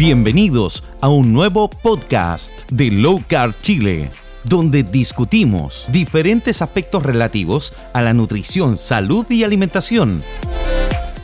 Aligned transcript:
Bienvenidos 0.00 0.82
a 1.02 1.10
un 1.10 1.34
nuevo 1.34 1.68
podcast 1.68 2.50
de 2.72 2.90
Low 2.90 3.22
Carb 3.28 3.54
Chile, 3.60 4.10
donde 4.44 4.82
discutimos 4.82 5.86
diferentes 5.92 6.62
aspectos 6.62 7.02
relativos 7.02 7.74
a 7.92 8.00
la 8.00 8.14
nutrición, 8.14 8.78
salud 8.78 9.26
y 9.30 9.44
alimentación. 9.44 10.24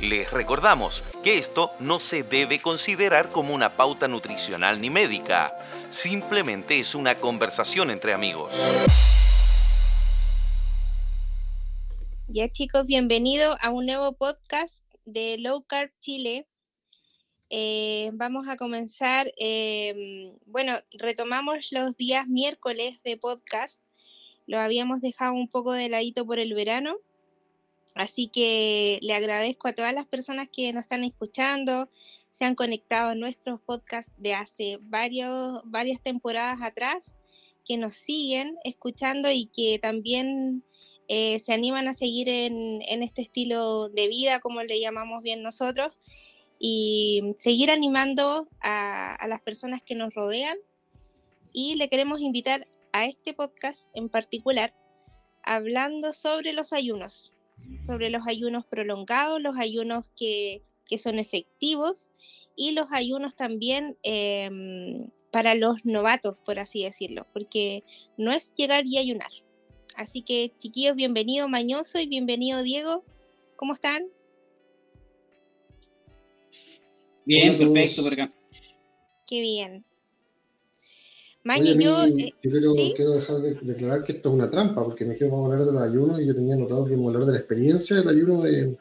Les 0.02 0.30
recordamos 0.30 1.02
que 1.24 1.38
esto 1.38 1.70
no 1.80 2.00
se 2.00 2.22
debe 2.22 2.58
considerar 2.58 3.30
como 3.30 3.54
una 3.54 3.78
pauta 3.78 4.08
nutricional 4.08 4.78
ni 4.78 4.90
médica, 4.90 5.56
simplemente 5.88 6.78
es 6.78 6.94
una 6.94 7.14
conversación 7.14 7.90
entre 7.90 8.12
amigos. 8.12 8.52
Ya 12.28 12.50
chicos, 12.50 12.84
bienvenidos 12.84 13.56
a 13.62 13.70
un 13.70 13.86
nuevo 13.86 14.12
podcast 14.12 14.84
de 15.06 15.38
Low 15.38 15.62
Carb 15.62 15.92
Chile. 15.98 16.46
Eh, 17.48 18.10
vamos 18.14 18.48
a 18.48 18.56
comenzar, 18.56 19.32
em, 19.36 20.32
bueno, 20.46 20.72
retomamos 20.98 21.70
los 21.70 21.96
días 21.96 22.26
miércoles 22.26 23.02
de 23.04 23.16
podcast. 23.16 23.82
Lo 24.46 24.58
habíamos 24.58 25.00
dejado 25.00 25.34
un 25.34 25.48
poco 25.48 25.72
de 25.72 25.88
ladito 25.88 26.26
por 26.26 26.38
el 26.38 26.54
verano. 26.54 26.96
Así 27.94 28.28
que 28.28 28.98
le 29.02 29.14
agradezco 29.14 29.68
a 29.68 29.74
todas 29.74 29.94
las 29.94 30.06
personas 30.06 30.48
que 30.52 30.72
nos 30.72 30.82
están 30.82 31.02
escuchando, 31.02 31.88
se 32.30 32.44
han 32.44 32.54
conectado 32.54 33.10
a 33.10 33.14
nuestros 33.14 33.60
podcasts 33.62 34.12
de 34.18 34.34
hace 34.34 34.78
varios, 34.82 35.62
varias 35.64 36.02
temporadas 36.02 36.60
atrás, 36.60 37.16
que 37.64 37.78
nos 37.78 37.94
siguen 37.94 38.56
escuchando 38.64 39.30
y 39.30 39.46
que 39.46 39.78
también 39.80 40.62
eh, 41.08 41.38
se 41.38 41.54
animan 41.54 41.88
a 41.88 41.94
seguir 41.94 42.28
en, 42.28 42.82
en, 42.86 43.02
este 43.02 43.22
estilo 43.22 43.88
de 43.88 44.08
vida, 44.08 44.40
como 44.40 44.62
le 44.62 44.78
llamamos 44.78 45.22
bien 45.22 45.42
nosotros, 45.42 45.96
y 46.58 47.32
seguir 47.36 47.70
animando 47.70 48.48
a, 48.60 49.26
las 49.28 49.40
personas 49.40 49.82
que 49.82 49.94
nos 49.94 50.14
rodean. 50.14 50.56
Y 51.52 51.76
le 51.76 51.88
queremos 51.88 52.20
invitar 52.20 52.66
a 52.92 53.06
este 53.06 53.34
podcast 53.34 53.90
en 53.94 54.08
particular, 54.08 54.74
hablando 55.42 56.12
sobre 56.12 56.52
los 56.52 56.72
ayunos, 56.72 57.32
sobre 57.78 58.10
los 58.10 58.26
ayunos 58.26 58.66
prolongados, 58.66 59.40
los 59.40 59.56
ayunos 59.56 60.10
que, 60.16 60.62
que 60.88 60.98
son 60.98 61.18
efectivos 61.18 62.10
y 62.54 62.72
los 62.72 62.92
ayunos 62.92 63.36
también 63.36 63.96
eh, 64.02 64.50
para 65.30 65.54
los 65.54 65.84
novatos, 65.84 66.36
por 66.44 66.58
así 66.58 66.84
decirlo, 66.84 67.26
porque 67.32 67.84
no 68.16 68.32
es 68.32 68.52
llegar 68.54 68.86
y 68.86 68.98
ayunar, 68.98 69.30
Así 69.96 70.20
que, 70.20 70.52
chiquillos, 70.58 70.94
bienvenido 70.94 71.48
Mañoso 71.48 71.98
y 71.98 72.06
bienvenido 72.06 72.62
Diego. 72.62 73.02
¿Cómo 73.56 73.72
están? 73.72 74.08
Bien, 77.26 77.58
perfecto 77.58 78.04
por 78.04 78.12
acá. 78.14 78.32
Qué 79.26 79.40
bien. 79.40 79.84
Maño, 81.42 81.74
yo, 81.74 82.04
eh, 82.04 82.32
yo 82.42 82.50
quiero, 82.50 82.72
quiero, 82.94 83.12
dejar 83.12 83.36
de 83.38 83.54
declarar 83.54 84.04
que 84.04 84.12
esto 84.12 84.30
es 84.30 84.34
una 84.34 84.50
trampa, 84.50 84.82
porque 84.82 85.04
me 85.04 85.12
dijeron 85.12 85.32
vamos 85.32 85.50
a 85.50 85.52
hablar 85.52 85.66
de 85.66 85.72
los 85.72 85.82
ayunos 85.82 86.20
y 86.20 86.26
yo 86.26 86.34
tenía 86.34 86.56
notado 86.56 86.86
que 86.86 86.92
vamos 86.92 87.06
a 87.06 87.10
hablar 87.10 87.26
de 87.26 87.32
la 87.32 87.38
experiencia 87.38 87.96
del 87.96 88.08
ayuno 88.08 88.42
de 88.42 88.76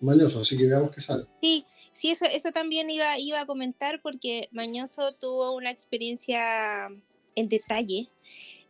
Mañoso, 0.00 0.40
así 0.40 0.58
que 0.58 0.66
veamos 0.66 0.90
qué 0.90 1.00
sale. 1.00 1.24
Sí, 1.40 1.64
sí, 1.92 2.10
eso, 2.10 2.26
eso 2.26 2.50
también 2.52 2.90
iba, 2.90 3.18
iba 3.18 3.40
a 3.40 3.46
comentar 3.46 4.02
porque 4.02 4.48
Mañoso 4.52 5.14
tuvo 5.14 5.56
una 5.56 5.70
experiencia 5.70 6.88
en 7.34 7.48
detalle 7.48 8.08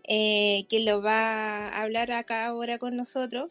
eh, 0.05 0.67
que 0.69 0.81
lo 0.81 1.03
va 1.03 1.69
a 1.69 1.83
hablar 1.83 2.13
acá 2.13 2.47
ahora 2.47 2.79
con 2.79 2.97
nosotros. 2.97 3.51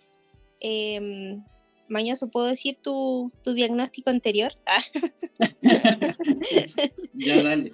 Eh, 0.61 1.37
Mañoso, 1.87 2.29
¿puedo 2.29 2.47
decir 2.47 2.77
tu, 2.81 3.31
tu 3.43 3.53
diagnóstico 3.53 4.09
anterior? 4.09 4.53
ya, 7.13 7.43
dale. 7.43 7.71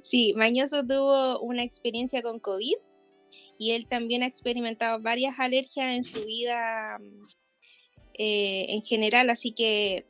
Sí, 0.00 0.32
Mañoso 0.36 0.86
tuvo 0.86 1.40
una 1.40 1.64
experiencia 1.64 2.22
con 2.22 2.38
COVID 2.38 2.76
y 3.58 3.72
él 3.72 3.86
también 3.86 4.22
ha 4.22 4.26
experimentado 4.26 5.00
varias 5.00 5.38
alergias 5.38 5.96
en 5.96 6.04
su 6.04 6.24
vida 6.24 6.98
eh, 8.14 8.66
en 8.68 8.82
general, 8.82 9.28
así 9.30 9.52
que 9.52 10.06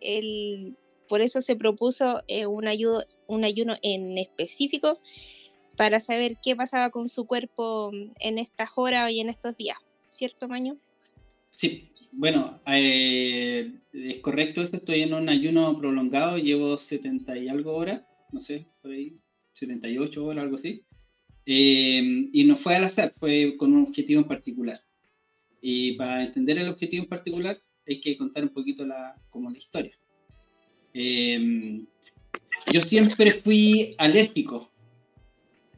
él 0.00 0.76
por 1.08 1.22
eso 1.22 1.40
se 1.40 1.56
propuso 1.56 2.22
eh, 2.28 2.46
un, 2.46 2.68
ayudo, 2.68 3.04
un 3.26 3.44
ayuno 3.44 3.76
en 3.82 4.18
específico 4.18 5.00
para 5.76 6.00
saber 6.00 6.36
qué 6.42 6.54
pasaba 6.54 6.90
con 6.90 7.08
su 7.08 7.26
cuerpo 7.26 7.90
en 8.20 8.38
estas 8.38 8.70
horas 8.76 9.10
y 9.12 9.20
en 9.20 9.30
estos 9.30 9.56
días, 9.56 9.78
¿cierto, 10.08 10.48
Maño? 10.48 10.76
Sí, 11.56 11.90
bueno, 12.12 12.60
eh, 12.66 13.72
es 13.92 14.18
correcto 14.18 14.62
esto, 14.62 14.76
estoy 14.76 15.02
en 15.02 15.14
un 15.14 15.28
ayuno 15.28 15.78
prolongado, 15.78 16.38
llevo 16.38 16.76
70 16.76 17.38
y 17.38 17.48
algo 17.48 17.74
horas, 17.74 18.02
no 18.32 18.40
sé, 18.40 18.66
por 18.82 18.92
ahí, 18.92 19.18
78 19.54 20.24
horas, 20.24 20.44
algo 20.44 20.56
así. 20.56 20.84
Eh, 21.46 22.28
y 22.32 22.44
no 22.44 22.56
fue 22.56 22.76
al 22.76 22.84
azar, 22.84 23.14
fue 23.18 23.56
con 23.56 23.72
un 23.72 23.84
objetivo 23.84 24.20
en 24.20 24.28
particular. 24.28 24.82
Y 25.60 25.92
para 25.92 26.24
entender 26.24 26.58
el 26.58 26.68
objetivo 26.68 27.04
en 27.04 27.08
particular 27.08 27.58
hay 27.86 28.00
que 28.00 28.16
contar 28.16 28.44
un 28.44 28.50
poquito 28.50 28.84
la, 28.84 29.16
como 29.30 29.50
la 29.50 29.58
historia. 29.58 29.98
Eh, 30.94 31.84
yo 32.72 32.80
siempre 32.80 33.32
fui 33.32 33.94
alérgico 33.98 34.70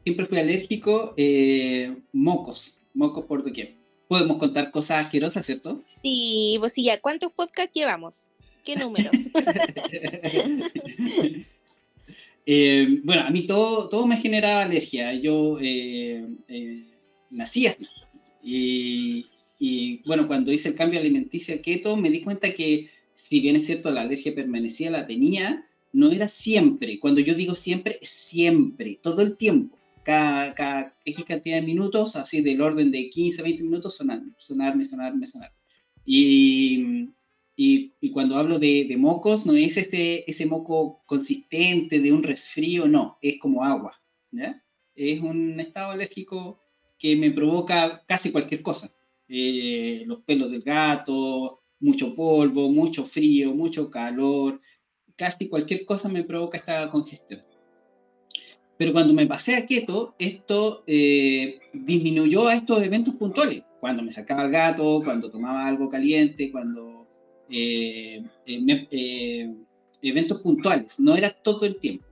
siempre 0.03 0.25
fui 0.25 0.39
alérgico, 0.39 1.13
eh, 1.17 1.95
mocos, 2.11 2.81
mocos 2.93 3.25
por 3.25 3.43
doquier. 3.43 3.75
Podemos 4.11 4.39
contar 4.39 4.71
cosas 4.71 5.05
asquerosas, 5.05 5.45
¿cierto? 5.45 5.81
Sí, 6.03 6.57
pues 6.59 6.73
sí, 6.73 6.83
ya. 6.83 6.99
¿Cuántos 6.99 7.31
podcasts 7.31 7.71
llevamos? 7.73 8.25
¿Qué 8.65 8.75
número? 8.75 9.09
eh, 12.45 12.99
bueno, 13.05 13.21
a 13.21 13.29
mí 13.29 13.47
todo, 13.47 13.87
todo 13.87 14.05
me 14.05 14.17
generaba 14.17 14.63
alergia. 14.63 15.13
Yo 15.13 15.57
eh, 15.61 16.25
nací 17.29 17.67
así. 17.67 17.87
Y, 18.43 19.27
y, 19.57 20.01
bueno, 20.05 20.27
cuando 20.27 20.51
hice 20.51 20.67
el 20.67 20.75
cambio 20.75 20.99
alimenticio 20.99 21.55
a 21.55 21.59
keto, 21.59 21.95
me 21.95 22.09
di 22.09 22.19
cuenta 22.19 22.53
que 22.53 22.89
si 23.13 23.39
bien 23.39 23.55
es 23.55 23.65
cierto 23.65 23.91
la 23.91 24.01
alergia 24.01 24.35
permanecía, 24.35 24.91
la 24.91 25.07
tenía, 25.07 25.65
no 25.93 26.11
era 26.11 26.27
siempre. 26.27 26.99
Cuando 26.99 27.21
yo 27.21 27.33
digo 27.33 27.55
siempre, 27.55 27.97
siempre, 28.01 28.99
todo 29.01 29.21
el 29.21 29.37
tiempo 29.37 29.77
cada, 30.03 30.95
X 31.05 31.25
cantidad 31.25 31.57
de 31.57 31.61
minutos, 31.61 32.15
así 32.15 32.41
del 32.41 32.61
orden 32.61 32.91
de 32.91 33.09
15, 33.09 33.41
20 33.41 33.63
minutos, 33.63 33.95
sonar, 33.95 34.21
sonarme, 34.37 34.85
sonarme, 34.85 35.27
sonar. 35.27 35.51
Y, 36.05 37.09
y, 37.55 37.93
y 37.99 38.11
cuando 38.11 38.37
hablo 38.37 38.59
de, 38.59 38.85
de, 38.87 38.97
mocos, 38.97 39.45
no 39.45 39.53
es 39.53 39.77
este, 39.77 40.29
ese 40.29 40.45
moco 40.45 41.03
consistente 41.05 41.99
de 41.99 42.11
un 42.11 42.23
resfrío, 42.23 42.87
no, 42.87 43.17
es 43.21 43.39
como 43.39 43.63
agua. 43.63 44.01
¿ya? 44.31 44.63
Es 44.95 45.19
un 45.21 45.59
estado 45.59 45.91
alérgico 45.91 46.59
que 46.97 47.15
me 47.15 47.31
provoca 47.31 48.03
casi 48.07 48.31
cualquier 48.31 48.61
cosa. 48.61 48.91
Eh, 49.27 50.03
los 50.05 50.21
pelos 50.23 50.51
del 50.51 50.61
gato, 50.61 51.61
mucho 51.79 52.13
polvo, 52.15 52.69
mucho 52.69 53.05
frío, 53.05 53.53
mucho 53.53 53.89
calor, 53.89 54.59
casi 55.15 55.47
cualquier 55.47 55.85
cosa 55.85 56.09
me 56.09 56.23
provoca 56.23 56.57
esta 56.57 56.89
congestión. 56.89 57.41
Pero 58.81 58.93
cuando 58.93 59.13
me 59.13 59.27
pasé 59.27 59.57
a 59.57 59.67
keto, 59.67 60.15
esto 60.17 60.83
eh, 60.87 61.59
disminuyó 61.71 62.47
a 62.47 62.55
estos 62.55 62.81
eventos 62.81 63.13
puntuales. 63.13 63.61
Cuando 63.79 64.01
me 64.01 64.09
sacaba 64.09 64.45
el 64.45 64.49
gato, 64.49 65.03
cuando 65.05 65.29
tomaba 65.29 65.67
algo 65.67 65.87
caliente, 65.87 66.51
cuando... 66.51 67.05
Eh, 67.47 68.23
eh, 68.47 69.53
eventos 70.01 70.41
puntuales, 70.41 70.99
no 70.99 71.15
era 71.15 71.29
todo 71.29 71.67
el 71.67 71.75
tiempo. 71.75 72.07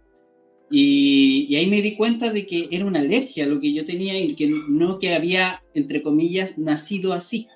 Y, 0.70 1.48
y, 1.50 1.56
ahí 1.56 1.66
me 1.66 1.82
di 1.82 1.96
cuenta 1.96 2.32
de 2.32 2.46
que 2.46 2.70
era 2.70 2.86
una 2.86 3.00
alergia 3.00 3.48
lo 3.48 3.60
que 3.60 3.74
yo 3.74 3.84
tenía 3.84 4.20
y 4.20 4.36
que 4.36 4.48
no 4.70 5.00
que 5.00 5.16
había, 5.16 5.64
entre 5.74 6.04
comillas, 6.04 6.56
nacido 6.60 7.14
así. 7.14 7.48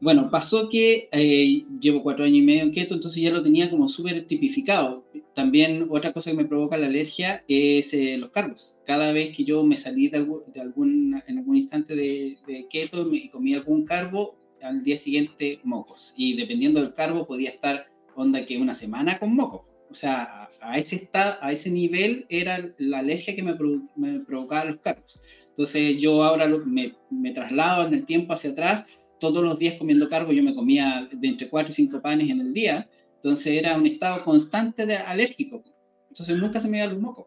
Bueno, 0.00 0.30
pasó 0.30 0.68
que 0.68 1.08
eh, 1.10 1.64
llevo 1.80 2.04
cuatro 2.04 2.24
años 2.24 2.38
y 2.38 2.42
medio 2.42 2.62
en 2.62 2.70
keto, 2.70 2.94
entonces 2.94 3.20
ya 3.20 3.30
lo 3.30 3.42
tenía 3.42 3.68
como 3.68 3.88
súper 3.88 4.26
tipificado. 4.26 5.04
También 5.34 5.88
otra 5.90 6.12
cosa 6.12 6.30
que 6.30 6.36
me 6.36 6.44
provoca 6.44 6.76
la 6.76 6.86
alergia 6.86 7.44
es 7.48 7.92
eh, 7.94 8.16
los 8.16 8.30
carbos. 8.30 8.76
Cada 8.86 9.12
vez 9.12 9.36
que 9.36 9.44
yo 9.44 9.64
me 9.64 9.76
salí 9.76 10.08
de, 10.08 10.18
algún, 10.18 10.42
de 10.52 10.60
algún 10.60 11.22
en 11.26 11.38
algún 11.38 11.56
instante 11.56 11.96
de, 11.96 12.38
de 12.46 12.66
keto 12.70 13.12
y 13.12 13.28
comí 13.28 13.54
algún 13.54 13.84
carbo, 13.84 14.36
al 14.62 14.84
día 14.84 14.96
siguiente 14.96 15.60
mocos. 15.64 16.14
Y 16.16 16.36
dependiendo 16.36 16.80
del 16.80 16.94
carbo 16.94 17.26
podía 17.26 17.50
estar 17.50 17.86
onda 18.14 18.44
que 18.44 18.58
una 18.58 18.74
semana 18.74 19.18
con 19.18 19.34
mocos. 19.34 19.62
O 19.90 19.94
sea, 19.94 20.48
a, 20.60 20.78
ese, 20.78 20.96
está, 20.96 21.38
a 21.44 21.50
ese 21.50 21.70
nivel 21.70 22.26
era 22.28 22.72
la 22.78 22.98
alergia 22.98 23.34
que 23.34 23.42
me, 23.42 23.56
me 23.96 24.20
provocaba 24.20 24.66
los 24.66 24.80
carbos. 24.80 25.20
Entonces 25.48 25.98
yo 25.98 26.22
ahora 26.22 26.46
lo, 26.46 26.64
me, 26.64 26.94
me 27.10 27.32
traslado 27.32 27.86
en 27.86 27.94
el 27.94 28.04
tiempo 28.04 28.32
hacia 28.32 28.50
atrás 28.50 28.84
todos 29.18 29.44
los 29.44 29.58
días 29.58 29.76
comiendo 29.78 30.08
carbo, 30.08 30.32
yo 30.32 30.42
me 30.42 30.54
comía 30.54 31.08
de 31.10 31.28
entre 31.28 31.48
4 31.48 31.72
y 31.72 31.74
5 31.74 32.00
panes 32.00 32.30
en 32.30 32.40
el 32.40 32.52
día, 32.52 32.88
entonces 33.16 33.46
era 33.46 33.76
un 33.76 33.86
estado 33.86 34.24
constante 34.24 34.86
de 34.86 34.96
alérgico, 34.96 35.62
entonces 36.08 36.36
nunca 36.38 36.60
se 36.60 36.68
me 36.68 36.78
iba 36.78 36.86
los 36.86 37.00
mocos. 37.00 37.26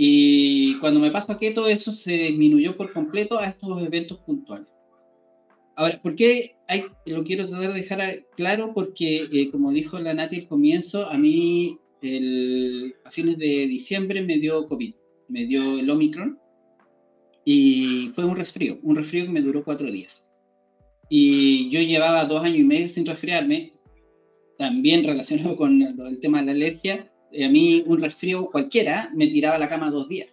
Y 0.00 0.78
cuando 0.78 1.00
me 1.00 1.10
paso 1.10 1.32
a 1.32 1.38
keto, 1.40 1.66
eso 1.66 1.90
se 1.90 2.12
disminuyó 2.12 2.76
por 2.76 2.92
completo 2.92 3.38
a 3.38 3.48
estos 3.48 3.82
eventos 3.82 4.18
puntuales. 4.20 4.68
Ahora, 5.74 6.00
¿por 6.00 6.14
qué 6.14 6.52
hay, 6.68 6.84
lo 7.06 7.24
quiero 7.24 7.48
tratar 7.48 7.72
de 7.72 7.80
dejar 7.80 8.24
claro? 8.36 8.72
Porque, 8.74 9.28
eh, 9.32 9.50
como 9.50 9.72
dijo 9.72 9.98
la 9.98 10.14
Nati 10.14 10.36
al 10.36 10.46
comienzo, 10.46 11.06
a 11.06 11.18
mí 11.18 11.78
el, 12.00 12.94
a 13.04 13.10
fines 13.10 13.38
de 13.38 13.66
diciembre 13.66 14.22
me 14.22 14.38
dio 14.38 14.68
COVID, 14.68 14.94
me 15.28 15.46
dio 15.46 15.78
el 15.78 15.90
Omicron 15.90 16.38
y 17.44 18.12
fue 18.14 18.24
un 18.24 18.36
resfrío, 18.36 18.78
un 18.82 18.94
resfrío 18.94 19.24
que 19.24 19.32
me 19.32 19.40
duró 19.40 19.64
cuatro 19.64 19.90
días. 19.90 20.27
Y 21.08 21.70
yo 21.70 21.80
llevaba 21.80 22.24
dos 22.24 22.44
años 22.44 22.58
y 22.58 22.64
medio 22.64 22.88
sin 22.88 23.06
resfriarme, 23.06 23.72
también 24.58 25.04
relacionado 25.04 25.56
con 25.56 25.80
el, 25.82 26.20
tema 26.20 26.40
de 26.40 26.46
la 26.46 26.52
alergia. 26.52 27.10
Eh, 27.32 27.44
a 27.44 27.48
mí 27.48 27.82
un 27.86 28.00
resfrío 28.00 28.50
cualquiera 28.50 29.10
me 29.14 29.28
tiraba 29.28 29.56
a 29.56 29.58
la 29.58 29.68
cama 29.68 29.90
dos 29.90 30.08
días. 30.08 30.28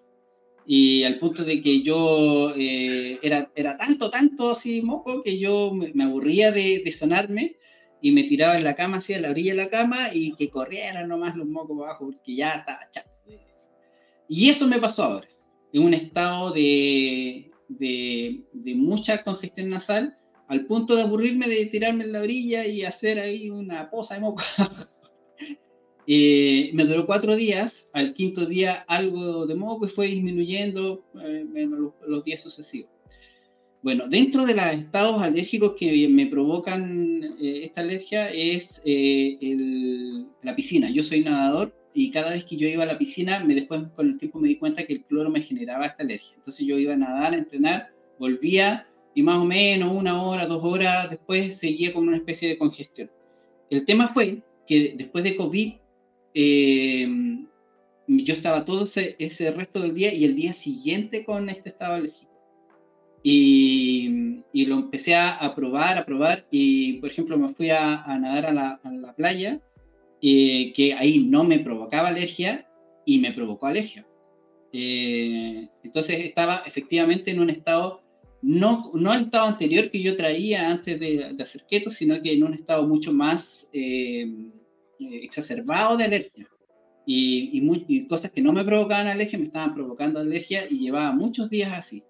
Y 0.68 1.04
al 1.04 1.20
punto 1.20 1.44
de 1.44 1.62
que 1.62 1.82
yo 1.84 2.54
eh, 2.58 3.20
era, 3.22 3.52
era 3.56 3.78
tanto, 3.78 4.10
tanto 4.10 4.52
así 4.52 4.82
moco 4.82 5.22
que 5.22 5.38
yo 5.38 5.72
me, 5.72 6.04
aburría 6.04 6.52
de, 6.52 6.82
de, 6.84 6.92
sonarme 6.92 7.58
y 8.02 8.12
me 8.12 8.24
tiraba 8.24 8.58
en 8.58 8.64
la 8.64 8.76
cama, 8.76 8.98
así 8.98 9.14
a 9.14 9.22
la 9.22 9.30
orilla 9.30 9.54
de 9.54 9.64
la 9.64 9.70
cama 9.70 10.10
y 10.12 10.36
que 10.36 10.50
corrieran 10.50 11.08
nomás 11.08 11.36
los 11.36 11.48
mocos 11.48 11.78
abajo 11.80 12.06
porque 12.06 12.36
ya 12.36 12.54
estaba 12.54 12.80
chato. 12.90 13.12
Y 14.28 14.50
eso 14.50 14.68
me 14.68 14.80
pasó 14.80 15.04
ahora, 15.04 15.28
en 15.72 15.84
un 15.84 15.94
estado 15.94 16.52
de, 16.52 17.52
de, 17.70 18.42
de 18.52 18.76
mucha 18.76 19.24
congestión 19.24 19.70
nasal 19.70 20.18
al 20.48 20.66
punto 20.66 20.96
de 20.96 21.04
aburrirme 21.04 21.48
de 21.48 21.66
tirarme 21.66 22.04
en 22.04 22.12
la 22.12 22.22
orilla 22.22 22.66
y 22.66 22.84
hacer 22.84 23.20
ahí 23.20 23.50
una 23.50 23.90
poza 23.90 24.16
de 24.16 24.22
moco. 24.22 24.44
Eh, 26.08 26.70
me 26.74 26.86
duró 26.86 27.08
cuatro 27.08 27.36
días, 27.36 27.90
al 27.92 28.14
quinto 28.14 28.46
día 28.46 28.86
algo 28.88 29.48
de 29.48 29.56
moco 29.56 29.88
y 29.88 29.90
fue 29.90 30.06
disminuyendo 30.06 31.04
eh, 31.20 31.68
los, 32.06 32.24
días 32.24 32.42
sucesivos. 32.42 32.92
Bueno, 33.82 34.08
dentro 34.08 34.46
de 34.46 34.54
los 34.54 34.66
estados 34.68 35.20
alérgicos 35.24 35.74
que 35.74 36.08
me 36.10 36.28
provocan 36.28 37.24
eh, 37.42 37.62
esta 37.64 37.82
alergia 37.82 38.30
es 38.30 38.84
el, 38.86 40.28
la 40.44 40.56
piscina. 40.56 40.92
Yo 40.92 41.04
soy 41.04 41.24
nadador 41.24 41.74
y 41.92 42.12
cada 42.12 42.34
vez 42.34 42.46
que 42.46 42.56
yo 42.56 42.68
iba 42.68 42.84
a 42.84 42.88
la 42.88 43.00
piscina, 43.00 43.44
me 43.44 43.56
después 43.56 43.82
con 43.96 44.08
el 44.08 44.18
tiempo 44.18 44.40
me 44.40 44.50
di 44.50 44.58
cuenta 44.58 44.86
que 44.86 44.94
el 44.94 45.06
cloro 45.06 45.32
me 45.32 45.42
generaba 45.42 45.88
esta 45.88 46.04
alergia. 46.04 46.36
Entonces 46.36 46.68
yo 46.68 46.78
iba 46.78 46.94
a 46.94 46.98
nadar, 46.98 47.34
a 47.34 47.38
entrenar, 47.38 47.90
volvía 48.20 48.88
y 49.16 49.24
más 49.24 49.38
o 49.38 49.46
menos 49.46 49.92
una 49.92 50.22
hora, 50.22 50.46
dos 50.46 50.64
horas 50.64 51.10
después 51.10 51.58
seguía 51.58 51.94
con 51.94 52.08
una 52.08 52.18
especie 52.18 52.50
de 52.50 52.58
congestión. 52.58 53.10
El 53.70 53.86
tema 53.86 54.10
fue 54.10 54.44
que 54.68 54.94
después 54.98 55.24
de 55.24 55.38
COVID, 55.38 55.74
eh, 56.34 57.08
yo 58.08 58.34
estaba 58.34 58.66
todo 58.66 58.84
ese, 58.84 59.16
ese, 59.18 59.52
resto 59.52 59.80
del 59.80 59.96
día 59.96 60.14
y 60.14 60.26
el 60.26 60.36
día 60.36 60.54
siguiente 60.54 61.24
con 61.24 61.50
este 61.50 61.70
estado 61.70 61.96
alérgico. 61.96 62.32
Y, 63.24 64.44
y 64.54 64.66
lo 64.68 64.76
empecé 64.76 65.16
a, 65.16 65.54
probar, 65.56 65.98
a 65.98 66.06
probar, 66.06 66.46
y 66.52 66.94
por 67.00 67.10
ejemplo 67.10 67.38
me 67.38 67.50
fui 67.50 67.72
a, 67.72 68.04
a 68.04 68.20
nadar 68.20 68.46
a 68.48 68.54
la, 68.54 68.80
a 68.84 68.92
la 68.92 69.16
playa, 69.16 69.62
eh, 70.22 70.74
que 70.74 70.94
ahí 70.94 71.20
no 71.20 71.44
me 71.44 71.60
provocaba 71.60 72.10
alergia 72.10 72.68
y 73.06 73.20
me 73.20 73.32
provocó 73.32 73.68
alergia. 73.68 74.06
Eh, 74.74 75.70
entonces 75.84 76.26
estaba 76.26 76.64
efectivamente 76.66 77.32
en 77.32 77.40
un 77.40 77.50
estado 77.50 78.02
no, 78.42 78.92
no 78.94 79.12
al 79.12 79.24
estado 79.24 79.48
anterior 79.48 79.90
que 79.90 80.02
yo 80.02 80.16
traía 80.16 80.70
antes 80.70 81.00
de, 81.00 81.36
hacer 81.40 81.66
keto, 81.70 81.90
sino 81.90 82.22
que 82.22 82.34
en 82.34 82.44
un 82.44 82.54
estado 82.54 82.88
mucho 82.88 83.14
más 83.14 83.70
eh, 83.74 84.28
exacerbado 85.00 85.98
de 85.98 86.04
alergia. 86.06 86.48
Y, 87.08 87.52
y, 87.88 88.08
cosas 88.08 88.32
que 88.32 88.42
no 88.42 88.52
me 88.52 88.66
provocaban 88.66 89.08
alergia 89.08 89.38
me 89.38 89.46
estaban 89.46 89.74
provocando 89.74 90.20
alergia 90.20 90.68
y 90.70 90.80
llevaba 90.80 91.12
muchos 91.12 91.50
días 91.50 91.74
así. 91.74 92.04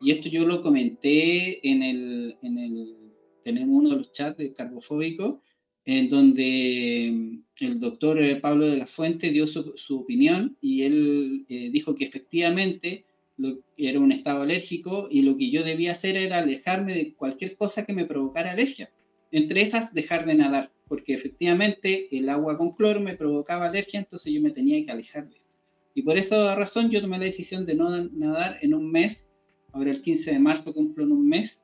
Y 0.00 0.10
esto 0.10 0.28
yo 0.28 0.46
lo 0.46 0.62
comenté 0.62 1.66
en 1.68 1.82
el, 1.82 2.36
en 2.42 2.58
el 2.58 2.96
tenemos 3.44 3.68
uno 3.70 3.90
de 3.90 3.96
los 3.96 4.12
chats 4.12 4.36
de 4.36 4.52
carbofóbico, 4.52 5.42
en 5.84 6.08
donde 6.08 7.40
el 7.60 7.80
doctor 7.80 8.18
Pablo 8.40 8.66
de 8.66 8.76
la 8.76 8.86
Fuente 8.86 9.30
dio 9.30 9.46
su, 9.46 9.74
su 9.76 10.00
opinión 10.00 10.56
y 10.60 10.82
él 10.82 11.44
eh, 11.48 11.70
dijo 11.72 11.94
que 11.94 12.04
efectivamente 12.04 13.04
era 13.76 14.00
un 14.00 14.12
estado 14.12 14.42
alérgico 14.42 15.08
y 15.10 15.22
lo 15.22 15.36
que 15.36 15.50
yo 15.50 15.62
debía 15.62 15.92
hacer 15.92 16.16
era 16.16 16.38
alejarme 16.38 16.94
de 16.94 17.14
cualquier 17.14 17.56
cosa 17.56 17.84
que 17.84 17.92
me 17.92 18.04
provocara 18.04 18.52
alergia. 18.52 18.90
Entre 19.30 19.62
esas, 19.62 19.92
dejar 19.94 20.26
de 20.26 20.34
nadar, 20.34 20.72
porque 20.88 21.14
efectivamente 21.14 22.08
el 22.16 22.28
agua 22.28 22.58
con 22.58 22.74
cloro 22.74 23.00
me 23.00 23.16
provocaba 23.16 23.66
alergia, 23.66 24.00
entonces 24.00 24.32
yo 24.32 24.42
me 24.42 24.50
tenía 24.50 24.84
que 24.84 24.90
alejar 24.90 25.28
de 25.28 25.36
esto. 25.36 25.56
Y 25.94 26.02
por 26.02 26.16
esa 26.16 26.54
razón 26.54 26.90
yo 26.90 27.00
tomé 27.00 27.18
la 27.18 27.24
decisión 27.24 27.64
de 27.64 27.74
no 27.74 27.90
nadar 28.12 28.58
en 28.60 28.74
un 28.74 28.90
mes, 28.90 29.28
ahora 29.72 29.90
el 29.90 30.02
15 30.02 30.32
de 30.32 30.38
marzo 30.38 30.74
cumplo 30.74 31.04
en 31.04 31.12
un 31.12 31.28
mes, 31.28 31.60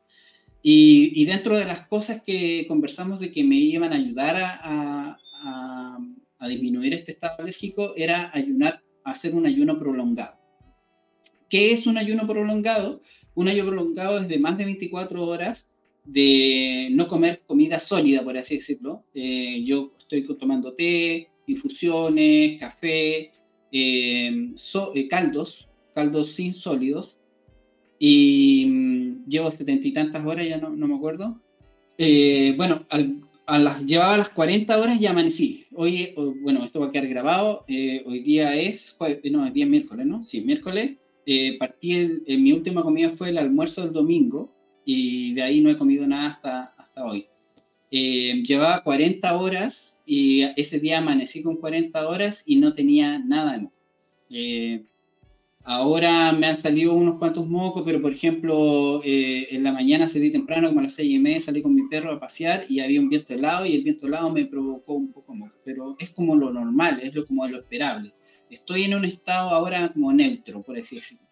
y, 0.63 1.13
y 1.15 1.27
dentro 1.27 1.57
de 1.57 1.65
las 1.65 1.87
cosas 1.87 2.23
que 2.23 2.65
conversamos 2.69 3.21
de 3.21 3.31
que 3.33 3.45
me 3.45 3.57
iban 3.57 3.93
a 3.93 3.97
ayudar 3.97 4.37
a, 4.37 5.19
a, 5.33 5.99
a 6.39 6.49
disminuir 6.49 6.95
este 6.95 7.13
estado 7.13 7.43
alérgico 7.43 7.95
era 7.97 8.31
ayunar, 8.33 8.83
hacer 9.05 9.35
un 9.35 9.47
ayuno 9.47 9.79
prolongado. 9.79 10.38
¿Qué 11.49 11.73
es 11.73 11.87
un 11.87 11.97
ayuno 11.97 12.27
prolongado? 12.27 13.01
Un 13.35 13.49
ayuno 13.49 13.71
prolongado 13.71 14.19
es 14.21 14.29
de 14.29 14.39
más 14.39 14.59
de 14.59 14.65
24 14.65 15.25
horas 15.25 15.69
de 16.05 16.89
no 16.93 17.07
comer 17.07 17.43
comida 17.47 17.79
sólida, 17.81 18.23
por 18.23 18.37
así 18.37 18.57
decirlo. 18.57 19.05
Eh, 19.15 19.63
yo 19.65 19.93
estoy 19.99 20.23
tomando 20.37 20.73
té, 20.73 21.29
infusiones, 21.47 22.59
café, 22.59 23.31
eh, 23.71 24.53
eh, 24.95 25.09
caldos, 25.09 25.69
caldos 25.95 26.33
sin 26.33 26.55
sólidos, 26.55 27.19
y 27.99 28.67
mm, 28.67 29.29
llevo 29.29 29.51
setenta 29.51 29.87
y 29.87 29.93
tantas 29.93 30.25
horas, 30.25 30.49
ya 30.49 30.57
no, 30.57 30.71
no 30.71 30.89
me 30.89 30.97
acuerdo. 30.97 31.41
bueno, 32.57 32.87
a 33.47 33.59
las, 33.59 33.85
llevaba 33.85 34.17
las 34.19 34.29
40 34.31 34.79
horas 34.79 35.01
y 35.01 35.07
amanecí. 35.07 35.67
Hoy, 35.75 36.15
bueno, 36.43 36.65
esto 36.65 36.81
va 36.81 36.89
a 36.89 36.93
quedar 36.93 37.09
grabado. 37.09 37.65
hoy 37.69 38.21
día 38.21 38.55
es, 38.55 38.97
no, 39.31 39.47
es 39.47 39.53
día 39.53 39.67
miércoles, 39.67 40.07
¿no? 40.07 40.23
Sí, 40.25 40.41
miércoles 40.43 40.97
eh, 41.31 41.59
partí, 41.59 42.23
en 42.27 42.43
mi 42.43 42.53
última 42.53 42.83
comida 42.83 43.11
fue 43.11 43.29
el 43.29 43.37
almuerzo 43.37 43.83
del 43.83 43.93
domingo 43.93 44.51
y 44.87 45.35
de 45.35 45.43
ahí 45.43 45.61
no 45.61 45.69
he 45.69 45.77
comido 45.77 46.07
nada 46.07 46.31
hasta, 46.31 46.63
hasta 46.79 47.05
hoy. 47.05 47.27
Eh, 47.91 48.43
llevaba 48.47 48.83
40 48.83 49.37
horas 49.37 50.01
y 50.07 50.45
ese 50.57 50.81
día 50.81 50.97
amanecí 50.97 51.43
con 51.43 51.57
40 51.57 52.09
horas 52.09 52.43
y 52.47 52.57
no 52.57 52.73
tenía 52.73 53.19
nada 53.19 53.59
de 53.59 53.69
eh, 54.31 54.85
ahora 55.65 56.33
me 56.33 56.47
han 56.47 56.57
salido 56.57 56.95
unos 56.95 57.19
cuantos 57.19 57.47
mocos, 57.47 57.83
pero 57.85 58.01
por 58.01 58.15
ejemplo, 58.15 59.03
en 59.05 59.63
la 59.63 59.73
mañana 59.73 60.09
salí 60.09 60.33
temprano, 60.33 60.69
como 60.69 60.81
a 60.81 60.85
las 60.85 60.95
6 60.95 61.11
y 61.11 61.19
media, 61.19 61.43
salí 61.43 61.61
con 61.61 61.75
mi 61.75 61.87
perro 61.89 62.11
a 62.11 62.19
pasear 62.19 62.65
y 62.71 62.81
había 62.81 63.03
un 63.03 63.11
viento 63.11 63.35
helado 63.35 63.67
y 63.67 63.75
el 63.75 63.83
viento 63.83 64.07
helado 64.07 64.31
me 64.31 64.47
provocó 64.47 64.95
un 64.95 65.13
poco 65.13 65.35
moco, 65.35 65.57
pero 65.63 65.95
es 65.99 66.09
como 66.09 66.37
lo 66.37 66.51
normal, 66.51 67.01
es 67.03 67.15
lo, 67.15 67.27
como 67.27 67.47
lo 67.47 67.59
esperable 67.59 68.15
estoy 68.51 68.85
en 68.85 68.95
un 68.95 69.05
estado 69.05 69.51
ahora 69.51 69.91
como 69.93 70.13
neutro, 70.13 70.63
por 70.63 70.79
así 70.79 70.97
decirlo. 70.97 71.28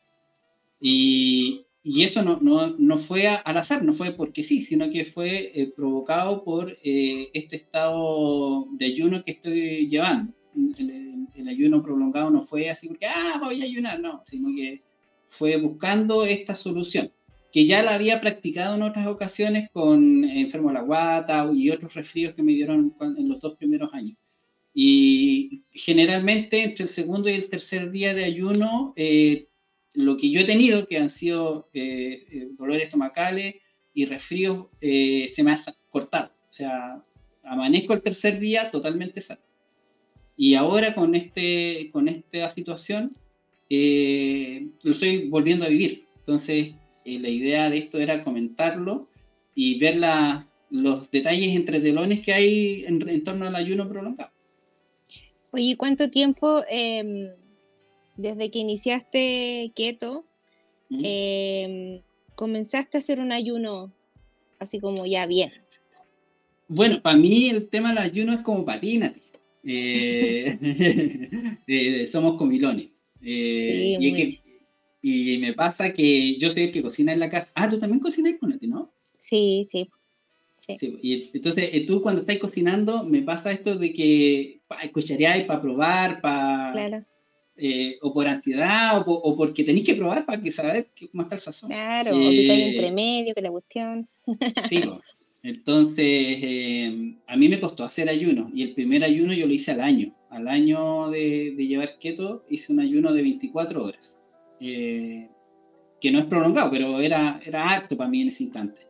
Y, 0.80 1.66
y 1.82 2.02
eso 2.04 2.22
no, 2.22 2.38
no, 2.40 2.74
no, 2.78 2.98
fue 2.98 3.28
al 3.28 3.56
azar, 3.56 3.84
no 3.84 3.94
fue 3.94 4.12
porque 4.12 4.42
sí, 4.42 4.62
sino 4.62 4.90
que 4.90 5.04
fue 5.04 5.52
eh, 5.54 5.72
provocado 5.74 6.44
por 6.44 6.76
eh, 6.82 7.30
este 7.32 7.56
estado 7.56 8.66
de 8.72 8.86
ayuno 8.86 9.22
que 9.22 9.32
estoy 9.32 9.88
llevando. 9.88 10.32
El, 10.78 11.28
el, 11.34 11.48
ayuno 11.48 11.82
prolongado 11.82 12.30
no 12.30 12.40
fue 12.40 12.70
así 12.70 12.88
porque, 12.88 13.06
ah, 13.06 13.38
voy 13.42 13.60
a 13.62 13.64
ayunar, 13.64 14.00
no, 14.00 14.22
sino 14.24 14.48
que 14.54 14.82
fue 15.26 15.56
buscando 15.56 16.24
esta 16.24 16.54
solución, 16.54 17.12
que 17.52 17.66
ya 17.66 17.82
la 17.82 17.94
había 17.94 18.20
practicado 18.20 18.74
en 18.74 18.82
otras 18.82 19.06
ocasiones 19.06 19.70
con 19.72 20.24
enfermo 20.24 20.68
de 20.68 20.74
la 20.74 20.82
guata 20.82 21.50
y 21.54 21.70
otros 21.70 21.94
resfríos 21.94 22.34
que 22.34 22.42
me 22.42 22.52
dieron 22.52 22.94
en 23.00 23.28
los 23.28 23.40
dos 23.40 23.56
primeros 23.56 23.92
años. 23.92 24.16
Y 24.78 25.62
generalmente 25.72 26.62
entre 26.62 26.84
el 26.84 26.90
segundo 26.90 27.30
y 27.30 27.32
el 27.32 27.48
tercer 27.48 27.90
día 27.90 28.12
de 28.12 28.24
ayuno, 28.24 28.92
eh, 28.96 29.48
lo 29.96 30.16
que 30.16 30.30
yo 30.30 30.40
he 30.40 30.44
tenido, 30.44 30.86
que 30.86 30.98
han 30.98 31.10
sido 31.10 31.68
eh, 31.72 32.26
eh, 32.30 32.48
dolores 32.56 32.84
estomacales 32.84 33.56
y 33.92 34.04
resfríos, 34.04 34.66
se 34.80 35.42
me 35.42 35.52
ha 35.52 35.58
cortado. 35.90 36.32
O 36.48 36.52
sea, 36.52 37.02
amanezco 37.42 37.94
el 37.94 38.02
tercer 38.02 38.38
día 38.38 38.70
totalmente 38.70 39.20
sano. 39.20 39.40
Y 40.36 40.54
ahora 40.54 40.94
con, 40.94 41.14
este, 41.14 41.88
con 41.92 42.08
esta 42.08 42.48
situación, 42.50 43.12
lo 43.70 44.92
estoy 44.92 45.28
volviendo 45.28 45.64
a 45.64 45.68
vivir. 45.68 46.04
Entonces, 46.18 46.74
la 47.06 47.28
idea 47.30 47.70
de 47.70 47.78
esto 47.78 47.98
era 47.98 48.22
comentarlo 48.22 49.08
y 49.54 49.78
ver 49.78 49.96
la, 49.96 50.46
los 50.70 51.10
detalles 51.10 51.56
entre 51.56 51.80
telones 51.80 52.20
que 52.20 52.34
hay 52.34 52.84
en, 52.86 53.08
en 53.08 53.24
torno 53.24 53.46
al 53.46 53.56
ayuno 53.56 53.88
prolongado. 53.88 54.30
Oye, 55.52 55.76
¿cuánto 55.76 56.10
tiempo 56.10 56.62
em, 56.68 57.30
desde 58.16 58.50
que 58.50 58.58
iniciaste 58.58 59.72
keto 59.74 60.24
em, 60.90 62.00
comenzaste 62.34 62.96
a 62.96 63.00
hacer 63.00 63.20
un 63.20 63.32
ayuno 63.32 63.92
así 64.58 64.80
como 64.80 65.06
ya 65.06 65.26
bien? 65.26 65.52
Bueno, 66.68 67.00
para 67.00 67.16
mí 67.16 67.48
el 67.48 67.68
tema 67.68 67.90
del 67.90 67.98
ayuno 67.98 68.32
es 68.32 68.40
como 68.40 68.64
patina. 68.64 69.14
Eh, 69.64 70.58
eh, 71.66 72.06
somos 72.06 72.36
comilones. 72.36 72.88
Eh, 73.22 73.98
y, 75.02 75.38
me 75.38 75.52
pasa 75.52 75.92
que 75.92 76.36
yo 76.38 76.50
soy 76.50 76.64
el 76.64 76.72
que 76.72 76.82
cocina 76.82 77.12
en 77.12 77.20
la 77.20 77.30
casa. 77.30 77.52
Ah, 77.54 77.70
tú 77.70 77.78
también 77.78 78.00
cocinas 78.00 78.34
con 78.40 78.58
ti, 78.58 78.66
¿no? 78.66 78.92
Sí, 79.20 79.64
sí. 79.64 79.88
Sí. 80.56 80.76
Y 81.02 81.30
entonces, 81.34 81.68
eh, 81.72 81.84
tú 81.86 82.02
cuando 82.02 82.22
estás 82.22 82.38
cocinando, 82.38 83.04
me 83.04 83.22
pasa 83.22 83.52
esto 83.52 83.76
de 83.76 83.92
que 83.92 84.62
escucharíais 84.82 85.44
para 85.44 85.60
probar, 85.60 86.20
para... 86.20 86.72
Claro. 86.72 87.04
Eh, 87.58 87.98
o 88.02 88.12
por 88.12 88.28
ansiedad, 88.28 89.02
o, 89.06 89.34
porque 89.34 89.64
tenéis 89.64 89.86
que 89.86 89.94
probar 89.94 90.26
para 90.26 90.42
que 90.42 90.52
saber 90.52 90.88
cómo 91.10 91.22
está 91.22 91.36
el 91.36 91.40
sazón. 91.40 91.70
Claro, 91.70 92.10
o 92.10 92.28
picar 92.28 92.58
eh, 92.58 92.68
entre 92.68 92.92
medio, 92.92 93.34
que 93.34 93.40
la 93.40 93.50
cuestión. 93.50 94.06
Sí, 94.68 94.82
entonces 95.42 97.18
a 97.26 97.36
mí 97.36 97.48
me 97.48 97.60
costó 97.60 97.84
hacer 97.84 98.08
ayuno, 98.10 98.50
y 98.52 98.62
el 98.62 98.74
primer 98.74 99.04
ayuno 99.04 99.32
yo 99.32 99.46
lo 99.46 99.54
hice 99.54 99.70
al 99.70 99.80
año. 99.80 100.12
Al 100.28 100.48
año 100.48 101.08
de, 101.08 101.54
de 101.56 101.66
llevar 101.66 101.98
keto, 101.98 102.44
hice 102.50 102.72
un 102.72 102.80
ayuno 102.80 103.12
de 103.14 103.22
24 103.22 103.84
horas. 103.84 104.20
que 104.58 106.10
no 106.12 106.18
es 106.18 106.26
prolongado, 106.26 106.70
pero 106.70 107.00
era, 107.00 107.40
era 107.44 107.70
harto 107.70 107.96
para 107.96 108.10
mí 108.10 108.20
en 108.20 108.28
ese 108.28 108.44
instante. 108.44 108.82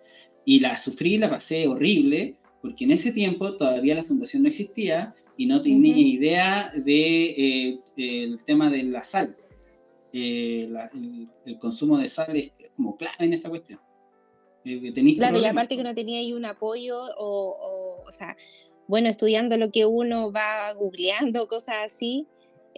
Y 0.44 0.58
la 0.58 0.76
sufrí, 0.76 1.18
la 1.18 1.30
pasé 1.30 1.68
horrible, 1.68 2.36
porque 2.62 2.84
en 2.84 2.90
ese 2.90 3.12
tiempo 3.12 3.52
todavía 3.52 3.94
la 3.94 4.04
fundación 4.04 4.42
no 4.42 4.48
existía 4.48 5.14
y 5.36 5.46
no 5.46 5.62
tenía 5.62 5.96
idea 5.96 6.72
del 6.74 6.84
de, 6.84 7.24
eh, 7.26 7.80
el 7.96 8.44
tema 8.44 8.70
de 8.70 8.82
la 8.84 9.02
sal. 9.02 9.36
Eh, 10.12 10.68
el, 11.44 11.58
consumo 11.58 11.98
de 11.98 12.08
sal 12.08 12.36
es 12.36 12.52
como 12.74 12.96
clave 12.96 13.16
en 13.26 13.34
esta 13.34 13.48
cuestión. 13.48 13.80
Eh, 14.64 14.92
claro, 15.16 15.38
y 15.38 15.44
aparte 15.44 15.76
que 15.76 15.84
no 15.84 15.94
tenía 15.94 16.18
ahí 16.18 16.32
un 16.32 16.44
apoyo 16.44 17.04
o, 17.18 18.02
o, 18.04 18.10
sea, 18.10 18.36
bueno, 18.88 19.08
estudiando 19.08 19.56
lo 19.56 19.70
que 19.70 19.86
uno 19.86 20.32
va 20.32 20.72
googleando, 20.72 21.46
cosas 21.46 21.76
así, 21.84 22.26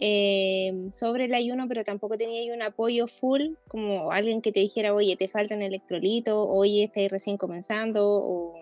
Em, 0.00 0.92
sobre 0.92 1.24
el 1.24 1.34
ayuno, 1.34 1.66
pero 1.66 1.82
tampoco 1.82 2.16
tenía 2.16 2.40
ahí 2.40 2.52
un 2.52 2.62
apoyo 2.62 3.08
full, 3.08 3.54
como 3.66 4.12
alguien 4.12 4.40
que 4.40 4.52
te 4.52 4.60
dijera, 4.60 4.94
oye, 4.94 5.16
te 5.16 5.26
faltan 5.26 5.60
electrolitos, 5.60 6.36
oye, 6.48 6.84
estás 6.84 7.10
recién 7.10 7.36
comenzando, 7.36 8.06
o, 8.08 8.54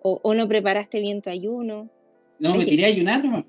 o, 0.00 0.34
no 0.34 0.48
preparaste 0.48 1.00
bien 1.00 1.20
tu 1.20 1.28
ayuno. 1.28 1.90
No, 2.42 2.56
me 2.56 2.66
quería 2.66 2.88
ayunar 2.88 3.24
nomás. 3.24 3.44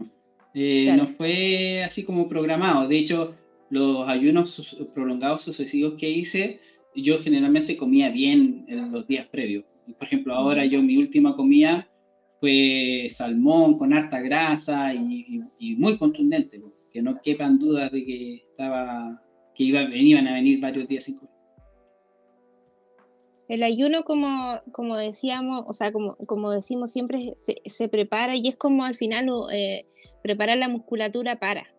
Eh, 0.54 0.94
no 0.96 1.08
fue 1.08 1.84
así 1.84 2.04
como 2.04 2.30
programado. 2.30 2.88
De 2.88 3.00
hecho, 3.00 3.34
los 3.70 4.08
ayunos 4.08 4.78
prolongados 4.94 5.44
sucesivos 5.44 5.96
que 5.96 6.10
hice, 6.10 6.60
yo 6.96 7.20
generalmente 7.20 7.76
comía 7.76 8.10
bien 8.10 8.66
en 8.68 8.92
los 8.92 9.08
días 9.08 9.28
previos. 9.28 9.66
Por 9.98 10.08
ejemplo, 10.08 10.36
ahora 10.36 10.64
yo 10.66 10.82
mi 10.84 10.98
última 10.98 11.36
comida 11.36 11.90
fue 12.40 13.08
salmón 13.10 13.78
con 13.80 13.94
harta 13.94 14.22
grasa 14.22 14.94
y, 14.94 15.42
y 15.58 15.76
muy 15.76 15.98
contundente 15.98 16.62
que 16.92 17.02
no 17.02 17.20
quepan 17.20 17.58
dudas 17.58 17.92
de 17.92 18.06
que 18.06 18.36
estaba 18.52 19.20
que 19.56 19.64
iba, 19.64 19.82
iban 19.96 20.28
a 20.28 20.36
venir 20.36 20.60
varios 20.60 20.88
días 20.88 21.04
sin 21.04 21.16
comer. 21.16 21.33
El 23.48 23.64
ayuno, 23.64 24.04
como, 24.04 24.62
como 24.72 24.96
decíamos, 24.98 25.64
o 25.68 25.74
sea, 25.74 25.92
como, 25.92 26.16
como 26.16 26.52
decimos 26.52 26.92
siempre, 26.92 27.34
se, 27.36 27.62
se 27.66 27.90
prepara 27.90 28.36
y 28.36 28.48
es 28.48 28.56
como 28.56 28.86
al 28.86 28.96
final 28.96 29.28
eh, 29.52 29.86
preparar 30.24 30.58
la 30.58 30.70
musculatura 30.70 31.40
para. 31.40 31.74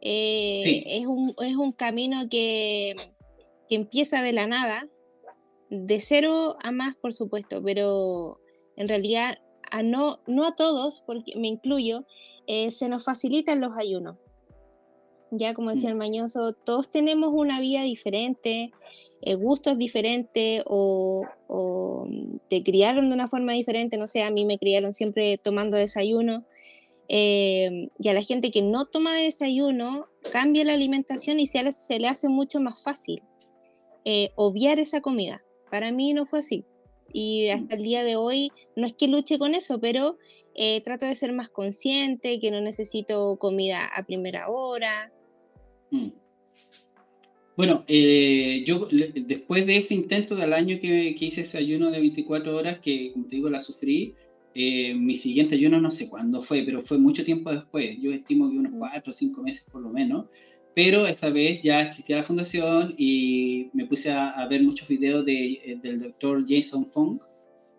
Eh, 0.00 0.84
es, 0.86 1.06
un, 1.06 1.34
es, 1.42 1.56
un, 1.56 1.72
camino 1.72 2.28
que, 2.30 2.94
que, 3.68 3.74
empieza 3.74 4.22
de 4.22 4.32
la 4.32 4.46
nada, 4.46 4.86
de 5.70 6.00
cero 6.00 6.56
a 6.62 6.70
más, 6.72 6.94
por 6.94 7.14
supuesto, 7.14 7.62
pero 7.62 8.38
en 8.76 8.88
realidad 8.88 9.38
a 9.70 9.82
no, 9.82 10.20
no 10.26 10.46
a 10.46 10.54
todos, 10.54 11.02
porque 11.06 11.36
me 11.36 11.48
incluyo, 11.48 12.06
eh, 12.46 12.70
se 12.70 12.88
nos 12.88 13.04
facilitan 13.04 13.60
los 13.60 13.72
ayunos. 13.78 14.16
Ya 15.36 15.54
como 15.54 15.70
decía 15.70 15.90
mm. 15.90 15.92
el 15.92 15.98
mañoso, 15.98 16.52
todos 16.52 16.90
tenemos 16.90 17.30
una 17.32 17.60
vida 17.60 17.82
diferente, 17.82 18.72
eh, 19.26 19.36
gustos 19.36 19.78
diferentes 19.78 20.62
o, 20.66 21.24
mm, 21.48 22.36
te 22.48 22.62
criaron 22.62 23.08
de 23.08 23.14
una 23.14 23.26
forma 23.26 23.54
diferente, 23.54 23.96
no 23.96 24.06
sé, 24.06 24.22
a 24.22 24.30
mí 24.30 24.44
me 24.44 24.58
criaron 24.58 24.92
siempre 24.92 25.38
tomando 25.38 25.78
desayuno. 25.78 26.44
Eh, 27.08 27.88
y 27.98 28.08
a 28.08 28.14
la 28.14 28.22
gente 28.22 28.50
que 28.50 28.60
no 28.60 28.84
toma 28.84 29.14
desayuno, 29.14 30.06
cambia 30.30 30.64
la 30.64 30.74
alimentación 30.74 31.40
y 31.40 31.46
se, 31.46 31.72
se 31.72 31.98
le 31.98 32.08
hace 32.08 32.28
mucho 32.28 32.60
más 32.60 32.82
fácil 32.82 33.22
eh, 34.04 34.30
obviar 34.36 34.78
esa 34.78 35.00
comida. 35.00 35.42
Para 35.70 35.90
mí 35.90 36.12
no 36.12 36.26
fue 36.26 36.40
así. 36.40 36.64
Y 37.10 37.48
mm. 37.48 37.54
hasta 37.54 37.76
el 37.76 37.82
día 37.82 38.04
de 38.04 38.16
hoy 38.16 38.52
no 38.76 38.86
es 38.86 38.92
que 38.92 39.08
luche 39.08 39.38
con 39.38 39.54
eso, 39.54 39.80
pero 39.80 40.18
trato 40.84 41.06
de 41.06 41.16
ser 41.16 41.32
más 41.32 41.48
consciente, 41.48 42.38
que 42.40 42.50
no 42.50 42.60
necesito 42.60 43.38
comida 43.38 43.86
a 43.86 44.04
primera 44.04 44.50
hora. 44.50 45.10
Bueno, 47.56 47.84
eh, 47.86 48.64
yo 48.66 48.88
después 48.90 49.64
de 49.66 49.76
ese 49.76 49.94
intento 49.94 50.34
del 50.34 50.52
año 50.52 50.78
que, 50.80 51.16
hice 51.18 51.42
ese 51.42 51.58
ayuno 51.58 51.90
de 51.90 52.00
24 52.00 52.56
horas, 52.56 52.80
que 52.80 53.12
como 53.12 53.26
te 53.26 53.36
digo 53.36 53.48
la 53.48 53.60
sufrí, 53.60 54.14
eh, 54.56 54.94
mi 54.94 55.14
siguiente 55.14 55.54
ayuno 55.54 55.80
no 55.80 55.90
sé 55.90 56.08
cuándo 56.08 56.42
fue, 56.42 56.62
pero 56.64 56.82
fue 56.82 56.98
mucho 56.98 57.24
tiempo 57.24 57.52
después. 57.52 57.96
Yo 58.00 58.10
estimo 58.12 58.50
que 58.50 58.58
unos 58.58 58.72
4 58.76 59.10
o 59.10 59.12
5 59.12 59.42
meses 59.42 59.66
por 59.70 59.82
lo 59.82 59.90
menos. 59.90 60.26
Pero 60.74 61.06
esta 61.06 61.30
vez 61.30 61.62
ya 61.62 61.82
existía 61.82 62.16
la 62.16 62.22
fundación 62.24 62.94
y 62.98 63.70
me 63.74 63.86
puse 63.86 64.10
a, 64.10 64.44
ver 64.50 64.60
muchos 64.64 64.88
videos 64.88 65.24
de, 65.24 65.52
eh, 65.64 65.78
del 65.80 66.00
doctor 66.00 66.44
Jason 66.48 66.86
Fong, 66.86 67.20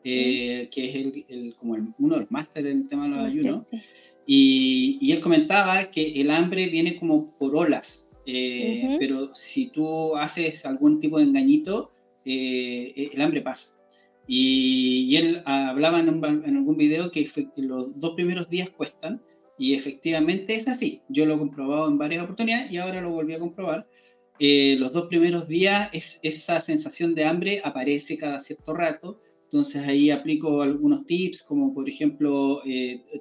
que 0.01 0.69
es 0.71 1.25
el, 1.27 1.55
como 1.57 1.73
uno 1.97 2.15
de 2.15 2.21
los 2.21 2.31
másteres 2.31 2.71
en 2.71 2.83
el 2.83 2.87
tema 2.87 3.03
de 3.03 3.09
los 3.09 3.37
ayunos. 3.37 3.69
Y, 4.25 4.97
y, 5.01 5.11
él 5.11 5.19
comentaba 5.19 5.91
que 5.91 6.21
el 6.21 6.31
hambre 6.31 6.67
viene 6.67 6.95
como 6.95 7.35
por 7.37 7.55
olas. 7.55 8.04
Eh, 8.25 8.97
pero 8.99 9.33
si 9.35 9.67
tú 9.67 10.15
haces 10.15 10.65
algún 10.65 10.99
tipo 10.99 11.17
de 11.17 11.25
engañito, 11.25 11.91
eh, 12.25 13.09
el 13.13 13.21
hambre 13.21 13.41
pasa. 13.41 13.71
Y, 14.27 15.15
él 15.15 15.43
hablaba 15.45 15.99
en, 15.99 16.07
en, 16.09 16.57
algún 16.57 16.77
video 16.77 17.11
que 17.11 17.29
los 17.57 17.99
dos 17.99 18.15
primeros 18.15 18.49
días 18.49 18.69
cuestan, 18.71 19.21
y 19.57 19.75
efectivamente 19.75 20.55
es 20.55 20.67
así. 20.67 21.01
Yo 21.07 21.25
lo 21.25 21.35
he 21.35 21.39
comprobado 21.39 21.87
en 21.87 21.97
varias 21.97 22.23
oportunidades 22.23 22.71
y 22.71 22.77
ahora 22.77 23.01
lo 23.01 23.11
volví 23.11 23.33
a 23.33 23.39
comprobar. 23.39 23.87
Eh, 24.39 24.75
los 24.79 24.91
dos 24.91 25.07
primeros 25.07 25.47
días 25.47 25.89
es, 25.93 26.19
esa 26.23 26.59
sensación 26.59 27.13
de 27.15 27.25
hambre 27.25 27.61
aparece 27.63 28.17
cada 28.17 28.39
cierto 28.39 28.73
rato, 28.73 29.21
entonces 29.45 29.87
ahí 29.87 30.09
aplico 30.09 30.61
algunos 30.61 31.05
tips, 31.05 31.43
como 31.43 31.73
por 31.73 31.87
ejemplo 31.87 32.61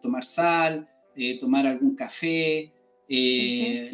tomar 0.03 0.25
sal, 0.25 0.89
tomar 1.39 1.67
algún 1.69 1.95
café, 1.95 2.73
eh, 3.09 3.91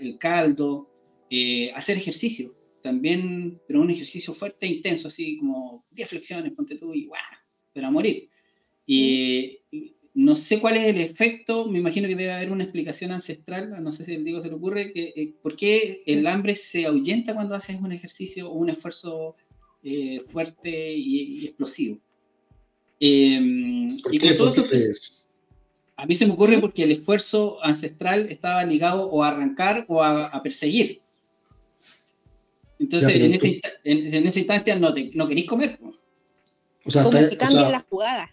el 0.00 0.18
caldo, 0.18 0.90
eh, 1.30 1.70
hacer 1.74 1.96
ejercicio 1.96 2.54
también, 2.82 3.60
pero 3.66 3.80
un 3.80 3.90
ejercicio 3.90 4.32
fuerte 4.32 4.66
e 4.66 4.70
intenso, 4.70 5.08
así 5.08 5.38
como 5.38 5.84
10 5.90 6.08
flexiones, 6.08 6.52
ponte 6.52 6.76
tú 6.76 6.94
y 6.94 7.06
¡guau! 7.06 7.20
pero 7.72 7.86
a 7.86 7.90
morir. 7.90 8.28
Y, 8.86 9.58
no 10.12 10.34
sé 10.34 10.58
cuál 10.58 10.76
es 10.76 10.84
el 10.84 10.98
efecto, 10.98 11.66
me 11.66 11.78
imagino 11.78 12.08
que 12.08 12.16
debe 12.16 12.32
haber 12.32 12.50
una 12.50 12.64
explicación 12.64 13.12
ancestral, 13.12 13.82
no 13.82 13.92
sé 13.92 14.04
si 14.04 14.14
el 14.14 14.24
digo 14.24 14.42
se 14.42 14.48
le 14.48 14.54
ocurre, 14.54 14.92
que, 14.92 15.12
eh, 15.14 15.34
¿por 15.40 15.54
qué 15.54 16.02
el 16.04 16.26
hambre 16.26 16.56
se 16.56 16.84
ahuyenta 16.84 17.32
cuando 17.32 17.54
haces 17.54 17.80
un 17.80 17.92
ejercicio 17.92 18.50
o 18.50 18.54
un 18.54 18.70
esfuerzo 18.70 19.36
fuerte 20.32 20.94
y, 20.94 21.46
explosivo? 21.46 22.00
Em, 22.98 23.86
y 24.10 24.18
con 24.18 24.36
todo 24.36 24.54
a 26.00 26.06
mí 26.06 26.14
se 26.14 26.26
me 26.26 26.32
ocurre 26.32 26.58
porque 26.58 26.84
el 26.84 26.92
esfuerzo 26.92 27.62
ancestral 27.62 28.26
estaba 28.30 28.64
ligado 28.64 29.06
o 29.10 29.22
a 29.22 29.28
arrancar 29.28 29.84
o 29.86 30.02
a, 30.02 30.42
perseguir. 30.42 31.02
Entonces, 32.78 33.10
en, 33.84 34.26
esa 34.26 34.38
instancia 34.38 34.76
no, 34.76 34.94
no 35.12 35.28
queréis 35.28 35.46
comer. 35.46 35.78
O 36.86 36.90
sea, 36.90 37.04
que 37.10 37.36
cambia 37.36 37.68
la 37.68 37.80
jugada. 37.90 38.30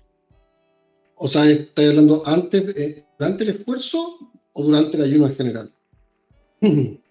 O 1.16 1.28
sea, 1.28 1.46
¿estás 1.50 1.88
hablando 1.88 2.22
antes, 2.26 2.74
durante 3.20 3.44
el 3.44 3.50
esfuerzo 3.50 4.18
o 4.54 4.64
durante 4.64 4.96
el 4.96 5.04
ayuno 5.04 5.28
en 5.28 5.36
general? 5.36 5.74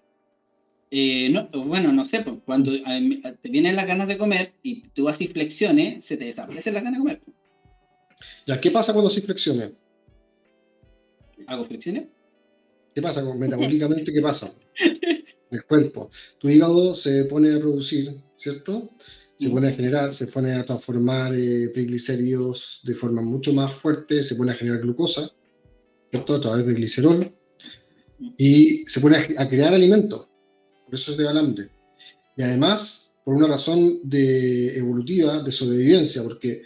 Eh, 0.89 1.29
no, 1.29 1.49
bueno, 1.65 1.91
no 1.91 2.05
sé, 2.05 2.23
cuando 2.45 2.71
te 2.71 3.49
vienen 3.49 3.75
las 3.75 3.85
ganas 3.85 4.07
de 4.07 4.17
comer 4.17 4.53
y 4.63 4.83
tú 4.87 5.09
haces 5.09 5.29
flexiones, 5.33 6.05
se 6.05 6.15
te 6.15 6.23
desaparecen 6.23 6.73
las 6.75 6.81
ganas 6.81 6.97
de 6.97 7.03
comer. 7.03 7.21
¿Ya 8.45 8.61
qué 8.61 8.71
pasa 8.71 8.93
cuando 8.93 9.09
haces 9.09 9.25
flexiones? 9.25 9.71
¿Hago 11.47 11.65
flexiones? 11.65 12.07
¿Qué 12.93 13.01
pasa? 13.01 13.23
Metabólicamente, 13.33 14.11
¿qué 14.11 14.21
pasa? 14.21 14.53
El 15.49 15.63
cuerpo. 15.65 16.09
Tu 16.37 16.49
hígado 16.49 16.93
se 16.93 17.23
pone 17.23 17.55
a 17.55 17.59
producir, 17.59 18.13
¿cierto? 18.35 18.89
Se 19.33 19.49
pone 19.49 19.69
a 19.69 19.71
generar, 19.71 20.11
se 20.11 20.27
pone 20.27 20.53
a 20.53 20.65
transformar 20.65 21.33
eh, 21.35 21.69
triglicéridos 21.69 22.81
de 22.83 22.95
forma 22.95 23.21
mucho 23.21 23.53
más 23.53 23.71
fuerte, 23.71 24.23
se 24.23 24.35
pone 24.35 24.51
a 24.51 24.55
generar 24.55 24.81
glucosa, 24.81 25.31
¿cierto? 26.11 26.35
A 26.35 26.41
través 26.41 26.65
del 26.65 26.75
glicerol. 26.75 27.31
Y 28.37 28.85
se 28.85 28.99
pone 28.99 29.17
a, 29.37 29.47
crear 29.47 29.73
alimentos. 29.73 30.27
Por 30.85 30.95
eso 30.95 31.11
es 31.11 31.17
de 31.17 31.29
hambre. 31.29 31.69
Y 32.35 32.41
además, 32.41 33.15
por 33.23 33.35
una 33.35 33.47
razón 33.47 33.99
de 34.03 34.77
evolutiva, 34.77 35.41
de 35.43 35.51
sobrevivencia, 35.51 36.23
porque 36.23 36.63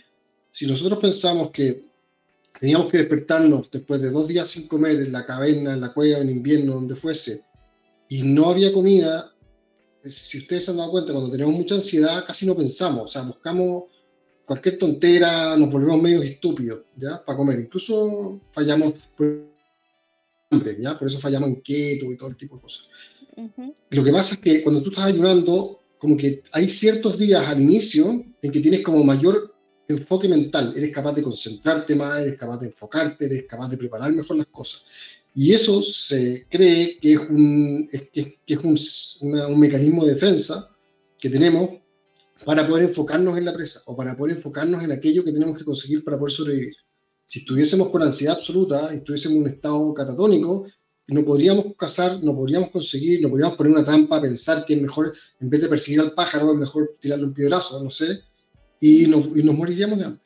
si 0.50 0.66
nosotros 0.66 1.00
pensamos 1.00 1.52
que 1.52 1.91
teníamos 2.62 2.92
que 2.92 3.00
despertarnos 3.00 3.72
después 3.72 4.00
de 4.04 4.12
dos 4.12 4.28
días 4.28 4.48
sin 4.48 4.68
comer 4.68 4.98
en 4.98 5.12
la 5.12 5.26
caverna, 5.26 5.74
en 5.74 5.82
la 5.82 5.92
cueva, 5.92 6.20
en 6.20 6.30
invierno, 6.30 6.76
donde 6.76 6.96
fuese, 6.96 7.42
y 8.08 8.22
no 8.22 8.52
había 8.52 8.72
comida, 8.72 9.34
si 10.06 10.38
ustedes 10.38 10.66
se 10.66 10.70
han 10.70 10.78
dado 10.78 10.92
cuenta, 10.92 11.12
cuando 11.12 11.32
tenemos 11.32 11.56
mucha 11.56 11.74
ansiedad 11.74 12.24
casi 12.28 12.46
no 12.46 12.56
pensamos, 12.56 13.06
o 13.06 13.08
sea, 13.08 13.24
buscamos 13.24 13.86
cualquier 14.46 14.78
tontera, 14.78 15.58
nos 15.58 15.72
volvemos 15.72 16.00
medio 16.04 16.22
estúpidos, 16.22 16.84
¿ya? 16.98 17.26
Para 17.26 17.36
comer. 17.36 17.62
Incluso 17.62 18.42
fallamos 18.52 18.94
por 19.18 19.44
hambre, 20.52 20.78
¿ya? 20.80 21.00
Por 21.00 21.08
eso 21.08 21.18
fallamos 21.18 21.50
en 21.50 21.62
keto 21.64 22.12
y 22.12 22.16
todo 22.16 22.30
el 22.30 22.38
tipo 22.38 22.58
de 22.58 22.62
cosas. 22.62 22.90
Lo 23.90 24.04
que 24.04 24.12
pasa 24.12 24.36
es 24.36 24.40
que 24.40 24.62
cuando 24.62 24.84
tú 24.84 24.92
estás 24.92 25.06
ayunando, 25.06 25.80
como 25.98 26.16
que 26.16 26.44
hay 26.52 26.70
ciertos 26.70 27.18
días 27.18 27.44
al 27.48 27.60
inicio 27.60 28.24
en 28.40 28.52
que 28.52 28.60
tienes 28.60 28.84
como 28.84 29.04
mayor 29.04 29.51
enfoque 29.92 30.28
mental, 30.28 30.74
eres 30.76 30.92
capaz 30.92 31.14
de 31.14 31.24
concentrarte 31.24 31.96
más, 31.96 32.20
eres 32.20 32.38
capaz 32.38 32.60
de 32.60 32.68
enfocarte, 32.68 33.26
eres 33.26 33.46
capaz 33.48 33.70
de 33.70 33.78
preparar 33.78 34.12
mejor 34.12 34.38
las 34.38 34.48
cosas. 34.48 34.86
Y 35.34 35.54
eso 35.54 35.82
se 35.82 36.46
cree 36.50 37.00
que 37.00 37.14
es 37.14 37.20
un, 37.20 37.88
mecanismo 39.58 40.06
de 40.06 40.14
defensa 40.14 40.76
que 41.18 41.30
tenemos 41.30 41.70
para 42.46 42.68
poder 42.68 42.86
enfocarnos 42.86 43.38
en 43.38 43.46
la 43.46 43.54
presa 43.54 43.82
o 43.86 43.96
para 43.96 44.16
poder 44.18 44.38
enfocarnos 44.38 44.84
en 44.84 44.92
aquello 44.92 45.24
que 45.24 45.32
tenemos 45.32 45.58
que 45.58 45.64
conseguir 45.64 46.04
para 46.04 46.18
poder 46.18 46.32
sobrevivir. 46.32 46.76
Si 47.24 47.40
estuviésemos 47.40 47.90
con 47.90 48.02
ansiedad 48.02 48.36
absoluta 48.36 48.94
estuviésemos 48.94 49.38
en 49.38 49.44
un 49.44 49.50
estado 49.50 49.94
catatónico, 49.94 50.66
no 51.08 51.26
podríamos 51.26 51.66
cazar, 51.78 52.24
no 52.24 52.36
podríamos 52.36 52.70
conseguir, 52.70 53.22
no 53.22 53.30
podríamos 53.30 53.56
poner 53.56 53.74
una 53.74 53.84
trampa, 53.84 54.22
pensar 54.22 54.66
que 54.66 54.74
es 54.74 54.82
mejor, 54.82 55.14
en 55.40 55.50
vez 55.50 55.62
de 55.62 55.68
perseguir 55.68 56.02
al 56.02 56.14
pájaro, 56.14 56.52
es 56.52 56.58
mejor 56.58 56.98
tirarle 57.00 57.26
un 57.26 57.34
piedrazo, 57.34 57.84
no 57.84 57.90
sé, 57.90 58.22
y 58.82 59.06
nos, 59.06 59.28
y 59.28 59.44
nos 59.44 59.56
moriríamos 59.56 60.00
de 60.00 60.06
hambre. 60.06 60.22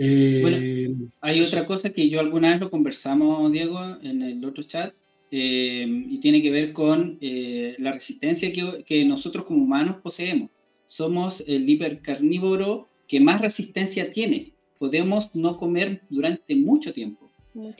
Eh, 0.00 0.94
hay 1.20 1.40
otra 1.40 1.64
cosa 1.64 1.90
que 1.90 2.08
yo 2.08 2.20
alguna 2.20 2.50
vez 2.50 2.60
lo 2.60 2.70
conversamos, 2.70 3.50
Diego, 3.50 3.80
en 4.02 4.22
el 4.22 4.44
otro 4.44 4.64
chat, 4.64 4.92
eh, 5.30 5.86
y 5.88 6.18
tiene 6.18 6.42
que 6.42 6.50
ver 6.50 6.72
con 6.72 7.18
eh, 7.20 7.76
la 7.78 7.92
resistencia 7.92 8.52
que, 8.52 8.84
que, 8.84 9.04
nosotros 9.04 9.44
como 9.44 9.62
humanos 9.62 9.96
poseemos. 10.02 10.50
Somos 10.86 11.44
el 11.46 11.68
hipercarnívoro 11.68 12.88
que 13.06 13.20
más 13.20 13.40
resistencia 13.40 14.10
tiene. 14.10 14.52
Podemos 14.78 15.34
no 15.34 15.58
comer 15.58 16.02
durante 16.08 16.54
mucho 16.56 16.92
tiempo, 16.92 17.30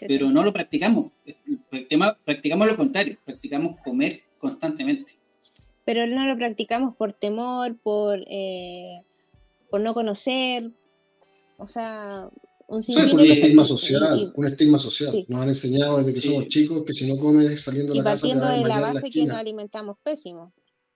pero 0.06 0.30
no 0.30 0.42
lo 0.44 0.52
practicamos. 0.52 1.12
Practicamos 2.24 2.68
lo 2.68 2.76
contrario, 2.76 3.16
practicamos 3.24 3.76
comer 3.84 4.18
constantemente. 4.38 5.12
Pero 5.84 6.06
no 6.06 6.26
lo 6.26 6.36
practicamos 6.36 6.96
por 6.96 7.12
temor, 7.12 7.78
por, 7.78 8.22
por 9.70 9.80
no 9.80 9.92
conocer, 9.92 10.70
o 11.58 11.66
sea, 11.66 12.28
un 12.68 12.82
sí, 12.82 12.92
un 12.94 13.30
estigma 13.30 13.64
social, 13.64 14.32
un 14.34 14.46
estigma 14.46 14.78
social. 14.78 15.24
Nos 15.28 15.40
han 15.40 15.48
enseñado 15.48 15.98
desde 15.98 16.14
que 16.14 16.20
somos 16.20 16.46
chicos 16.48 16.84
que 16.84 16.92
si 16.92 17.08
no 17.08 17.18
comes 17.18 17.60
saliendo 17.60 17.92
de 17.92 17.98
la 17.98 18.04
casa. 18.04 18.26
Y 18.26 18.30
partiendo 18.30 18.62
de 18.62 18.68
la 18.68 18.80
base 18.80 19.10
que 19.10 19.24
nos 19.24 19.38
alimentamos 19.38 19.96
pésimo. 20.04 20.52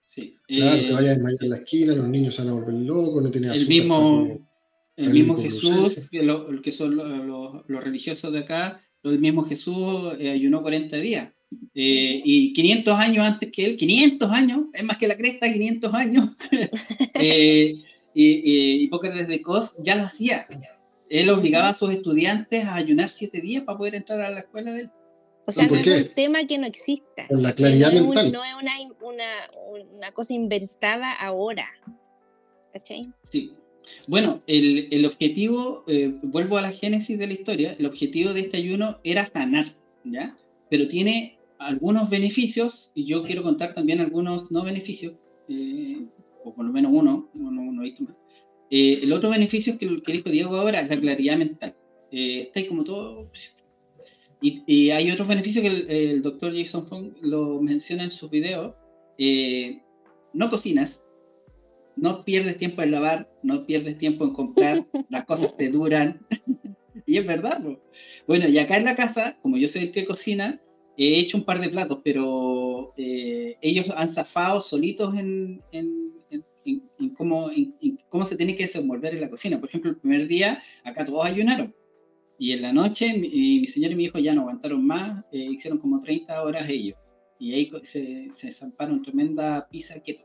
Sí. 0.07 0.35
Claro, 0.47 0.85
te 0.85 0.93
vayas 0.93 1.09
a 1.09 1.13
desmayar 1.15 1.43
en 1.43 1.49
la 1.49 1.57
esquina, 1.57 1.95
los 1.95 2.07
niños 2.07 2.35
se 2.35 2.43
van 2.43 2.51
a 2.51 2.53
volver 2.53 2.75
locos, 2.75 3.23
no 3.23 3.31
tienen 3.31 3.51
El 3.51 3.67
mismo, 3.67 4.47
el 4.95 5.09
mismo 5.09 5.41
Jesús, 5.41 5.97
que, 6.11 6.21
lo, 6.21 6.61
que 6.61 6.71
son 6.71 6.95
los, 6.95 7.67
los, 7.67 7.83
religiosos 7.83 8.31
de 8.31 8.39
acá, 8.39 8.83
el 9.03 9.17
mismo 9.17 9.43
Jesús 9.43 10.13
eh, 10.19 10.29
ayunó 10.29 10.61
40 10.61 10.97
días. 10.97 11.33
Eh, 11.73 12.21
y 12.23 12.53
500 12.53 12.93
años 12.99 13.25
antes 13.25 13.51
que 13.51 13.65
él, 13.65 13.77
500 13.77 14.29
años, 14.29 14.65
es 14.73 14.83
más 14.83 14.97
que 14.97 15.07
la 15.07 15.17
cresta, 15.17 15.51
500 15.51 15.93
años. 15.95 16.29
eh, 17.15 17.83
Hipócrates 18.13 19.27
de 19.27 19.41
Cos 19.41 19.75
ya 19.79 19.95
lo 19.95 20.03
hacía. 20.03 20.47
Él 21.09 21.29
obligaba 21.29 21.69
a 21.69 21.73
sus 21.73 21.93
estudiantes 21.93 22.65
a 22.65 22.75
ayunar 22.75 23.09
siete 23.09 23.41
días 23.41 23.63
para 23.63 23.77
poder 23.77 23.95
entrar 23.95 24.21
a 24.21 24.29
la 24.29 24.41
escuela 24.41 24.73
de 24.73 24.81
él. 24.81 24.91
O 25.45 25.51
sea, 25.51 25.67
no 25.67 25.75
es 25.75 26.07
un 26.07 26.13
tema 26.15 26.45
que 26.45 26.57
no 26.57 26.65
exista. 26.65 27.25
la 27.29 27.53
claridad 27.53 27.91
no 27.91 28.05
mental. 28.05 28.31
no 28.31 28.43
es 28.45 28.53
una, 28.55 28.71
una, 29.01 29.25
una, 29.91 30.11
cosa 30.13 30.33
inventada 30.33 31.11
ahora. 31.11 31.65
¿Cachai? 32.71 33.11
Sí. 33.29 33.53
Bueno, 34.07 34.41
el, 34.47 34.87
el 34.91 35.05
objetivo, 35.05 35.83
eh, 35.87 36.15
vuelvo 36.23 36.57
a 36.57 36.61
la 36.61 36.71
génesis 36.71 37.19
de 37.19 37.27
la 37.27 37.33
historia, 37.33 37.75
el 37.77 37.85
objetivo 37.85 38.33
de 38.33 38.39
este 38.39 38.57
ayuno 38.57 38.99
era 39.03 39.25
sanar, 39.25 39.75
¿ya? 40.05 40.37
Pero 40.69 40.87
tiene 40.87 41.37
algunos 41.59 42.09
beneficios, 42.09 42.91
y 42.95 43.05
yo 43.05 43.23
quiero 43.23 43.43
contar 43.43 43.73
también 43.73 43.99
algunos 43.99 44.49
no 44.51 44.63
beneficios, 44.63 45.13
eh, 45.49 46.05
o 46.43 46.53
por 46.53 46.65
lo 46.65 46.71
menos 46.71 46.91
uno, 46.93 47.29
no, 47.33 47.81
he 47.81 47.85
visto 47.85 48.03
más. 48.03 48.15
Eh, 48.69 48.99
el 49.03 49.13
otro 49.13 49.29
beneficio 49.29 49.73
es 49.73 49.79
que, 49.79 50.01
que 50.01 50.11
dijo 50.11 50.29
Diego 50.29 50.55
ahora 50.55 50.81
es 50.81 50.89
la 50.89 50.99
claridad 50.99 51.37
mental. 51.37 51.75
Eh, 52.11 52.41
está 52.41 52.59
ahí 52.59 52.67
como 52.67 52.83
todo. 52.83 53.29
Y, 54.41 54.89
hay 54.91 55.09
otros 55.09 55.27
beneficios 55.27 55.63
que 55.63 56.11
el, 56.11 56.21
doctor 56.21 56.53
Jason 56.55 56.85
Fong 56.87 57.13
lo 57.21 57.61
menciona 57.61 58.03
en 58.03 58.09
sus 58.09 58.29
videos. 58.29 58.75
Eh, 59.17 59.81
no 60.33 60.49
cocinas, 60.49 61.01
no 61.95 62.25
pierdes 62.25 62.57
tiempo 62.57 62.81
en 62.81 62.91
lavar, 62.91 63.31
no 63.41 63.65
pierdes 63.65 63.97
tiempo 63.97 64.25
en 64.25 64.33
comprar, 64.33 64.77
las 65.09 65.25
cosas 65.25 65.55
te 65.55 65.69
duran. 65.69 66.25
y 67.05 67.17
es 67.17 67.25
verdad. 67.25 67.63
Bueno, 68.27 68.47
y 68.47 68.57
acá 68.57 68.77
en 68.77 68.85
la 68.85 68.95
casa, 68.95 69.37
como 69.41 69.57
yo 69.57 69.67
soy 69.67 69.83
el 69.83 69.91
que 69.91 70.05
cocina, 70.05 70.61
he 70.97 71.19
hecho 71.19 71.37
un 71.37 71.43
par 71.43 71.59
de 71.59 71.69
platos, 71.69 71.99
pero 72.03 72.93
ellos 72.97 73.91
han 73.95 74.09
zafado 74.09 74.61
solitos 74.61 75.15
en, 75.15 75.61
en, 75.71 76.03
cómo, 77.15 77.49
cómo 78.09 78.25
se 78.25 78.35
tiene 78.35 78.55
que 78.55 78.63
desenvolver 78.63 79.13
en 79.13 79.21
la 79.21 79.29
cocina. 79.29 79.59
Por 79.59 79.69
ejemplo, 79.69 79.91
el 79.91 79.97
primer 79.97 80.27
día 80.27 80.61
acá 80.83 81.05
todos 81.05 81.25
ayunaron. 81.25 81.73
Y 82.37 82.51
en 82.51 82.61
la 82.61 82.73
noche 82.73 83.17
mi, 83.17 83.59
mi 83.59 83.67
señor 83.67 83.91
y 83.91 83.95
mi 83.95 84.05
hijo 84.05 84.19
ya 84.19 84.33
no 84.33 84.41
aguantaron 84.41 84.85
más, 84.85 85.23
eh, 85.31 85.47
hicieron 85.51 85.79
como 85.79 86.01
30 86.01 86.41
horas 86.43 86.69
ellos. 86.69 86.97
Y 87.39 87.53
ahí 87.53 87.71
se, 87.83 88.29
se 88.31 88.51
zamparon 88.51 89.01
tremenda 89.01 89.67
pizza 89.69 90.01
keto. 90.01 90.23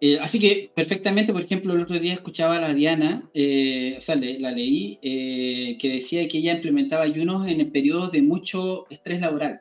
Eh, 0.00 0.18
así 0.18 0.40
que 0.40 0.70
perfectamente, 0.74 1.32
por 1.32 1.42
ejemplo, 1.42 1.74
el 1.74 1.82
otro 1.82 1.98
día 1.98 2.14
escuchaba 2.14 2.56
a 2.56 2.60
la 2.60 2.72
Diana, 2.72 3.28
eh, 3.34 3.94
o 3.98 4.00
sea, 4.00 4.16
la 4.16 4.50
leí, 4.50 4.98
que 5.02 5.92
decía 5.92 6.26
que 6.26 6.38
ella 6.38 6.54
implementaba 6.54 7.02
ayunos 7.02 7.46
en 7.46 7.70
periodos 7.70 8.10
de 8.12 8.22
mucho 8.22 8.86
estrés 8.88 9.20
laboral. 9.20 9.60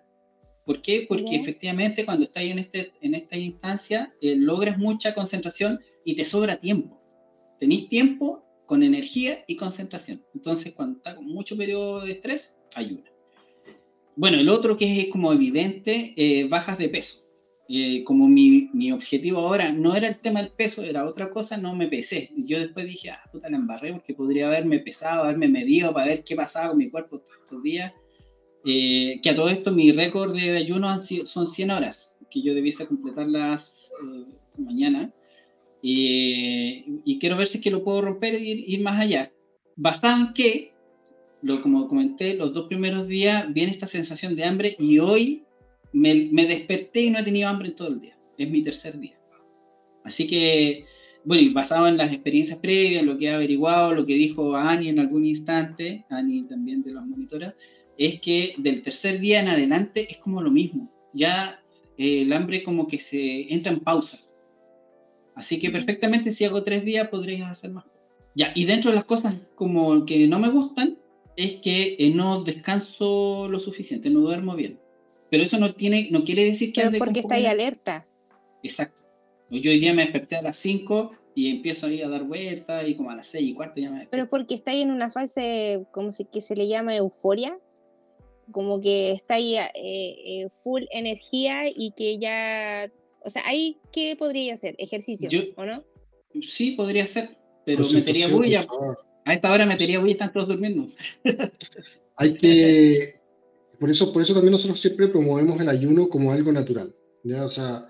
¿Por 0.69 0.83
qué? 0.83 1.07
Porque 1.09 1.35
efectivamente 1.35 2.05
cuando 2.05 2.25
estás 2.25 2.43
en, 2.43 2.59
este, 2.59 2.91
en 3.01 3.15
esta 3.15 3.35
instancia 3.35 4.13
logras 4.21 4.77
mucha 4.77 5.15
concentración 5.15 5.79
y 6.05 6.15
te 6.15 6.23
sobra 6.23 6.57
tiempo. 6.57 7.01
Tenéis 7.59 7.87
tiempo 7.87 8.45
con 8.67 8.83
energía 8.83 9.43
y 9.47 9.55
concentración. 9.55 10.23
Entonces, 10.35 10.73
cuando 10.73 10.97
está 10.97 11.15
con 11.15 11.25
mucho 11.25 11.57
periodo 11.57 12.01
de 12.01 12.11
estrés, 12.11 12.55
ayuda. 12.75 13.09
Bueno, 14.15 14.39
el 14.39 14.47
otro 14.47 14.77
que 14.77 15.01
es 15.01 15.07
como 15.07 15.33
evidente, 15.33 16.13
eh, 16.15 16.47
bajas 16.47 16.77
de 16.77 16.89
peso. 16.89 17.25
Eh, 17.67 18.03
como 18.03 18.27
mi, 18.27 18.69
mi, 18.71 18.91
objetivo 18.91 19.39
ahora 19.39 19.71
no 19.71 19.95
era 19.95 20.07
el 20.07 20.19
tema 20.19 20.43
del 20.43 20.51
peso, 20.51 20.83
era 20.83 21.03
otra 21.03 21.31
cosa, 21.31 21.57
no 21.57 21.75
me 21.75 21.87
pesé. 21.87 22.29
Yo 22.37 22.59
después 22.59 22.85
dije, 22.85 23.09
ah, 23.09 23.23
puta, 23.31 23.49
la 23.49 23.57
embarré 23.57 23.91
porque 23.91 24.13
podría 24.13 24.45
haberme 24.45 24.77
pesado, 24.77 25.23
haberme 25.23 25.47
medido 25.47 25.91
para 25.91 26.05
ver 26.05 26.23
qué 26.23 26.35
pasaba 26.35 26.69
con 26.69 26.77
mi 26.77 26.91
cuerpo 26.91 27.21
todos 27.21 27.39
estos 27.43 27.63
días. 27.63 27.91
Eh, 28.65 29.19
que 29.23 29.29
a 29.29 29.35
todo 29.35 29.49
esto 29.49 29.71
mi 29.71 29.91
récord 29.91 30.33
de 30.33 30.57
ayuno 30.57 30.97
son 30.99 31.47
100 31.47 31.71
horas, 31.71 32.17
que 32.29 32.41
yo 32.41 32.53
debiese 32.53 32.85
completarlas 32.87 33.91
mañana. 34.57 35.13
Y, 35.81 37.17
quiero 37.19 37.37
ver 37.37 37.47
si 37.47 37.57
es 37.57 37.63
que 37.63 37.71
lo 37.71 37.83
puedo 37.83 38.01
romper 38.01 38.35
e 38.35 38.39
ir, 38.39 38.69
ir 38.69 38.81
más 38.81 38.99
allá. 38.99 39.31
Bastan 39.75 40.33
que, 40.33 40.73
lo, 41.41 41.61
como 41.61 41.87
comenté, 41.87 42.33
los 42.35 42.53
dos 42.53 42.67
primeros 42.67 43.07
días 43.07 43.51
viene 43.53 43.71
esta 43.71 43.87
sensación 43.87 44.35
de 44.35 44.43
hambre 44.43 44.75
y 44.77 44.99
hoy 44.99 45.43
me, 45.93 46.29
me, 46.31 46.45
desperté 46.45 47.03
y 47.03 47.09
no 47.09 47.19
he 47.19 47.23
tenido 47.23 47.47
hambre 47.47 47.69
en 47.69 47.75
todo 47.75 47.87
el 47.87 48.01
día. 48.01 48.17
Es 48.37 48.49
mi 48.49 48.61
tercer 48.61 48.99
día. 48.99 49.17
Así 50.03 50.27
que, 50.27 50.85
bueno, 51.23 51.53
basado 51.53 51.87
en 51.87 51.97
las 51.97 52.11
experiencias 52.11 52.59
previas, 52.59 53.03
lo 53.03 53.17
que 53.17 53.25
he 53.25 53.31
averiguado, 53.31 53.93
lo 53.93 54.05
que 54.05 54.15
dijo 54.15 54.55
Ani 54.55 54.89
en 54.89 54.99
algún 54.99 55.25
instante, 55.25 56.05
Ani 56.09 56.43
también 56.43 56.81
de 56.81 56.91
las 56.91 57.05
monitoras, 57.05 57.53
es 57.99 58.21
que 58.21 58.55
del 58.57 58.81
tercer 58.81 59.19
día 59.19 59.41
en 59.41 59.49
adelante 59.49 60.07
es 60.09 60.17
como 60.17 60.41
lo 60.41 60.49
mismo. 60.49 60.89
Ya 61.13 61.61
eh, 61.97 62.21
el 62.21 62.33
hambre 62.33 62.63
como 62.63 62.87
que 62.87 62.97
se 62.97 63.53
entra 63.53 63.73
en 63.73 63.81
pausa 63.81 64.19
Así 65.35 65.59
que 65.59 65.69
perfectamente 65.69 66.31
si 66.31 66.43
hago 66.43 66.63
tres 66.63 66.83
días 66.83 67.07
podrías 67.07 67.49
hacer 67.49 67.71
más. 67.71 67.85
Ya, 68.35 68.51
y 68.55 68.65
dentro 68.65 68.91
de 68.91 68.95
las 68.95 69.05
cosas 69.05 69.35
como 69.55 70.05
que 70.05 70.27
no 70.27 70.37
me 70.37 70.49
gustan 70.49 70.97
es 71.37 71.53
que 71.61 71.95
eh, 71.97 72.11
no 72.13 72.43
descanso 72.43 73.47
lo 73.49 73.59
suficiente, 73.59 74.09
no 74.09 74.19
duermo 74.19 74.55
bien. 74.55 74.79
Pero 75.31 75.43
eso 75.43 75.57
no 75.57 75.75
tiene, 75.75 76.09
no 76.11 76.25
quiere 76.25 76.43
decir 76.43 76.73
que... 76.73 76.81
Pero 76.81 76.97
porque 76.97 77.21
está 77.21 77.35
ahí 77.35 77.45
alerta. 77.45 78.05
Exacto. 78.63 79.03
Yo 79.49 79.71
hoy 79.71 79.79
día 79.79 79.93
me 79.93 80.03
desperté 80.03 80.35
a 80.35 80.41
las 80.41 80.57
5 80.57 81.11
y 81.35 81.49
empiezo 81.49 81.87
ahí 81.87 82.01
a 82.01 82.09
dar 82.09 82.23
vueltas 82.23 82.85
y 82.85 82.95
como 82.95 83.11
a 83.11 83.15
las 83.15 83.27
6 83.27 83.49
y 83.49 83.53
cuarto 83.53 83.79
ya 83.79 83.91
me 83.91 84.07
Pero 84.07 84.29
porque 84.29 84.55
está 84.55 84.71
ahí 84.71 84.81
en 84.81 84.91
una 84.91 85.09
fase 85.11 85.85
como 85.91 86.11
si, 86.11 86.25
que 86.25 86.41
se 86.41 86.55
le 86.55 86.67
llama 86.67 86.97
euforia, 86.97 87.57
como 88.51 88.79
que 88.81 89.11
está 89.11 89.35
ahí 89.35 89.55
eh, 89.55 89.69
eh, 89.75 90.49
full 90.63 90.83
energía 90.91 91.63
y 91.67 91.91
que 91.95 92.19
ya 92.19 92.91
o 93.23 93.29
sea, 93.29 93.43
¿ahí 93.45 93.77
qué 93.91 94.15
podría 94.17 94.53
hacer? 94.53 94.75
¿Ejercicio 94.77 95.29
o 95.55 95.65
no? 95.65 95.83
Sí, 96.41 96.71
podría 96.71 97.05
ser, 97.07 97.37
pero 97.65 97.83
metería 97.93 98.27
bulla. 98.27 98.61
A 99.25 99.33
esta 99.33 99.51
hora 99.51 99.65
metería 99.65 99.99
bulla 99.99 100.09
y 100.09 100.13
están 100.13 100.33
todos 100.33 100.47
durmiendo. 100.47 100.91
Hay 102.15 102.35
que. 102.35 103.19
Por 103.79 103.89
eso, 103.89 104.11
por 104.11 104.21
eso 104.21 104.33
también 104.33 104.51
nosotros 104.51 104.79
siempre 104.79 105.07
promovemos 105.07 105.59
el 105.61 105.69
ayuno 105.69 106.09
como 106.09 106.31
algo 106.31 106.51
natural. 106.51 106.93
¿ya? 107.23 107.45
O 107.45 107.49
sea, 107.49 107.87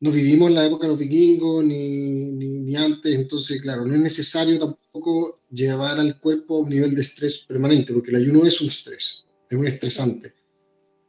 no 0.00 0.10
vivimos 0.10 0.48
en 0.48 0.56
la 0.56 0.66
época 0.66 0.86
de 0.86 0.92
los 0.92 0.98
vikingos 0.98 1.64
ni, 1.64 2.24
ni, 2.32 2.58
ni, 2.58 2.76
antes, 2.76 3.14
entonces, 3.14 3.62
claro, 3.62 3.84
no 3.84 3.94
es 3.94 4.00
necesario 4.00 4.58
tampoco 4.58 5.38
llevar 5.50 6.00
al 6.00 6.18
cuerpo 6.18 6.56
a 6.56 6.60
un 6.60 6.70
nivel 6.70 6.94
de 6.94 7.02
estrés 7.02 7.38
permanente, 7.38 7.92
porque 7.92 8.10
el 8.10 8.16
ayuno 8.16 8.44
es 8.44 8.60
un 8.60 8.66
estrés, 8.66 9.26
es 9.54 9.60
un 9.60 9.66
estresante. 9.66 10.32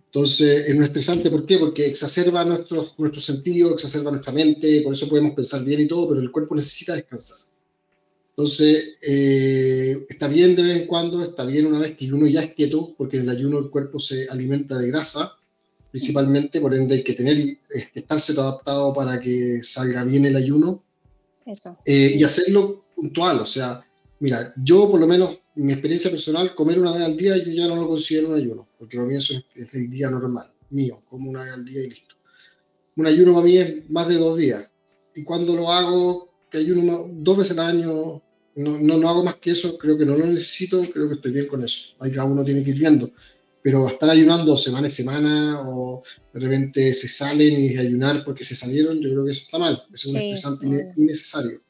Entonces, 0.06 0.67
es 0.67 0.75
un 0.75 0.84
estresante, 0.84 1.32
¿por 1.32 1.45
qué? 1.45 1.58
Porque 1.58 1.88
exacerba 1.88 2.45
nuestros, 2.45 2.93
nuestros 2.99 3.25
sentidos, 3.25 3.73
exacerba 3.73 4.12
nuestra 4.12 4.32
mente, 4.32 4.82
por 4.82 4.93
eso 4.93 5.10
podemos 5.10 5.34
pensar 5.34 5.63
bien 5.63 5.82
y 5.82 5.88
todo, 5.88 6.10
pero 6.10 6.21
el 6.21 6.32
cuerpo 6.32 6.53
necesita 6.53 6.93
descansar. 6.93 7.39
Entonces, 8.29 8.97
eh, 9.01 10.06
está 10.10 10.27
bien 10.27 10.56
de 10.56 10.63
vez 10.63 10.75
en 10.75 10.88
cuando, 10.88 11.23
está 11.23 11.45
bien 11.45 11.65
una 11.65 11.79
vez 11.79 11.95
que 11.95 12.12
uno 12.12 12.27
ya 12.27 12.43
es 12.43 12.53
quieto, 12.53 12.93
porque 12.97 13.17
en 13.17 13.23
el 13.23 13.29
ayuno 13.29 13.60
el 13.60 13.69
cuerpo 13.69 13.99
se 13.99 14.27
alimenta 14.27 14.77
de 14.77 14.88
grasa, 14.88 15.36
principalmente, 15.89 16.60
por 16.60 16.73
ende 16.73 16.95
hay 16.95 17.03
que 17.03 17.13
tener, 17.13 17.58
estarse 17.93 18.34
adaptado 18.34 18.93
para 18.93 19.19
que 19.19 19.62
salga 19.63 20.03
bien 20.03 20.25
el 20.25 20.36
ayuno. 20.36 20.84
Eso. 21.45 21.77
Eh, 21.86 22.15
y 22.17 22.23
hacerlo 22.23 22.86
puntual, 22.95 23.39
o 23.39 23.45
sea, 23.45 23.86
mira, 24.19 24.53
yo 24.58 24.89
por 24.89 24.99
lo 24.99 25.08
menos, 25.08 25.39
mi 25.55 25.73
experiencia 25.73 26.09
personal, 26.09 26.55
comer 26.55 26.79
una 26.79 26.93
vez 26.93 27.03
al 27.03 27.17
día 27.17 27.37
yo 27.37 27.51
ya 27.51 27.67
no 27.67 27.75
lo 27.75 27.87
considero 27.87 28.29
un 28.29 28.35
ayuno, 28.35 28.67
porque 28.77 28.97
para 28.97 29.07
mí 29.07 29.15
eso 29.15 29.35
es, 29.55 29.73
el 29.73 29.89
día 29.89 30.09
normal, 30.09 30.51
mío, 30.69 31.01
como 31.09 31.29
una 31.29 31.43
vez 31.43 31.53
al 31.53 31.65
día 31.65 31.83
y 31.83 31.89
listo. 31.89 32.15
Un 32.95 33.07
ayuno 33.07 33.33
para 33.33 33.45
mí 33.45 33.57
es 33.57 33.89
más 33.89 34.07
de 34.07 34.15
dos 34.15 34.37
días. 34.37 34.65
Y 35.15 35.23
cuando 35.23 35.55
lo 35.55 35.71
hago, 35.71 36.29
que 36.49 36.59
ayuno 36.59 37.07
dos 37.11 37.37
veces 37.37 37.57
al 37.57 37.77
año, 37.77 38.21
no, 38.55 38.77
no, 38.79 38.97
no, 38.97 39.09
hago 39.09 39.23
más 39.23 39.35
que 39.35 39.51
eso, 39.51 39.77
creo 39.77 39.97
que 39.97 40.05
no 40.05 40.17
lo 40.17 40.25
necesito, 40.25 40.81
creo 40.91 41.07
que 41.07 41.15
estoy 41.15 41.31
bien 41.31 41.47
con 41.47 41.63
eso. 41.63 41.95
Ahí 41.99 42.11
cada 42.11 42.25
uno 42.25 42.43
tiene 42.43 42.63
que 42.63 42.71
ir 42.71 42.79
viendo. 42.79 43.11
Pero 43.61 43.87
estar 43.87 44.09
ayunando 44.09 44.57
semana 44.57 44.87
a 44.87 44.89
semana 44.89 45.61
o 45.65 46.03
de 46.33 46.39
repente 46.39 46.93
se 46.93 47.07
salen 47.07 47.63
y 47.63 47.77
ayunar 47.77 48.23
porque 48.25 48.43
se 48.43 48.55
salieron, 48.55 48.99
yo 48.99 49.09
creo 49.09 49.25
que 49.25 49.31
eso 49.31 49.43
está 49.45 49.57
mal. 49.57 49.83
Es 49.91 50.05
un 50.05 50.17
estresante 50.17 50.67
innecesario. 50.97 51.61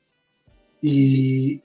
Y 0.81 1.61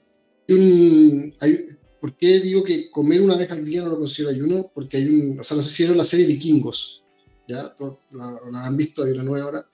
hay, 1.41 1.78
¿por 2.01 2.17
qué 2.17 2.41
digo 2.41 2.63
que 2.63 2.91
comer 2.91 3.21
una 3.21 3.37
vez 3.37 3.51
al 3.51 3.65
día 3.65 3.83
no 3.83 3.91
lo 3.91 3.99
considero 3.99 4.31
ayuno? 4.31 4.71
Porque 4.75 4.97
hay 4.97 5.09
un, 5.09 5.41
o 5.41 5.45
sea, 5.45 5.57
no 5.57 5.63
sé 5.63 5.71
si 5.71 5.87
la 5.95 6.05
serie 6.05 6.27
Vikingos, 6.27 7.05
¿ya? 7.47 7.75
La, 8.13 8.39
la 8.51 8.67
han 8.67 8.77
visto, 8.77 9.03
hay 9.03 9.13
una 9.13 9.23
nueva 9.23 9.45
ahora. 9.45 9.71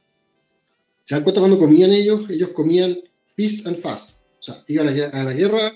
¿Se 1.03 1.15
dan 1.15 1.25
cuenta 1.25 1.41
cuando 1.41 1.59
comían 1.59 1.93
ellos? 1.93 2.29
Ellos 2.31 2.51
comían 2.51 2.97
feast 3.37 3.67
and 3.67 3.81
fast 3.81 4.25
o 4.45 4.53
sea, 4.53 4.63
iban 4.69 4.89
a 4.89 5.25
la 5.25 5.33
guerra, 5.33 5.73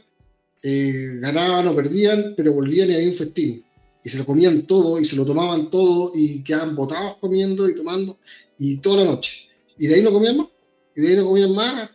eh, 0.63 1.19
ganaban 1.21 1.69
o 1.69 1.75
perdían, 1.75 2.35
pero 2.37 2.53
volvían 2.53 2.91
y 2.91 2.95
había 2.95 3.09
un 3.09 3.15
festín. 3.15 3.65
Y 4.05 4.09
se 4.11 4.19
lo 4.19 4.27
comían 4.27 4.63
todo, 4.65 5.01
y 5.01 5.07
se 5.07 5.17
lo 5.17 5.25
tomaban 5.25 5.71
todo, 5.71 6.13
y 6.15 6.45
quedaban 6.45 6.77
botados 6.77 7.17
comiendo 7.17 7.67
y 7.67 7.75
tomando, 7.75 8.19
y 8.59 8.77
toda 8.77 9.05
la 9.05 9.11
noche. 9.11 9.49
Y 9.79 9.87
de 9.87 9.95
ahí 9.95 10.03
no 10.03 10.13
comían 10.13 10.37
más. 10.37 10.49
Y 10.95 11.01
de 11.01 11.09
ahí 11.09 11.17
no 11.17 11.25
comían 11.25 11.55
más. 11.55 11.89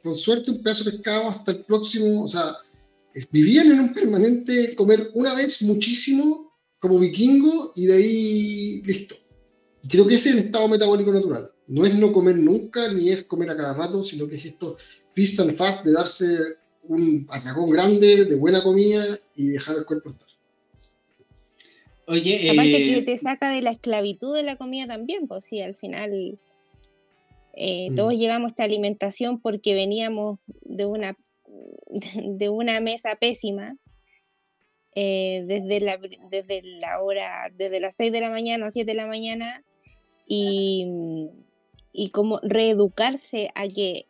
Con 0.00 0.14
suerte, 0.14 0.52
un 0.52 0.62
pedazo 0.62 0.84
de 0.84 0.92
pescado 0.92 1.28
hasta 1.28 1.50
el 1.50 1.64
próximo. 1.64 2.22
O 2.22 2.28
sea, 2.28 2.54
vivían 3.30 3.70
en 3.70 3.80
un 3.80 3.94
permanente 3.94 4.74
comer 4.74 5.10
una 5.14 5.34
vez 5.34 5.62
muchísimo, 5.62 6.52
como 6.78 6.98
vikingo, 6.98 7.72
y 7.76 7.86
de 7.86 7.94
ahí 7.94 8.82
listo. 8.84 9.16
Y 9.82 9.88
creo 9.88 10.06
que 10.06 10.14
ese 10.14 10.30
es 10.30 10.36
el 10.36 10.44
estado 10.46 10.68
metabólico 10.68 11.12
natural. 11.12 11.50
No 11.68 11.86
es 11.86 11.94
no 11.94 12.12
comer 12.12 12.36
nunca, 12.36 12.92
ni 12.92 13.10
es 13.10 13.24
comer 13.24 13.50
a 13.50 13.56
cada 13.56 13.74
rato, 13.74 14.02
sino 14.02 14.28
que 14.28 14.36
es 14.36 14.44
esto 14.44 14.76
fist 15.12 15.40
and 15.40 15.56
fast 15.56 15.84
de 15.84 15.92
darse 15.92 16.26
un 16.84 17.26
atracón 17.30 17.70
grande 17.70 18.24
de 18.24 18.34
buena 18.34 18.62
comida 18.62 19.18
y 19.36 19.48
dejar 19.48 19.76
el 19.76 19.84
cuerpo 19.84 20.10
estar. 20.10 20.28
Oye, 22.06 22.50
aparte 22.50 22.70
que 22.70 22.98
eh, 22.98 23.02
te 23.02 23.16
saca 23.16 23.50
de 23.50 23.62
la 23.62 23.70
esclavitud 23.70 24.34
de 24.34 24.42
la 24.42 24.56
comida 24.56 24.86
también, 24.86 25.28
pues 25.28 25.44
sí, 25.44 25.60
al 25.60 25.76
final 25.76 26.38
eh, 27.54 27.90
mm. 27.90 27.94
todos 27.94 28.14
llegamos 28.14 28.50
a 28.50 28.52
esta 28.52 28.64
alimentación 28.64 29.40
porque 29.40 29.74
veníamos 29.74 30.38
de 30.64 30.84
una 30.84 31.16
de 32.22 32.48
una 32.48 32.80
mesa 32.80 33.16
pésima 33.16 33.76
eh, 34.94 35.44
desde, 35.46 35.80
la, 35.80 35.98
desde 36.30 36.62
la 36.80 37.00
hora, 37.00 37.50
desde 37.56 37.80
las 37.80 37.96
6 37.96 38.12
de 38.12 38.20
la 38.20 38.30
mañana 38.30 38.66
a 38.66 38.70
7 38.70 38.90
de 38.90 38.96
la 38.96 39.06
mañana 39.06 39.64
y, 40.26 40.86
y 41.92 42.10
como 42.10 42.40
reeducarse 42.42 43.50
a 43.54 43.66
que 43.68 44.06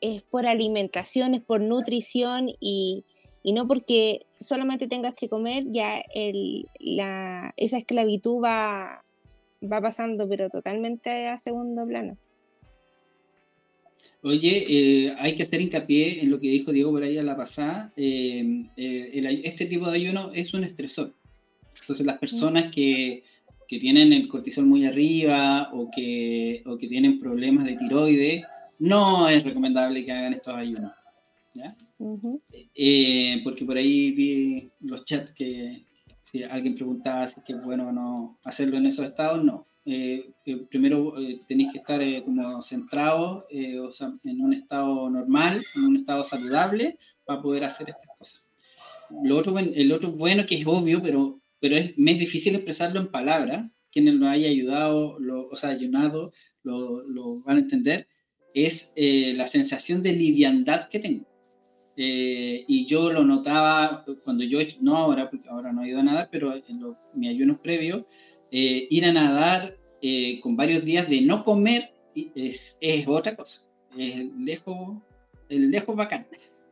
es 0.00 0.22
por 0.22 0.46
alimentación, 0.46 1.34
es 1.34 1.42
por 1.42 1.60
nutrición 1.60 2.48
y, 2.60 3.04
y, 3.42 3.52
no 3.52 3.68
porque 3.68 4.26
solamente 4.40 4.88
tengas 4.88 5.14
que 5.14 5.28
comer, 5.28 5.64
ya 5.68 6.02
el, 6.14 6.66
la, 6.78 7.52
esa 7.58 7.76
esclavitud 7.76 8.42
va, 8.42 9.02
va 9.62 9.80
pasando, 9.82 10.26
pero 10.28 10.48
totalmente 10.48 11.28
a 11.28 11.36
segundo 11.36 11.86
plano. 11.86 12.16
Oye, 14.22 14.66
eh, 14.68 15.14
hay 15.18 15.36
que 15.36 15.44
hacer 15.44 15.60
hincapié 15.60 16.20
en 16.22 16.30
lo 16.30 16.40
que 16.40 16.48
dijo 16.48 16.72
Diego 16.72 16.90
por 16.90 17.02
ahí 17.02 17.18
a 17.18 17.22
la 17.22 17.36
pasada. 17.36 17.92
Eh, 17.96 18.64
eh, 18.76 19.40
este 19.44 19.66
tipo 19.66 19.88
de 19.88 19.96
ayuno 19.96 20.32
es 20.34 20.52
un 20.54 20.64
estresor. 20.64 21.14
Entonces, 21.80 22.04
las 22.04 22.18
personas 22.18 22.72
que, 22.72 23.22
que 23.68 23.78
tienen 23.78 24.12
el 24.12 24.28
cortisol 24.28 24.66
muy 24.66 24.86
arriba 24.86 25.70
o 25.72 25.90
que, 25.90 26.62
o 26.66 26.76
que 26.76 26.88
tienen 26.88 27.20
problemas 27.20 27.64
de 27.64 27.76
tiroides, 27.76 28.44
no 28.78 29.28
es 29.28 29.44
recomendable 29.44 30.04
que 30.04 30.12
hagan 30.12 30.34
estos 30.34 30.54
ayunos. 30.54 30.92
¿ya? 31.54 31.76
Eh, 32.74 33.40
porque 33.44 33.64
por 33.64 33.76
ahí 33.76 34.12
vi 34.12 34.70
los 34.80 35.04
chats 35.04 35.32
que 35.32 35.84
si 36.22 36.42
alguien 36.42 36.74
preguntaba 36.74 37.26
si 37.26 37.40
es 37.40 37.46
que 37.46 37.52
es 37.54 37.62
bueno 37.62 37.88
o 37.88 37.92
no 37.92 38.38
hacerlo 38.44 38.78
en 38.78 38.86
esos 38.86 39.06
estados, 39.06 39.44
no. 39.44 39.66
Eh, 39.90 40.30
eh, 40.44 40.56
primero 40.68 41.14
tenéis 41.46 41.72
que 41.72 41.78
estar 41.78 42.00
como 42.24 42.60
centrado 42.60 43.46
o 43.82 43.90
sea, 43.90 44.12
en 44.24 44.40
un 44.40 44.52
estado 44.52 45.08
normal, 45.08 45.64
en 45.74 45.84
un 45.84 45.96
estado 45.96 46.22
saludable, 46.24 46.98
para 47.24 47.40
poder 47.40 47.64
hacer 47.64 47.88
estas 47.88 48.16
cosas. 48.18 48.42
Lo 49.24 49.36
otro, 49.36 49.58
el 49.58 49.92
otro 49.92 50.12
bueno 50.12 50.44
que 50.46 50.56
es 50.56 50.66
obvio, 50.66 51.02
pero, 51.02 51.40
pero 51.60 51.76
es, 51.76 51.96
me 51.96 52.12
es 52.12 52.18
difícil 52.18 52.54
expresarlo 52.54 53.00
en 53.00 53.08
palabras, 53.08 53.70
quienes 53.90 54.14
lo 54.14 54.28
haya 54.28 54.48
ayudado, 54.48 55.18
lo, 55.18 55.48
o 55.48 55.56
sea, 55.56 55.70
ayunado, 55.70 56.32
lo, 56.62 57.02
lo 57.08 57.40
van 57.40 57.56
a 57.56 57.60
entender, 57.60 58.06
es 58.54 58.92
eh, 58.96 59.34
la 59.36 59.46
sensación 59.46 60.02
de 60.02 60.12
liviandad 60.12 60.88
que 60.88 60.98
tengo. 60.98 61.26
Eh, 61.96 62.64
y 62.68 62.86
yo 62.86 63.12
lo 63.12 63.24
notaba 63.24 64.04
cuando 64.24 64.44
yo, 64.44 64.60
no 64.80 64.96
ahora, 64.96 65.28
porque 65.30 65.48
ahora 65.48 65.72
no 65.72 65.82
he 65.82 65.88
ido 65.88 66.00
a 66.00 66.04
nadar, 66.04 66.28
pero 66.30 66.54
en 66.54 66.80
los, 66.80 66.96
mis 67.14 67.30
ayunos 67.30 67.58
previos, 67.58 68.04
eh, 68.52 68.86
ir 68.90 69.04
a 69.04 69.12
nadar 69.12 69.76
con 70.42 70.56
varios 70.56 70.84
días 70.84 71.08
de 71.08 71.20
no 71.22 71.44
comer 71.44 71.90
es, 72.34 72.76
es 72.80 73.06
otra 73.08 73.36
cosa. 73.36 73.62
Es 73.96 74.16
lejos, 74.38 74.98
el 75.48 75.70
lejos 75.70 75.96
bacán. 75.96 76.26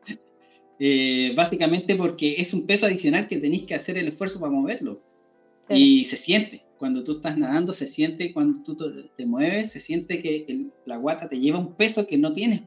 básicamente 1.36 1.96
porque 1.96 2.36
es 2.38 2.52
un 2.54 2.66
peso 2.66 2.86
adicional 2.86 3.28
que 3.28 3.38
tenéis 3.38 3.64
que 3.64 3.74
hacer 3.74 3.98
el 3.98 4.08
esfuerzo 4.08 4.40
para 4.40 4.52
moverlo. 4.52 5.00
Y 5.68 6.04
se 6.04 6.16
siente 6.16 6.66
cuando 6.78 7.02
tú 7.02 7.12
estás 7.12 7.36
nadando, 7.38 7.72
se 7.72 7.86
siente, 7.86 8.32
cuando 8.32 8.62
tú 8.62 8.76
te 9.16 9.26
mueves, 9.26 9.72
se 9.72 9.80
siente 9.80 10.20
que 10.20 10.66
la 10.84 10.96
guata 10.96 11.28
te 11.28 11.38
lleva 11.38 11.58
un 11.58 11.74
peso 11.74 12.06
que 12.06 12.18
no 12.18 12.32
tienes, 12.32 12.62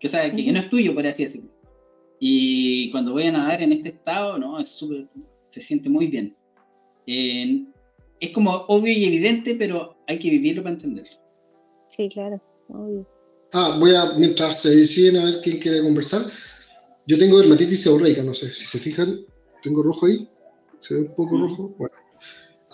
que, 0.00 0.06
o 0.06 0.10
sea, 0.10 0.30
que, 0.30 0.52
no 0.52 0.58
es 0.58 0.70
tuyo, 0.70 0.94
por 0.94 1.06
así 1.06 1.24
decirlo. 1.24 1.50
Y 2.18 2.90
cuando 2.90 3.12
voy 3.12 3.24
a 3.24 3.32
nadar 3.32 3.62
en 3.62 3.72
este 3.72 3.90
estado, 3.90 4.38
no, 4.38 4.58
es 4.58 4.68
súper, 4.68 5.06
se 5.50 5.60
siente 5.60 5.88
muy 5.88 6.06
bien. 6.06 6.34
Es 8.24 8.30
como 8.30 8.52
obvio 8.68 8.92
y 8.92 9.04
evidente, 9.04 9.54
pero 9.54 9.96
hay 10.06 10.18
que 10.18 10.30
vivirlo 10.30 10.62
para 10.62 10.74
entenderlo. 10.74 11.16
Sí, 11.88 12.08
claro, 12.08 12.40
obvio. 12.68 13.06
Ah, 13.52 13.76
voy 13.78 13.94
a, 13.94 14.14
mientras 14.18 14.60
se 14.60 14.70
deciden 14.70 15.16
a 15.16 15.24
ver 15.24 15.40
quién 15.42 15.58
quiere 15.58 15.82
conversar, 15.82 16.22
yo 17.06 17.18
tengo 17.18 17.38
dermatitis 17.38 17.82
seborreica, 17.82 18.22
no 18.22 18.34
sé 18.34 18.52
si 18.52 18.66
se 18.66 18.78
fijan, 18.78 19.20
tengo 19.62 19.82
rojo 19.82 20.06
ahí, 20.06 20.28
se 20.80 20.94
ve 20.94 21.00
un 21.00 21.14
poco 21.14 21.38
rojo, 21.38 21.74
bueno 21.78 21.94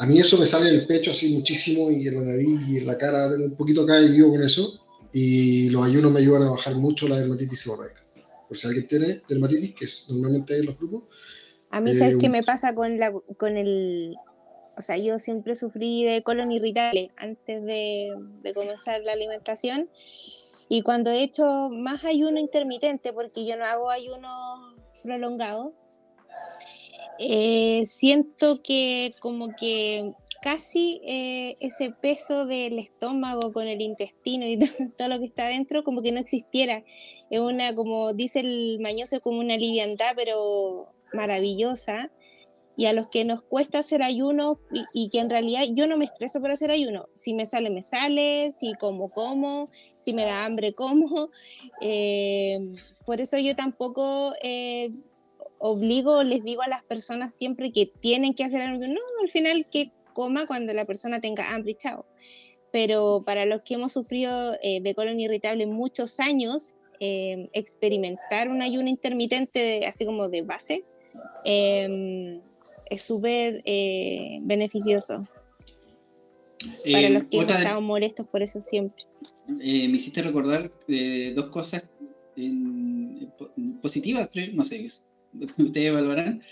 a 0.01 0.07
mí 0.07 0.19
eso 0.19 0.39
me 0.39 0.47
sale 0.47 0.71
en 0.71 0.77
el 0.77 0.87
pecho 0.87 1.11
así 1.11 1.35
muchísimo 1.35 1.91
y 1.91 2.09
en 2.09 2.15
la 2.15 2.33
nariz 2.33 2.59
y 2.67 2.79
en 2.79 2.87
la 2.87 2.97
cara, 2.97 3.31
tengo 3.31 3.45
un 3.45 3.55
poquito 3.55 3.83
acá 3.83 4.01
y 4.01 4.11
vivo 4.11 4.31
con 4.31 4.43
eso. 4.43 4.87
Y 5.13 5.69
los 5.69 5.87
ayunos 5.87 6.11
me 6.11 6.21
ayudan 6.21 6.45
a 6.45 6.51
bajar 6.53 6.75
mucho 6.77 7.07
la 7.07 7.19
dermatitis 7.19 7.61
seborreica. 7.61 8.03
Por 8.49 8.57
si 8.57 8.67
alguien 8.67 8.87
tiene 8.87 9.21
dermatitis, 9.29 9.75
que 9.75 9.85
es 9.85 10.07
normalmente 10.09 10.57
en 10.57 10.65
los 10.65 10.79
grupos. 10.79 11.03
A 11.69 11.83
mí, 11.83 11.93
¿sabes 11.93 12.15
eh, 12.15 12.19
qué 12.19 12.31
me 12.31 12.43
pasa 12.43 12.75
con, 12.75 12.99
la, 12.99 13.13
con 13.37 13.59
el... 13.59 14.17
O 14.77 14.83
sea, 14.83 14.97
yo 14.97 15.19
siempre 15.19 15.55
sufrí 15.55 16.05
de 16.05 16.23
colon 16.23 16.53
irritable 16.53 17.11
antes 17.17 17.63
de, 17.65 18.15
de 18.43 18.55
comenzar 18.55 19.03
la 19.03 19.13
alimentación. 19.13 19.89
Y 20.69 20.83
cuando 20.83 21.11
he 21.11 21.23
hecho 21.23 21.69
más 21.71 22.05
ayuno 22.05 22.39
intermitente, 22.39 23.13
porque 23.13 23.45
yo 23.45 23.57
no 23.57 23.65
hago 23.65 23.91
ayuno 23.91 24.29
prolongado, 25.03 25.73
eh, 27.19 27.83
siento 27.85 28.63
que 28.63 29.15
como 29.21 29.55
que 29.55 30.15
casi 30.41 31.03
eh, 31.05 31.59
ese 31.61 31.91
peso 31.91 32.47
del 32.47 32.79
estómago 32.79 33.53
con 33.53 33.69
el 33.69 33.83
intestino 33.83 34.47
y 34.47 34.59
todo, 34.97 35.09
lo 35.09 35.19
que 35.19 35.27
está 35.27 35.49
dentro 35.49 35.85
como 35.85 36.01
que 36.03 36.13
no 36.13 36.21
existiera. 36.21 36.83
Es 37.29 37.41
una, 37.41 37.75
como 37.75 38.15
dice 38.15 38.41
el 38.41 38.79
mañoso, 38.81 39.21
como 39.21 39.41
una 39.41 39.59
liviandad, 39.59 40.13
pero 40.17 40.89
maravillosa. 41.13 42.11
Y 42.77 42.87
a 42.87 42.93
los 42.93 43.09
que 43.09 43.25
nos 43.25 43.43
cuesta 43.43 43.81
hacer 43.81 44.03
ayuno 44.03 44.59
y, 44.95 45.11
que 45.11 45.19
en 45.19 45.29
realidad 45.29 45.65
yo 45.75 45.87
no 45.87 45.99
me 45.99 46.05
estreso 46.05 46.41
por 46.41 46.51
hacer 46.51 46.71
ayuno. 46.71 47.07
Si 47.13 47.35
me 47.35 47.45
sale, 47.45 47.69
me 47.69 47.83
sale. 47.83 48.51
Si 48.51 48.73
como, 48.75 49.11
como. 49.11 49.69
Si 49.99 50.13
me 50.13 50.25
da 50.25 50.45
hambre, 50.45 50.75
como. 50.75 51.31
Eh, 51.81 52.59
por 53.05 53.21
eso 53.21 53.37
yo 53.39 53.55
tampoco 53.55 54.33
obligo, 55.61 56.23
les 56.23 56.43
digo 56.43 56.63
a 56.63 56.69
las 56.69 56.83
personas 56.83 57.35
siempre 57.35 57.71
que 57.71 57.87
tienen 57.87 58.35
que 58.35 58.45
hacer 58.45 58.63
algo. 58.63 58.87
No, 58.87 59.01
al 59.23 59.29
final 59.29 59.67
que 59.71 59.93
coma 60.13 60.47
cuando 60.47 60.73
la 60.73 60.85
persona 60.85 61.21
tenga 61.21 61.55
hambre, 61.55 61.75
chao. 61.75 62.05
Pero 62.73 63.23
para 63.25 63.47
los 63.47 63.63
que 63.63 63.75
hemos 63.75 63.93
sufrido 63.93 64.55
eh, 64.63 64.81
de 64.81 64.95
colon 64.95 65.21
irritable 65.21 65.67
muchos 65.67 66.19
años, 66.19 66.79
eh, 66.99 67.49
experimentar 67.53 68.51
un 68.51 68.63
ayuno 68.63 68.89
intermitente 68.89 69.87
así 69.87 70.05
como 70.05 70.29
de 70.29 70.43
base 70.43 70.85
em, 71.45 72.41
es 72.91 73.03
súper 73.03 73.63
eh, 73.65 74.39
beneficioso. 74.43 75.27
Para 76.93 77.09
los 77.09 77.25
que 77.25 77.39
hemos 77.39 77.57
estado 77.57 77.81
molestos 77.81 78.27
por 78.27 78.43
eso 78.43 78.61
siempre. 78.61 79.07
me 79.47 79.97
hiciste 79.97 80.21
recordar 80.21 80.71
dos 81.35 81.47
cosas 81.47 81.85
positivas, 83.81 84.29
no 84.53 84.65
sé, 84.65 84.87
ustedes 85.59 85.87
evaluarán, 85.87 86.43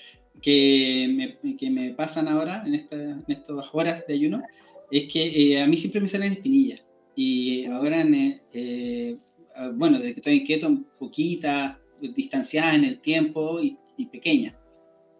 que 0.40 1.36
me, 1.42 1.56
que 1.56 1.70
me 1.70 1.92
pasan 1.94 2.28
ahora 2.28 2.62
en, 2.64 2.74
esta, 2.74 2.96
en, 2.96 3.24
estas 3.26 3.66
horas 3.72 4.06
de 4.06 4.14
ayuno, 4.14 4.42
es 4.90 5.12
que 5.12 5.52
eh, 5.52 5.60
a 5.60 5.66
mí 5.66 5.76
siempre 5.76 6.00
me 6.00 6.08
salen 6.08 6.32
espinillas. 6.32 6.82
Y 7.14 7.66
ahora, 7.66 8.04
eh, 8.52 9.16
ah, 9.56 9.70
bueno, 9.74 9.98
desde 9.98 10.14
que 10.14 10.20
estoy 10.20 10.34
inquieto, 10.34 10.84
poquita, 10.98 11.78
distanciada 12.00 12.74
en 12.76 12.84
el 12.84 13.00
tiempo 13.00 13.60
y, 13.60 13.76
y, 13.96 14.06
pequeña. 14.06 14.54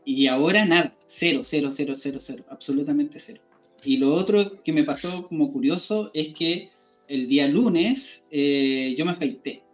Y 0.09 0.27
ahora 0.27 0.64
nada, 0.64 0.97
cero, 1.05 1.42
cero, 1.44 1.68
cero, 1.71 1.92
cero, 1.94 2.16
cero, 2.18 2.42
absolutamente 2.49 3.18
cero. 3.18 3.42
Y 3.85 3.99
lo 3.99 4.14
otro 4.14 4.57
que 4.62 4.73
me 4.73 4.83
pasó 4.83 5.29
como 5.29 5.53
curioso 5.53 6.11
es 6.14 6.29
que 6.35 6.71
el 7.09 7.29
día 7.29 7.47
lunes 7.47 8.25
eh, 8.31 8.94
yo 8.97 9.05
me 9.05 9.11
afeité. 9.11 9.64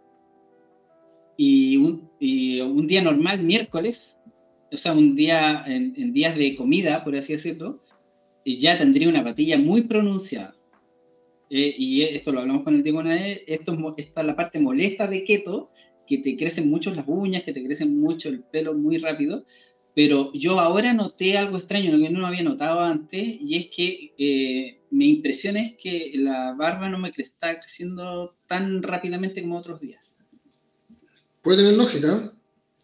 Y 1.37 1.77
un, 1.77 2.09
y 2.19 2.59
día 2.85 3.01
normal, 3.01 3.43
miércoles, 3.43 4.17
o 4.73 4.75
sea, 4.75 4.91
un 4.91 5.15
día, 5.15 5.63
en, 5.67 6.11
días 6.11 6.35
de 6.35 6.57
comida, 6.57 7.05
por 7.05 7.15
así 7.15 7.31
decirlo, 7.31 7.81
ya 8.45 8.77
tendría 8.77 9.07
una 9.07 9.23
patilla 9.23 9.57
muy 9.57 9.83
pronunciada. 9.83 10.53
Eh, 11.49 11.75
y 11.77 12.01
esto 12.01 12.33
lo 12.33 12.41
hablamos 12.41 12.65
con 12.65 12.75
el 12.75 12.83
Diego 12.83 12.99
una 12.99 13.15
vez, 13.15 13.41
esto, 13.47 13.95
esta 13.95 14.19
es 14.19 14.27
la 14.27 14.35
parte 14.35 14.59
molesta 14.59 15.07
de 15.07 15.23
keto, 15.23 15.71
que 16.05 16.17
te 16.17 16.35
crecen 16.35 16.69
mucho 16.69 16.93
las 16.93 17.05
uñas, 17.07 17.43
que 17.43 17.53
te 17.53 17.63
crecen 17.63 17.97
mucho 17.97 18.27
el 18.27 18.41
pelo 18.43 18.73
muy 18.73 18.97
rápido, 18.97 19.45
pero 19.95 20.31
yo 20.33 20.59
ahora 20.59 20.93
noté 20.93 21.37
algo 21.37 21.57
extraño, 21.57 21.93
lo 21.95 22.03
que 22.03 22.09
no 22.09 22.27
había 22.27 22.43
notado 22.43 22.81
antes, 22.81 23.23
y 23.23 23.55
es 23.55 23.67
que 23.73 24.13
eh, 24.17 24.81
me 24.91 25.05
impresiona 25.05 25.61
es 25.61 25.77
que 25.77 26.11
la 26.15 26.53
barba 26.53 26.89
no 26.89 26.97
me 26.99 27.13
está 27.15 27.61
creciendo 27.61 28.35
tan 28.45 28.83
rápidamente 28.83 29.41
como 29.41 29.57
otros 29.57 29.79
días. 29.79 30.17
Puede 31.41 31.59
tener 31.59 31.75
lógica, 31.75 32.33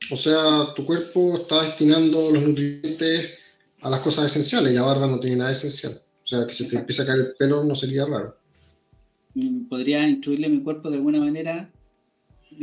o 0.10 0.15
sea, 0.15 0.74
tu 0.74 0.86
cuerpo 0.86 1.36
está 1.36 1.63
destinando 1.63 2.32
los 2.32 2.43
nutrientes 2.43 3.38
a 3.82 3.89
las 3.89 4.00
cosas 4.00 4.28
esenciales 4.28 4.71
y 4.71 4.76
la 4.76 4.84
barba 4.84 5.06
no 5.08 5.19
tiene 5.19 5.36
nada 5.36 5.52
esencial. 5.52 6.00
O 6.24 6.26
sea, 6.26 6.47
que 6.47 6.54
si 6.54 6.69
te 6.69 6.78
empieza 6.78 7.04
a 7.04 7.08
caer 7.08 7.19
el 7.19 7.34
pelo 7.38 7.62
no 7.65 7.76
sería 7.76 8.06
raro. 8.06 8.38
Mm, 9.34 9.65
¿Podría 9.65 10.08
instruirle 10.08 10.47
mi 10.47 10.62
cuerpo 10.62 10.89
de 10.89 10.95
alguna 10.95 11.19
manera? 11.19 11.69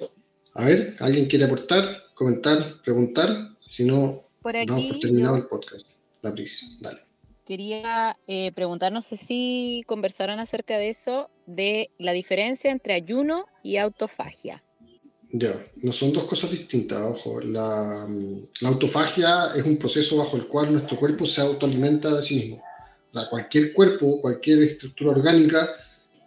a 0.54 0.64
ver, 0.64 0.96
¿alguien 1.00 1.26
quiere 1.26 1.44
aportar, 1.44 1.84
comentar, 2.14 2.82
preguntar? 2.82 3.56
Si 3.66 3.84
no, 3.84 4.24
damos 4.42 4.84
por 4.84 5.00
terminado 5.00 5.36
el 5.36 5.46
podcast. 5.46 5.86
La 6.22 6.32
prisa, 6.32 6.66
dale. 6.80 7.00
Quería 7.46 8.16
eh, 8.26 8.52
preguntar, 8.52 8.92
no 8.92 9.02
sé 9.02 9.16
si 9.16 9.82
conversaron 9.86 10.38
acerca 10.38 10.78
de 10.78 10.88
eso, 10.88 11.30
de 11.46 11.90
la 11.98 12.12
diferencia 12.12 12.70
entre 12.70 12.94
ayuno 12.94 13.46
y 13.62 13.76
autofagia. 13.76 14.62
Ya, 15.32 15.54
no 15.82 15.92
son 15.92 16.12
dos 16.12 16.24
cosas 16.24 16.50
distintas, 16.50 17.00
ojo. 17.00 17.40
La, 17.40 18.06
la, 18.60 18.68
autofagia 18.68 19.46
es 19.56 19.64
un 19.64 19.78
proceso 19.78 20.16
bajo 20.18 20.36
el 20.36 20.48
cual 20.48 20.72
nuestro 20.72 20.96
cuerpo 20.98 21.24
se 21.24 21.40
autoalimenta 21.40 22.14
de 22.14 22.22
sí 22.22 22.36
mismo. 22.36 22.56
O 22.56 23.18
sea, 23.18 23.28
cualquier 23.28 23.72
cuerpo, 23.72 24.20
cualquier 24.20 24.62
estructura 24.62 25.10
orgánica 25.10 25.68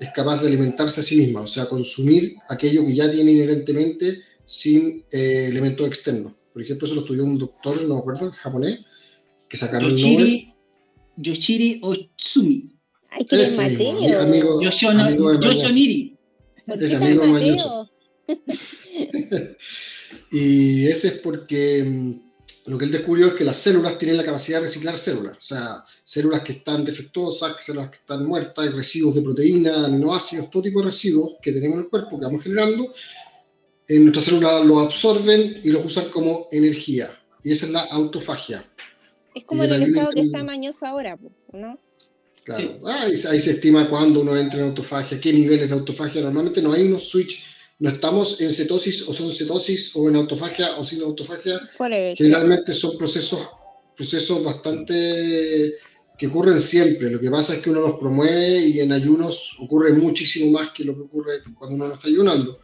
es 0.04 0.12
capaz 0.14 0.42
de 0.42 0.48
alimentarse 0.48 1.00
a 1.00 1.04
sí 1.04 1.18
misma, 1.18 1.42
o 1.42 1.48
sea, 1.48 1.66
consumir 1.66 2.36
aquello 2.50 2.86
que 2.86 2.94
ya 2.94 3.10
tiene 3.10 3.32
inherentemente 3.32 4.22
sin 4.46 5.06
eh, 5.12 5.48
elementos 5.50 5.88
externos. 5.88 6.34
Por 6.52 6.62
ejemplo, 6.62 6.86
eso 6.86 6.96
lo 6.96 7.02
estudió 7.02 7.24
un 7.24 7.38
doctor, 7.38 7.82
no 7.84 7.96
me 7.96 8.00
acuerdo, 8.00 8.32
japonés, 8.32 8.80
que 9.48 9.58
sacaron 9.58 9.92
el 9.92 10.02
Nobel. 10.02 10.54
Yoshiri 11.16 11.80
Otsumi. 11.82 12.72
Ay, 13.10 13.26
que 13.26 13.42
es 13.42 13.58
Mateo. 13.58 14.22
Amigo, 14.22 14.62
Yoshino, 14.62 15.04
amigo 15.04 15.38
de 15.38 15.46
Yoshoniri. 15.46 16.18
Ese 16.68 16.96
amigo 16.96 17.26
Mateo. 17.26 17.90
y 20.32 20.88
ese 20.88 21.08
es 21.10 21.14
porque 21.16 21.84
mm, 21.84 22.33
lo 22.66 22.78
que 22.78 22.86
él 22.86 22.92
descubrió 22.92 23.28
es 23.28 23.34
que 23.34 23.44
las 23.44 23.58
células 23.58 23.98
tienen 23.98 24.18
la 24.18 24.24
capacidad 24.24 24.60
de 24.60 24.68
reciclar 24.68 24.98
células. 24.98 25.38
O 25.38 25.42
sea, 25.42 25.84
células 26.04 26.42
que 26.42 26.54
están 26.54 26.86
defectuosas, 26.86 27.56
células 27.60 27.90
que 27.90 27.98
están 27.98 28.26
muertas, 28.26 28.74
residuos 28.74 29.16
de 29.16 29.22
proteína, 29.22 29.86
aminoácidos, 29.86 30.50
todo 30.50 30.64
tipo 30.64 30.80
de 30.80 30.86
residuos 30.86 31.36
que 31.42 31.52
tenemos 31.52 31.78
en 31.78 31.84
el 31.84 31.90
cuerpo, 31.90 32.18
que 32.20 32.26
vamos 32.26 32.42
generando, 32.42 32.94
en 33.88 34.04
nuestras 34.04 34.26
células 34.26 34.66
los 34.66 34.82
absorben 34.82 35.60
y 35.64 35.72
los 35.72 35.86
usan 35.86 36.06
como 36.10 36.48
energía. 36.52 37.10
Y 37.44 37.52
esa 37.52 37.66
es 37.66 37.72
la 37.74 37.82
autofagia. 37.82 38.66
Es 39.36 39.44
como 39.44 39.64
el 39.64 39.84
estado 39.84 40.10
que 40.12 40.22
está 40.22 40.44
mañoso 40.44 40.86
ahora, 40.86 41.18
¿no? 41.52 41.78
Claro, 42.44 42.80
ahí, 42.88 43.16
se 43.16 43.52
estima 43.52 43.90
cuándo 43.90 44.20
uno 44.20 44.36
entra 44.36 44.60
en 44.60 44.66
autofagia, 44.66 45.20
qué 45.20 45.32
niveles 45.32 45.70
de 45.70 45.76
autofagia. 45.76 46.22
Normalmente 46.22 46.62
no 46.62 46.74
hay 46.74 46.84
unos 46.84 47.08
switch, 47.08 47.46
no 47.80 47.90
estamos 47.90 48.40
en 48.42 48.52
cetosis 48.52 49.08
o 49.08 49.14
son 49.14 49.32
cetosis 49.32 49.96
o 49.96 50.10
en 50.10 50.16
autofagia 50.16 50.78
o 50.78 50.84
sin 50.84 51.02
autofagia. 51.02 51.60
Generalmente 52.16 52.74
son 52.74 52.98
procesos, 52.98 53.48
procesos 53.96 54.44
bastante 54.44 55.76
que 56.18 56.28
ocurren 56.28 56.58
siempre. 56.58 57.10
Lo 57.10 57.20
que 57.20 57.30
pasa 57.30 57.56
es 57.56 57.62
que 57.62 57.70
uno 57.70 57.82
los 57.82 58.00
promueve 58.00 58.60
y 58.68 58.80
en 58.80 58.92
ayunos 58.92 59.58
ocurre 59.60 59.92
muchísimo 59.94 60.52
más 60.52 60.72
que 60.72 60.84
lo 60.84 60.96
que 60.96 61.02
ocurre 61.02 61.44
cuando 61.58 61.76
uno 61.76 61.88
no 61.88 61.94
está 61.96 62.08
ayunando. 62.08 62.60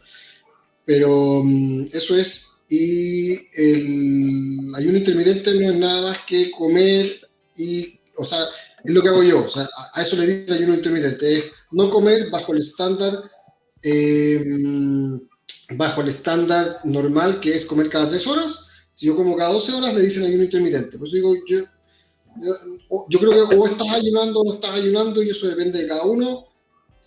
Pero 0.84 1.42
mm, 1.44 1.86
eso 1.92 2.16
es 2.16 2.50
y 2.70 3.32
el 3.60 4.72
ayuno 4.76 4.98
intermitente 4.98 5.52
no 5.54 5.72
es 5.72 5.76
nada 5.76 6.10
más 6.10 6.18
que 6.24 6.52
comer 6.52 7.28
y, 7.56 7.98
o 8.16 8.24
sea, 8.24 8.38
es 8.84 8.94
lo 8.94 9.02
que 9.02 9.08
hago 9.08 9.24
yo, 9.24 9.44
o 9.44 9.50
sea, 9.50 9.68
a 9.92 10.00
eso 10.00 10.16
le 10.16 10.26
digo 10.26 10.54
ayuno 10.54 10.74
intermitente, 10.74 11.38
es 11.38 11.44
no 11.72 11.90
comer 11.90 12.30
bajo 12.30 12.52
el 12.52 12.60
estándar, 12.60 13.12
em, 13.82 15.20
bajo 15.70 16.00
el 16.00 16.08
estándar 16.08 16.80
normal 16.84 17.40
que 17.40 17.54
es 17.54 17.64
comer 17.64 17.88
cada 17.88 18.08
tres 18.08 18.26
horas. 18.26 18.68
Si 18.92 19.06
yo 19.06 19.16
como 19.16 19.36
cada 19.36 19.52
12 19.52 19.72
horas, 19.72 19.94
le 19.94 20.02
dicen 20.02 20.24
ayuno 20.24 20.44
intermitente. 20.44 20.98
Por 20.98 21.06
eso 21.06 21.16
digo, 21.16 21.34
yo, 21.46 21.58
yo 23.08 23.18
creo 23.18 23.48
que 23.48 23.56
o 23.56 23.66
estás 23.66 23.88
ayunando 23.90 24.40
o 24.40 24.44
no 24.44 24.54
estás 24.54 24.74
ayunando 24.74 25.22
y 25.22 25.30
eso 25.30 25.48
depende 25.48 25.82
de 25.82 25.88
cada 25.88 26.02
uno 26.04 26.50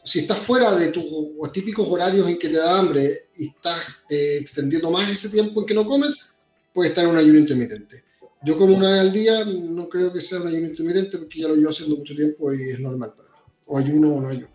si 0.04 0.20
estás 0.20 0.38
fuera 0.38 0.76
de 0.76 0.90
tus 0.90 1.06
típicos 1.54 1.88
horarios 1.88 2.28
en 2.28 2.38
que 2.38 2.50
te 2.50 2.58
da 2.58 2.78
hambre 2.78 3.30
y 3.38 3.48
estás 3.48 4.04
eh, 4.10 4.38
extendiendo 4.40 4.92
más 4.92 5.10
ese 5.10 5.30
tiempo 5.30 5.62
en 5.62 5.66
que 5.66 5.74
no 5.74 5.86
comes, 5.86 6.32
puedes 6.74 6.92
estar 6.92 7.06
en 7.06 7.12
un 7.12 7.18
ayuno 7.18 7.40
intermitente. 7.40 8.04
Yo 8.44 8.58
como 8.58 8.76
una 8.76 8.92
vez 8.92 9.00
al 9.00 9.14
día 9.14 9.46
no 9.46 9.88
creo 9.88 10.12
que 10.12 10.20
sea 10.20 10.42
un 10.42 10.48
ayuno 10.48 10.68
intermitente 10.68 11.18
porque 11.18 11.40
ya 11.40 11.48
lo 11.48 11.56
llevo 11.56 11.70
haciendo 11.70 11.96
mucho 11.96 12.16
tiempo 12.16 12.54
y 12.54 12.72
es 12.72 12.80
normal 12.80 13.14
para 13.16 13.30
mí. 13.30 13.36
O 13.68 13.78
ayuno 13.78 14.16
o 14.16 14.22
no 14.22 14.28
ayuno. 14.28 14.50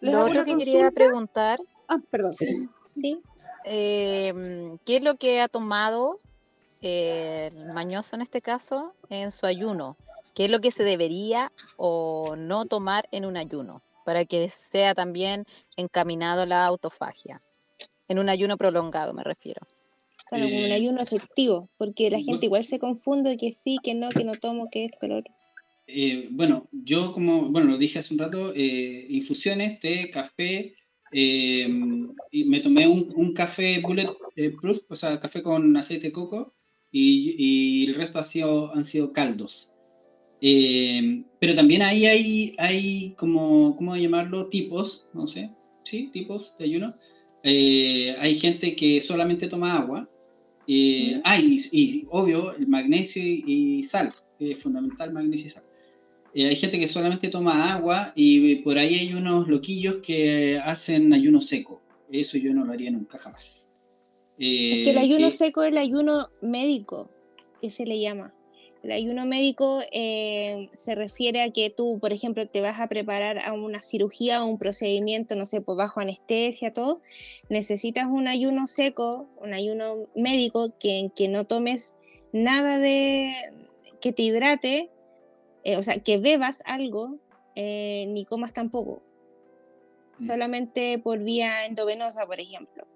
Lo 0.00 0.24
otro 0.24 0.44
que 0.44 0.56
quería 0.56 0.90
preguntar. 0.90 1.60
Ah, 1.88 1.98
perdón. 2.10 2.32
Sí. 2.32 3.20
Eh, 3.64 4.76
¿Qué 4.84 4.96
es 4.96 5.02
lo 5.02 5.16
que 5.16 5.40
ha 5.40 5.48
tomado 5.48 6.20
eh, 6.80 7.50
el 7.54 7.72
mañoso 7.72 8.16
en 8.16 8.22
este 8.22 8.40
caso 8.40 8.94
en 9.10 9.30
su 9.30 9.46
ayuno? 9.46 9.96
¿Qué 10.34 10.44
es 10.44 10.50
lo 10.50 10.60
que 10.60 10.70
se 10.70 10.84
debería 10.84 11.50
o 11.76 12.36
no 12.36 12.66
tomar 12.66 13.08
en 13.10 13.24
un 13.24 13.36
ayuno 13.36 13.82
para 14.04 14.24
que 14.24 14.48
sea 14.48 14.94
también 14.94 15.44
encaminado 15.76 16.42
a 16.42 16.46
la 16.46 16.64
autofagia? 16.64 17.40
En 18.06 18.18
un 18.18 18.28
ayuno 18.28 18.56
prolongado 18.56 19.12
me 19.12 19.24
refiero. 19.24 19.66
Claro, 20.28 20.44
como 20.44 20.58
un 20.58 20.70
eh, 20.70 20.74
ayuno 20.74 21.00
efectivo, 21.00 21.68
porque 21.78 22.10
la 22.10 22.20
gente 22.20 22.46
igual 22.46 22.64
se 22.64 22.78
confunde 22.78 23.36
que 23.36 23.50
sí, 23.50 23.78
que 23.82 23.94
no, 23.94 24.10
que 24.10 24.24
no 24.24 24.34
tomo, 24.34 24.68
que 24.70 24.84
esto, 24.84 24.98
que 25.00 25.08
lo 25.08 25.18
otro. 25.18 25.34
Eh, 25.88 26.28
bueno, 26.30 26.68
yo 26.72 27.12
como, 27.12 27.48
bueno, 27.50 27.72
lo 27.72 27.78
dije 27.78 27.98
hace 27.98 28.14
un 28.14 28.20
rato, 28.20 28.52
eh, 28.54 29.06
infusiones, 29.10 29.80
té, 29.80 30.10
café, 30.10 30.74
y 31.10 32.44
me 32.44 32.60
tomé 32.60 32.86
un, 32.86 33.32
café 33.32 33.80
bulletproof, 33.80 34.82
o 34.88 34.96
sea, 34.96 35.18
café 35.18 35.42
con 35.42 35.76
aceite 35.76 36.08
de 36.08 36.12
coco, 36.12 36.54
y, 36.92 37.34
y, 37.38 37.86
el 37.86 37.94
resto 37.94 38.18
ha 38.18 38.24
sido, 38.24 38.74
han 38.74 38.84
sido 38.84 39.12
caldos. 39.12 39.72
Eh, 40.40 41.24
pero 41.40 41.54
también 41.54 41.82
ahí 41.82 42.06
hay, 42.06 42.54
hay 42.58 43.14
como, 43.18 43.76
¿cómo 43.76 43.96
llamarlo? 43.96 44.46
Tipos, 44.48 45.08
no 45.12 45.26
sé, 45.26 45.50
¿sí? 45.84 46.10
Tipos 46.12 46.56
de 46.58 46.64
ayuno. 46.64 46.86
Eh, 47.42 48.14
hay 48.18 48.38
gente 48.38 48.76
que 48.76 49.00
solamente 49.00 49.48
toma 49.48 49.76
agua. 49.76 50.08
Eh, 50.66 51.20
ah, 51.24 51.38
y, 51.40 52.06
obvio, 52.10 52.54
el 52.54 52.68
magnesio 52.68 53.22
y, 53.22 53.82
sal, 53.84 54.14
es 54.38 54.58
fundamental 54.58 55.12
magnesio 55.12 55.46
y 55.46 55.50
sal. 55.50 55.64
Hay 56.44 56.56
gente 56.56 56.78
que 56.78 56.88
solamente 56.88 57.28
toma 57.28 57.72
agua 57.72 58.12
y 58.14 58.56
por 58.56 58.78
ahí 58.78 58.94
hay 58.94 59.14
unos 59.14 59.48
loquillos 59.48 59.96
que 60.02 60.58
hacen 60.58 61.12
ayuno 61.12 61.40
seco. 61.40 61.80
eso 62.10 62.38
yo 62.38 62.52
no 62.52 62.64
lo 62.64 62.72
haría 62.72 62.90
nunca 62.90 63.18
jamás. 63.18 63.64
es 64.38 64.84
que 64.84 64.90
el 64.90 64.98
ayuno 64.98 65.30
seco 65.30 65.62
es 65.62 65.72
el 65.72 65.78
ayuno 65.78 66.28
médico, 66.40 67.10
que 67.60 67.70
se 67.70 67.86
le 67.86 68.00
llama. 68.00 68.32
El 68.82 68.92
ayuno 68.92 69.26
médico 69.26 69.80
eh, 69.92 70.68
se 70.72 70.94
refiere 70.94 71.42
a 71.42 71.50
que 71.50 71.68
tú, 71.68 71.98
por 72.00 72.12
ejemplo, 72.12 72.46
te 72.46 72.60
vas 72.60 72.78
a 72.78 72.88
preparar 72.88 73.40
a 73.40 73.52
una 73.52 73.82
cirugía 73.82 74.42
o 74.42 74.46
un 74.46 74.58
procedimiento, 74.58 75.34
no 75.34 75.46
sé, 75.46 75.60
pues 75.60 75.76
bajo 75.76 76.00
anestesia, 76.00 76.72
todo. 76.72 77.00
Necesitas 77.48 78.06
un 78.06 78.28
ayuno 78.28 78.68
seco, 78.68 79.26
un 79.42 79.52
ayuno 79.52 80.06
médico 80.14 80.72
que, 80.78 81.10
que 81.16 81.26
no 81.26 81.44
tomes 81.44 81.96
nada 82.32 82.78
de 82.78 83.32
que 84.00 84.12
te 84.12 84.22
hidrate, 84.22 84.90
eh, 85.64 85.76
o 85.76 85.82
sea, 85.82 86.00
que 86.00 86.18
bebas 86.18 86.62
algo, 86.66 87.18
eh, 87.54 88.06
ni 88.08 88.24
comas 88.24 88.52
tampoco. 88.52 89.02
Mm. 90.18 90.24
Solamente 90.24 90.98
por 90.98 91.18
vía 91.20 91.66
endovenosa, 91.66 92.26
por 92.26 92.40
ejemplo. 92.40 92.86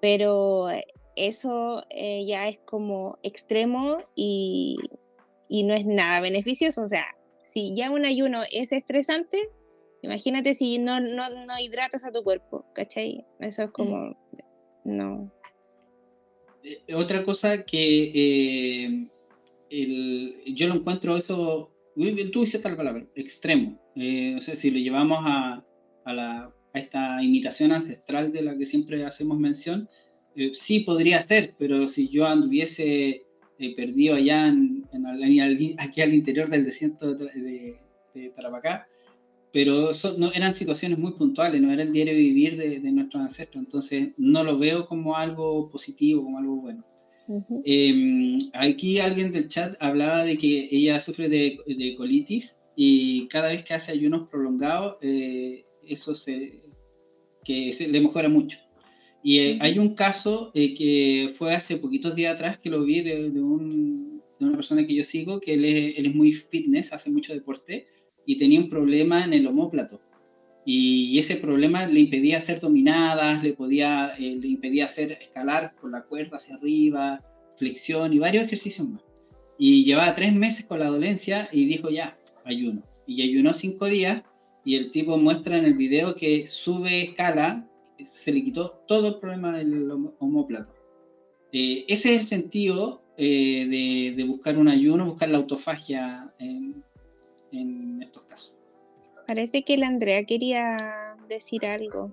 Pero 0.00 0.68
eso 1.16 1.82
ya 1.90 2.48
es 2.48 2.58
como 2.58 3.18
extremo 3.22 3.98
y 4.14 4.76
y 5.48 5.64
no 5.64 5.74
es 5.74 5.86
nada 5.86 6.20
beneficioso. 6.20 6.82
O 6.82 6.88
sea, 6.88 7.06
si 7.44 7.76
ya 7.76 7.90
un 7.90 8.04
ayuno 8.04 8.40
es 8.50 8.72
estresante, 8.72 9.48
imagínate 10.02 10.54
si 10.54 10.78
no, 10.78 11.00
no, 11.00 11.28
no 11.30 11.58
hidratas 11.60 12.04
a 12.04 12.12
tu 12.12 12.22
cuerpo, 12.22 12.64
¿cachai? 12.74 13.24
Eso 13.40 13.64
es 13.64 13.70
como, 13.70 14.16
no. 14.84 15.32
Eh, 16.62 16.94
otra 16.94 17.24
cosa 17.24 17.64
que 17.64 18.10
eh, 18.14 19.08
el, 19.70 20.42
yo 20.54 20.68
lo 20.68 20.74
encuentro 20.74 21.16
eso, 21.16 21.70
tú 22.32 22.40
dices 22.40 22.60
tal 22.62 22.76
palabra, 22.76 23.06
extremo. 23.14 23.80
Eh, 23.94 24.36
o 24.38 24.40
sea, 24.40 24.56
si 24.56 24.70
lo 24.70 24.78
llevamos 24.78 25.18
a, 25.22 25.64
a, 26.04 26.12
la, 26.12 26.52
a, 26.72 26.78
esta 26.78 27.22
imitación 27.22 27.72
ancestral 27.72 28.32
de 28.32 28.42
la 28.42 28.56
que 28.56 28.66
siempre 28.66 29.02
hacemos 29.04 29.38
mención, 29.38 29.88
sí 30.52 30.80
podría 30.80 31.22
ser, 31.22 31.54
pero 31.58 31.88
si 31.88 32.08
yo 32.08 32.26
anduviese 32.26 33.22
perdido 33.74 34.16
allá 34.16 34.48
en, 34.48 34.84
aquí 35.78 36.02
al 36.02 36.14
interior 36.14 36.48
del 36.48 36.64
desierto 36.64 37.14
de, 37.14 37.78
de, 38.14 38.30
Tarapacá, 38.30 38.86
pero 39.52 39.92
no, 40.18 40.32
eran 40.32 40.54
situaciones 40.54 40.98
muy 40.98 41.12
puntuales, 41.12 41.60
no 41.60 41.72
era 41.72 41.82
el 41.82 41.92
diario 41.92 42.14
vivir 42.14 42.56
de, 42.56 42.80
de, 42.80 42.92
nuestros 42.92 43.22
ancestros, 43.22 43.64
entonces 43.64 44.10
no 44.16 44.42
lo 44.42 44.58
veo 44.58 44.86
como 44.86 45.16
algo 45.16 45.70
positivo, 45.70 46.22
como 46.22 46.38
algo 46.38 46.56
bueno. 46.56 46.84
Em, 47.64 48.38
aquí 48.52 48.98
alguien 48.98 49.32
del 49.32 49.48
chat 49.48 49.76
hablaba 49.80 50.24
de 50.24 50.38
que 50.38 50.68
ella 50.70 51.00
sufre 51.00 51.28
de, 51.28 51.58
de 51.66 51.94
colitis 51.96 52.56
y 52.76 53.26
cada 53.28 53.48
vez 53.48 53.64
que 53.64 53.74
hace 53.74 53.90
ayunos 53.90 54.28
prolongados, 54.28 54.96
eh, 55.00 55.64
eso 55.86 56.14
se, 56.14 56.62
que 57.44 57.72
se 57.72 57.88
le 57.88 58.00
mejora 58.00 58.28
mucho. 58.28 58.58
Y 59.22 59.38
eh, 59.38 59.58
hay 59.60 59.78
un 59.78 59.94
caso 59.94 60.52
eh, 60.54 60.74
que 60.74 61.34
fue 61.36 61.54
hace 61.54 61.78
poquitos 61.78 62.14
días 62.14 62.34
atrás 62.34 62.58
que 62.58 62.70
lo 62.70 62.84
vi 62.84 63.00
de, 63.00 63.30
de, 63.30 63.42
un, 63.42 64.22
de 64.38 64.46
una 64.46 64.56
persona 64.56 64.86
que 64.86 64.94
yo 64.94 65.02
sigo, 65.02 65.40
que 65.40 65.54
él 65.54 65.64
es, 65.64 65.98
él 65.98 66.06
es, 66.06 66.14
muy 66.14 66.32
fitness, 66.32 66.92
hace 66.92 67.10
mucho 67.10 67.32
deporte, 67.32 67.86
y 68.26 68.36
tenía 68.36 68.60
un 68.60 68.68
problema 68.68 69.24
en 69.24 69.32
el 69.32 69.46
homóplato. 69.46 70.00
Y 70.66 71.18
ese 71.18 71.36
problema 71.36 71.86
le 71.86 72.00
impedía 72.00 72.38
hacer 72.38 72.60
dominadas, 72.60 73.42
le, 73.42 73.52
podía, 73.52 74.14
eh, 74.18 74.36
le 74.36 74.48
impedía 74.48 74.86
hacer 74.86 75.12
escalar 75.12 75.74
por 75.80 75.90
la 75.90 76.02
cuerda 76.02 76.38
hacia 76.38 76.56
arriba, 76.56 77.22
flexión 77.56 78.12
y 78.12 78.18
varios 78.18 78.44
ejercicios 78.44 78.88
más. 78.88 79.02
Y 79.58 79.84
llevaba 79.84 80.14
tres 80.14 80.34
meses 80.34 80.66
con 80.66 80.80
la 80.80 80.86
dolencia 80.86 81.48
y 81.52 81.66
dijo 81.66 81.88
ya, 81.88 82.18
ayuno. 82.44 82.82
Y 83.06 83.22
ayunó 83.22 83.54
cinco 83.54 83.86
días 83.86 84.22
y 84.64 84.74
el 84.74 84.90
tipo 84.90 85.16
muestra 85.16 85.56
en 85.56 85.64
el 85.64 85.74
video 85.74 86.16
que 86.16 86.44
sube 86.46 87.04
escala 87.04 87.68
se 88.00 88.32
le 88.32 88.44
quitó 88.44 88.82
todo 88.86 89.08
el 89.08 89.14
problema 89.16 89.56
del 89.56 89.90
homóplato. 90.18 90.74
Eh, 91.52 91.84
ese 91.88 92.14
es 92.14 92.20
el 92.22 92.26
sentido 92.26 93.02
eh, 93.16 94.12
de, 94.16 94.24
buscar 94.24 94.58
un 94.58 94.68
ayuno, 94.68 95.06
buscar 95.06 95.28
la 95.28 95.38
autofagia 95.38 96.32
en, 96.38 96.82
estos 98.02 98.24
casos. 98.24 98.55
Parece 99.26 99.64
que 99.64 99.76
la 99.76 99.88
Andrea 99.88 100.24
quería 100.24 100.76
decir 101.28 101.66
algo. 101.66 102.12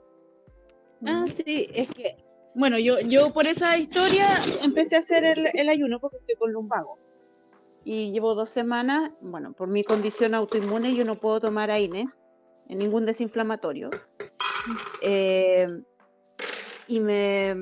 Ah, 1.06 1.26
sí, 1.36 1.68
es 1.74 1.88
que, 1.90 2.18
bueno, 2.56 2.80
yo, 2.80 3.00
yo 3.02 3.32
por 3.34 3.46
esa 3.46 3.78
historia 3.78 4.28
empecé 4.64 4.96
a 4.96 5.00
hacer 5.00 5.26
el, 5.26 5.50
el 5.54 5.70
ayuno 5.70 6.00
porque 6.00 6.18
estoy 6.18 6.36
con 6.36 6.52
lumbago. 6.52 6.98
Y 7.86 8.12
llevo 8.12 8.34
dos 8.34 8.50
semanas, 8.50 9.12
bueno, 9.22 9.54
por 9.54 9.68
mi 9.68 9.84
condición 9.84 10.34
autoinmune 10.34 10.96
yo 10.96 11.04
no 11.04 11.20
puedo 11.20 11.42
tomar 11.42 11.70
AINES, 11.70 12.18
en 12.70 12.78
ningún 12.78 13.06
desinflamatorio. 13.06 13.90
Eh, 15.02 15.68
y 16.88 17.00
me 17.00 17.56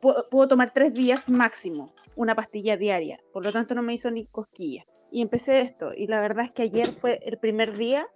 puedo, 0.00 0.48
tomar 0.48 0.72
tres 0.72 0.94
días 0.94 1.28
máximo 1.28 1.92
una 2.14 2.34
pastilla 2.34 2.76
diaria, 2.76 3.20
por 3.32 3.44
lo 3.44 3.52
tanto 3.52 3.74
no 3.74 3.82
me 3.82 3.94
hizo 3.94 4.10
ni 4.10 4.26
cosquilla. 4.26 4.84
Y 5.10 5.20
empecé 5.22 5.60
esto, 5.60 5.92
y 5.94 6.06
la 6.06 6.20
verdad 6.20 6.46
es 6.46 6.52
que 6.52 6.62
ayer 6.62 6.86
fue 6.86 7.20
el 7.24 7.38
primer 7.38 7.76
día, 7.76 8.08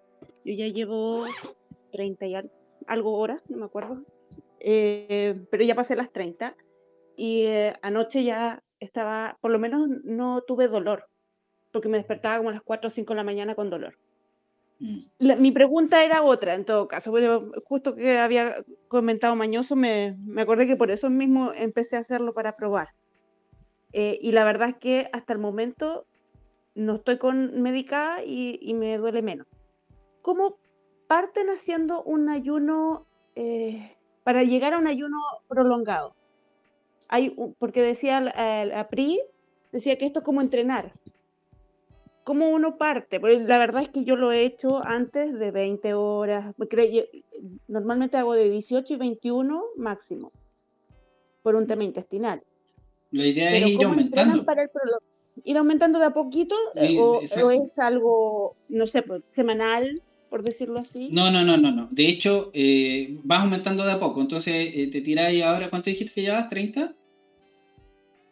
yo 0.45 0.55
ya 0.55 0.69
llevo 0.69 1.25
30 1.93 2.27
y 2.27 2.35
algo 2.87 3.19
horas, 3.19 3.43
no 3.49 3.57
me 3.57 3.65
acuerdo, 3.65 4.05
eh, 4.61 5.41
pero 5.51 5.65
ya 5.65 5.75
pasé 5.75 5.97
las 5.97 6.13
30, 6.13 6.57
y 7.17 7.43
eh, 7.43 7.75
anoche 7.83 8.25
ya 8.25 8.63
estaba, 8.79 9.39
por 9.41 9.51
lo 9.51 9.59
menos 9.59 9.89
no 10.05 10.43
tuve 10.43 10.69
dolor, 10.69 11.07
porque 11.73 11.89
me 11.89 11.99
despertaba 11.99 12.39
como 12.39 12.51
a 12.51 12.55
las 12.55 12.63
4 12.63 12.89
o 12.89 12.91
5 12.91 13.13
de 13.13 13.17
la 13.17 13.25
mañana 13.25 13.55
con 13.55 13.71
dolor. 13.71 13.99
Mm. 14.81 15.01
mi 15.39 15.53
pregunta 15.53 16.03
era 16.03 16.23
otra, 16.23 16.55
en 16.55 16.65
todo 16.65 16.89
caso. 16.89 17.13
Justo 17.65 17.95
que 17.95 18.19
había 18.19 18.65
comentado 18.89 19.37
Mañoso, 19.37 19.77
me, 19.77 20.17
me, 20.25 20.43
acordé 20.43 20.67
que 20.67 20.77
por 20.77 20.91
eso 20.91 21.11
mismo 21.11 21.53
empecé 21.55 21.97
a 21.97 22.01
hacerlo 22.01 22.33
para 22.33 22.57
probar. 22.57 22.89
Eh, 23.93 24.19
y 24.23 24.33
la 24.33 24.45
verdad 24.45 24.71
es 24.71 24.77
que 24.77 25.11
hasta 25.13 25.33
el 25.35 25.39
momento 25.39 26.07
no 26.75 26.97
estoy 26.97 27.19
con 27.19 27.61
medicada 27.61 28.25
y, 28.25 28.59
y 28.63 28.75
me 28.75 28.97
duele 28.97 29.21
menos. 29.21 29.47
¿Cómo 30.23 30.59
parten 31.07 31.49
haciendo 31.51 32.03
un 32.03 32.29
ayuno 32.29 33.07
eh, 33.35 33.97
para 34.23 34.43
llegar 34.45 34.75
a 34.75 34.79
un 34.79 34.87
ayuno 34.87 35.19
prolongado? 35.49 36.15
Hay, 37.09 37.35
porque 37.59 37.83
decía 37.83 38.21
la, 38.21 38.89
PRI, 38.89 39.21
decía 39.73 39.97
que 39.97 40.07
esto 40.07 40.21
es 40.21 40.25
como 40.25 40.41
entrenar. 40.41 40.93
¿Cómo 42.23 42.51
uno 42.51 42.77
parte? 42.77 43.19
Porque 43.19 43.41
la 43.41 43.59
verdad 43.59 43.83
es 43.83 43.89
que 43.89 44.05
yo 44.05 44.15
lo 44.15 44.31
he 44.31 44.45
hecho 44.45 44.85
antes 44.85 45.37
de 45.37 45.51
20 45.51 45.95
horas. 45.95 46.55
Normalmente 47.67 48.17
hago 48.17 48.35
de 48.35 48.49
18 48.49 48.95
y 48.95 48.97
21 48.97 49.65
máximo 49.77 50.29
por 51.43 51.57
un 51.57 51.67
tema 51.67 51.83
intestinal. 51.85 52.43
La 53.11 53.27
idea 53.27 53.57
es 53.57 53.67
ir 53.67 53.85
aumentando. 53.85 54.45
Para 54.45 54.63
el 54.63 54.71
¿Ir 55.45 55.57
aumentando 55.57 55.99
de 55.99 56.07
a 56.07 56.11
poquito 56.11 56.55
eh, 56.77 57.01
o, 57.01 57.23
es 57.23 57.79
algo, 57.79 58.57
no 58.69 58.87
sé, 58.87 59.03
pues, 59.03 59.23
semanal, 59.31 60.03
por 60.31 60.43
decirlo 60.45 60.79
así? 60.79 61.11
No, 61.13 61.31
no, 61.31 61.45
no, 61.45 61.57
no. 61.57 61.73
no. 61.73 61.89
De 61.91 62.07
hecho, 62.07 62.51
eh, 62.55 63.19
vas 63.25 63.43
aumentando 63.43 63.85
de 63.85 63.93
a 63.93 64.01
poco. 64.01 64.21
Entonces, 64.21 64.71
eh, 64.75 64.89
te 64.91 65.01
tiráis 65.01 65.43
ahora, 65.43 65.69
¿cuánto 65.69 65.91
dijiste 65.91 66.15
que 66.15 66.23
llevas? 66.23 66.49
¿30? 66.49 66.95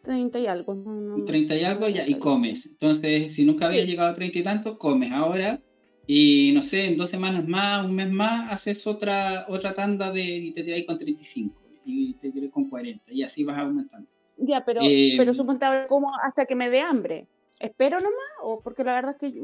30 0.01 0.39
y 0.39 0.47
algo. 0.47 1.25
30 1.25 1.55
y 1.57 1.63
algo 1.65 1.89
ya, 1.89 2.07
y 2.07 2.15
comes. 2.15 2.65
Entonces, 2.67 3.35
si 3.35 3.43
nunca 3.45 3.67
habías 3.67 3.85
llegado 3.85 4.09
a 4.09 4.15
30 4.15 4.39
y 4.39 4.43
tanto, 4.43 4.79
comes 4.79 5.11
ahora. 5.11 5.61
Y 6.07 6.51
no 6.55 6.63
sé, 6.63 6.87
en 6.87 6.97
dos 6.97 7.09
semanas 7.09 7.47
más, 7.47 7.85
un 7.85 7.93
mes 7.93 8.09
más, 8.09 8.51
haces 8.51 8.87
otra, 8.87 9.45
otra 9.47 9.75
tanda 9.75 10.11
de, 10.11 10.23
y 10.23 10.51
te 10.53 10.63
tiras 10.63 10.83
con 10.87 10.97
35 10.97 11.61
y 11.85 12.13
te 12.15 12.31
tiras 12.31 12.49
con 12.51 12.69
40 12.69 13.13
y 13.13 13.21
así 13.21 13.43
vas 13.43 13.59
aumentando. 13.59 14.07
Ya, 14.37 14.63
pero, 14.65 14.81
eh, 14.83 15.15
pero 15.17 15.33
suponte 15.33 15.65
como 15.87 16.11
hasta 16.23 16.45
que 16.45 16.55
me 16.55 16.69
dé 16.69 16.81
hambre. 16.81 17.27
¿Espero 17.59 17.97
nomás? 17.97 18.31
¿O 18.41 18.61
porque 18.61 18.83
la 18.83 18.93
verdad 18.93 19.15
es 19.19 19.31
que 19.31 19.39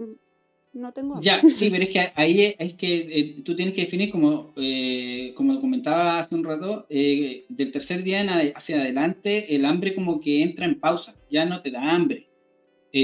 no 0.76 0.92
tengo 0.92 1.20
Ya, 1.22 1.42
sí, 1.42 1.70
pero 1.70 1.84
es 1.84 1.90
que 1.90 2.12
ahí 2.16 2.56
es, 2.58 2.74
que 2.74 2.98
eh, 2.98 3.42
tú 3.44 3.56
tienes 3.56 3.74
que 3.74 3.82
definir, 3.82 4.12
como, 4.12 4.54
eh, 4.58 5.34
como 5.36 5.60
comentaba 5.62 6.20
hace 6.20 6.36
un 6.36 6.44
rato, 6.44 6.86
eh, 6.90 7.46
del 7.50 7.72
tercer 7.72 8.04
día 8.04 8.26
hacia 8.56 8.82
adelante, 8.82 9.56
el 9.56 9.66
hambre 9.66 9.96
como 9.96 10.20
que 10.20 10.44
entra 10.44 10.66
en 10.66 10.80
pausa, 10.80 11.16
ya 11.30 11.46
no 11.46 11.62
te 11.62 11.72
da 11.72 11.96
hambre. 11.96 12.28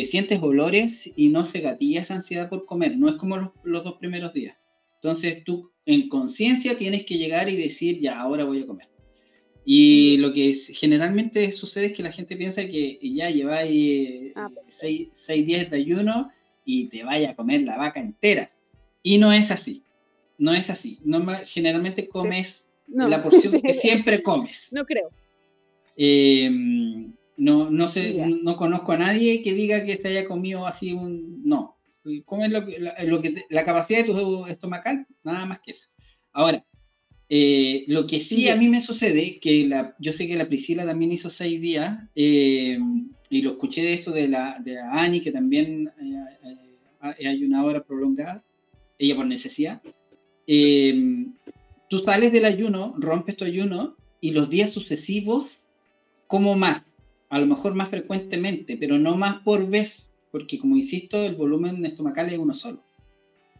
sientes 0.03 0.41
olores 0.41 1.11
y 1.15 1.29
no 1.29 1.43
se 1.45 1.59
gatilla 1.59 2.01
esa 2.01 2.15
ansiedad 2.15 2.49
por 2.49 2.65
comer, 2.65 2.97
no 2.97 3.09
es 3.09 3.15
como 3.15 3.37
los, 3.37 3.49
los 3.63 3.83
dos 3.83 3.95
primeros 3.99 4.33
días. 4.33 4.57
Entonces 4.95 5.43
tú 5.43 5.71
en 5.85 6.09
conciencia 6.09 6.77
tienes 6.77 7.05
que 7.05 7.17
llegar 7.17 7.49
y 7.49 7.55
decir, 7.55 7.99
ya, 7.99 8.19
ahora 8.19 8.43
voy 8.43 8.61
a 8.61 8.67
comer. 8.67 8.87
Y 9.63 10.17
lo 10.17 10.33
que 10.33 10.53
generalmente 10.53 11.51
sucede 11.51 11.87
es 11.87 11.93
que 11.93 12.03
la 12.03 12.11
gente 12.11 12.35
piensa 12.35 12.65
que 12.65 12.99
ya 13.01 13.29
lleváis 13.29 14.31
ah, 14.35 14.49
seis, 14.67 15.09
seis 15.13 15.45
días 15.45 15.69
de 15.69 15.77
ayuno 15.77 16.31
y 16.65 16.89
te 16.89 17.03
vaya 17.03 17.31
a 17.31 17.35
comer 17.35 17.63
la 17.63 17.77
vaca 17.77 17.99
entera. 17.99 18.51
Y 19.03 19.17
no 19.17 19.31
es 19.33 19.51
así. 19.51 19.83
No 20.37 20.53
es 20.53 20.69
así. 20.69 20.99
No, 21.03 21.25
generalmente 21.45 22.07
comes 22.07 22.65
la 22.87 23.21
porción 23.21 23.61
que 23.61 23.73
siempre 23.73 24.21
comes. 24.21 24.67
No 24.71 24.85
creo. 24.85 25.09
Em, 25.95 27.13
no, 27.37 27.69
no, 27.69 27.87
sé, 27.87 28.13
no 28.43 28.57
conozco 28.57 28.91
a 28.91 28.97
nadie 28.97 29.41
que 29.41 29.53
diga 29.53 29.85
que 29.85 29.97
se 29.97 30.07
haya 30.07 30.27
comido 30.27 30.65
así 30.65 30.93
un... 30.93 31.41
No. 31.43 31.77
Comes 32.25 32.51
lo, 32.51 32.65
que, 32.65 32.79
la, 32.79 32.95
lo 33.03 33.21
que 33.21 33.45
la 33.49 33.63
capacidad 33.63 33.99
de 33.99 34.11
tu 34.11 34.47
estomacal, 34.47 35.05
nada 35.23 35.45
más 35.45 35.59
que 35.61 35.71
eso. 35.71 35.87
Ahora, 36.33 36.65
Eh, 37.33 37.85
lo 37.87 38.07
que 38.07 38.19
sí 38.19 38.49
a 38.49 38.57
mí 38.57 38.67
me 38.67 38.81
sucede, 38.81 39.39
que 39.39 39.65
la, 39.65 39.95
yo 39.99 40.11
sé 40.11 40.27
que 40.27 40.35
la 40.35 40.49
Priscila 40.49 40.85
también 40.85 41.13
hizo 41.13 41.29
seis 41.29 41.61
días, 41.61 41.97
eh, 42.13 42.77
y 43.31 43.41
lo 43.41 43.51
escuché 43.51 43.81
de 43.81 43.93
esto 43.93 44.11
de 44.11 44.27
la, 44.27 44.57
de 44.63 44.79
Ani, 44.79 45.21
que 45.21 45.31
también 45.31 45.89
hay 46.99 47.43
una 47.43 47.63
hora 47.63 47.81
prolongada, 47.83 48.43
ella 48.99 49.15
por 49.15 49.25
necesidad. 49.25 49.81
tú 51.89 51.99
sales 52.05 52.31
del 52.31 52.45
ayuno, 52.45 52.93
rompes 52.99 53.37
tu 53.37 53.45
ayuno, 53.45 53.95
y 54.19 54.31
los 54.31 54.49
días 54.49 54.69
sucesivos, 54.69 55.63
como 56.27 56.55
más, 56.55 56.83
a 57.29 57.39
lo 57.39 57.47
mejor 57.47 57.73
más 57.73 57.89
frecuentemente, 57.89 58.77
pero 58.77 58.99
no 58.99 59.17
más 59.17 59.41
por 59.41 59.67
vez, 59.67 60.09
porque 60.31 60.59
como 60.59 60.77
insisto, 60.77 61.23
el 61.23 61.35
volumen 61.35 61.85
estomacal 61.85 62.29
es 62.29 62.37
uno 62.37 62.53
solo. 62.53 62.83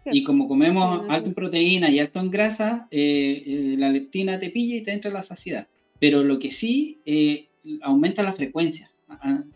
Y 0.06 0.24
como 0.24 0.48
comemos 0.48 1.04
alto 1.10 1.30
en 1.30 1.36
proteína 1.36 1.90
y 1.90 2.00
alto 2.00 2.20
en 2.20 2.32
grasa, 2.32 2.88
eh, 2.92 3.44
eh, 3.46 3.76
la 3.78 3.90
leptina 3.90 4.40
te 4.40 4.50
pilla 4.50 4.78
y 4.78 4.82
te 4.82 4.92
entra 4.92 5.12
la 5.12 5.22
saciedad. 5.22 5.68
Pero 6.00 6.24
lo 6.24 6.40
que 6.40 6.52
sí 6.52 7.00
eh, 7.06 7.48
aumenta 7.82 8.24
la 8.24 8.34
frecuencia, 8.34 8.91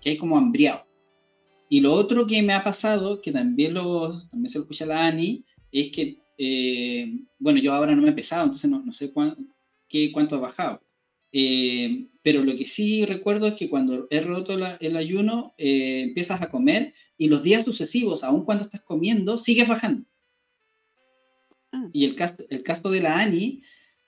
que 0.02 0.12
hay 0.12 0.18
como 0.18 0.38
hambriado. 0.38 0.86
Y 1.70 1.82
lo 1.82 1.94
otro 1.94 2.28
que 2.28 2.42
me 2.42 2.54
ha 2.54 2.64
pasado, 2.64 3.22
que 3.22 3.32
también, 3.32 3.74
lo, 3.74 4.22
también 4.30 4.50
se 4.50 4.58
lo 4.58 4.64
escucha 4.64 4.86
la 4.86 5.06
Ani, 5.08 5.44
es 5.72 5.92
que, 5.92 6.22
bueno, 7.40 7.60
yo 7.60 7.74
ahora 7.74 7.96
no 7.96 8.02
me 8.02 8.10
he 8.10 8.14
pesado, 8.14 8.44
entonces 8.44 8.70
no, 8.70 8.82
no 8.82 8.94
sé 8.94 9.12
qué, 9.88 10.12
cuánto 10.12 10.36
ha 10.36 10.40
bajado. 10.40 10.82
pero 12.22 12.44
lo 12.44 12.56
que 12.58 12.66
sí 12.66 13.06
recuerdo 13.06 13.48
es 13.48 13.56
que 13.56 13.70
cuando 13.70 14.08
he 14.10 14.22
roto 14.22 14.54
el 14.80 14.98
ayuno, 14.98 15.54
empiezas 15.58 16.42
a 16.42 16.50
comer 16.50 16.94
y 17.18 17.30
los 17.30 17.44
días 17.44 17.64
sucesivos, 17.64 18.24
aun 18.24 18.46
cuando 18.46 18.66
estás 18.66 18.82
comiendo, 18.82 19.38
sigues 19.38 19.68
bajando. 19.68 20.06
Ah. 21.72 21.90
Y 21.94 22.06
el 22.06 22.16
caso, 22.16 22.38
el 22.50 22.64
caso 22.64 22.90
de 22.90 23.02
la 23.02 23.20
Ani, 23.20 23.64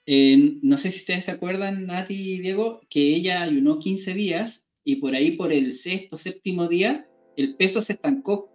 eh, 0.06 0.58
no 0.62 0.78
sé 0.78 0.90
si 0.90 1.00
ustedes 1.00 1.26
se 1.26 1.30
acuerdan, 1.30 1.86
Nati 1.86 2.14
y 2.14 2.38
Diego, 2.38 2.80
que 2.88 3.14
ella 3.14 3.42
ayunó 3.42 3.78
15 3.78 4.14
días 4.14 4.64
y 4.88 4.96
por 4.96 5.14
ahí, 5.14 5.32
por 5.32 5.52
el 5.52 5.74
sexto, 5.74 6.16
séptimo 6.16 6.66
día, 6.66 7.06
el 7.36 7.56
peso 7.56 7.82
se 7.82 7.92
estancó. 7.92 8.48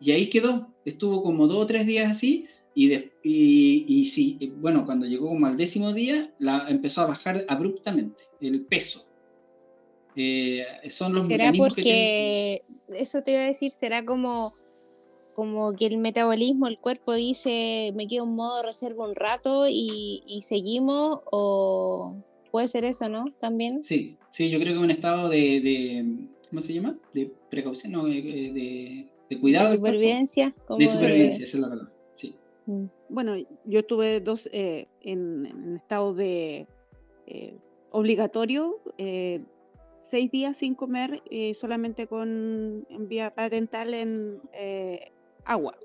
Y 0.00 0.10
ahí 0.10 0.28
quedó. 0.28 0.74
Estuvo 0.84 1.22
como 1.22 1.46
dos 1.46 1.58
o 1.58 1.66
tres 1.68 1.86
días 1.86 2.10
así. 2.10 2.48
Y, 2.74 2.92
y, 3.22 3.84
y 3.86 4.06
sí, 4.06 4.52
bueno, 4.56 4.84
cuando 4.84 5.06
llegó 5.06 5.28
como 5.28 5.46
al 5.46 5.56
décimo 5.56 5.92
día, 5.92 6.34
la 6.40 6.66
empezó 6.68 7.02
a 7.02 7.06
bajar 7.06 7.44
abruptamente 7.48 8.24
el 8.40 8.62
peso. 8.62 9.06
Eh, 10.16 10.64
son 10.88 11.14
los 11.14 11.26
¿Será 11.26 11.52
porque, 11.56 12.62
eso 12.88 13.22
te 13.22 13.30
iba 13.30 13.42
a 13.42 13.46
decir, 13.46 13.70
será 13.70 14.04
como 14.04 14.50
como 15.32 15.74
que 15.76 15.86
el 15.86 15.98
metabolismo, 15.98 16.66
el 16.66 16.78
cuerpo 16.78 17.14
dice, 17.14 17.92
me 17.94 18.08
quedo 18.08 18.24
en 18.24 18.34
modo 18.34 18.64
reserva 18.64 19.08
un 19.08 19.14
rato 19.14 19.66
y, 19.68 20.40
seguimos, 20.42 21.20
o 21.30 22.16
puede 22.50 22.66
ser 22.66 22.84
eso, 22.84 23.08
¿no? 23.08 23.32
También. 23.40 23.84
Sí, 23.84 24.18
sí, 24.32 24.50
yo 24.50 24.58
creo 24.58 24.72
que 24.72 24.80
un 24.80 24.90
estado 24.90 25.28
de, 25.28 26.26
¿cómo 26.50 26.60
se 26.60 26.72
llama? 26.72 26.98
De 27.14 27.32
precaución, 27.48 27.92
no, 27.92 28.06
de, 28.06 29.06
cuidado. 29.40 29.70
De 29.70 29.76
supervivencia. 29.76 30.52
de 30.76 30.88
supervivencia, 30.88 31.44
esa 31.44 31.56
es 31.56 31.60
la 31.60 31.68
palabra, 31.68 31.92
sí. 32.16 32.34
Mm. 32.66 32.86
Bueno, 33.08 33.36
yo 33.64 33.78
estuve 33.78 34.20
dos 34.20 34.50
eh, 34.52 34.88
en, 35.02 35.76
estado 35.76 36.14
de 36.14 36.66
eh, 37.28 37.56
obligatorio, 37.90 38.80
eh, 38.98 39.42
seis 40.02 40.30
días 40.32 40.56
sin 40.56 40.74
comer, 40.74 41.22
solamente 41.54 42.08
con 42.08 42.84
vía 43.08 43.32
parental 43.32 43.94
en 43.94 44.40
agua, 45.44 45.78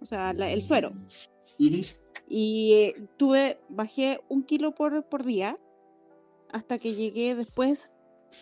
o 0.00 0.04
sea, 0.04 0.30
el 0.30 0.62
suero. 0.62 0.92
Y 2.28 2.72
eh, 2.74 3.06
tuve, 3.16 3.58
bajé 3.68 4.20
un 4.28 4.42
kilo 4.42 4.74
por, 4.74 5.04
por 5.04 5.24
día 5.24 5.58
hasta 6.54 6.78
que 6.78 6.94
llegué 6.94 7.34
después 7.34 7.90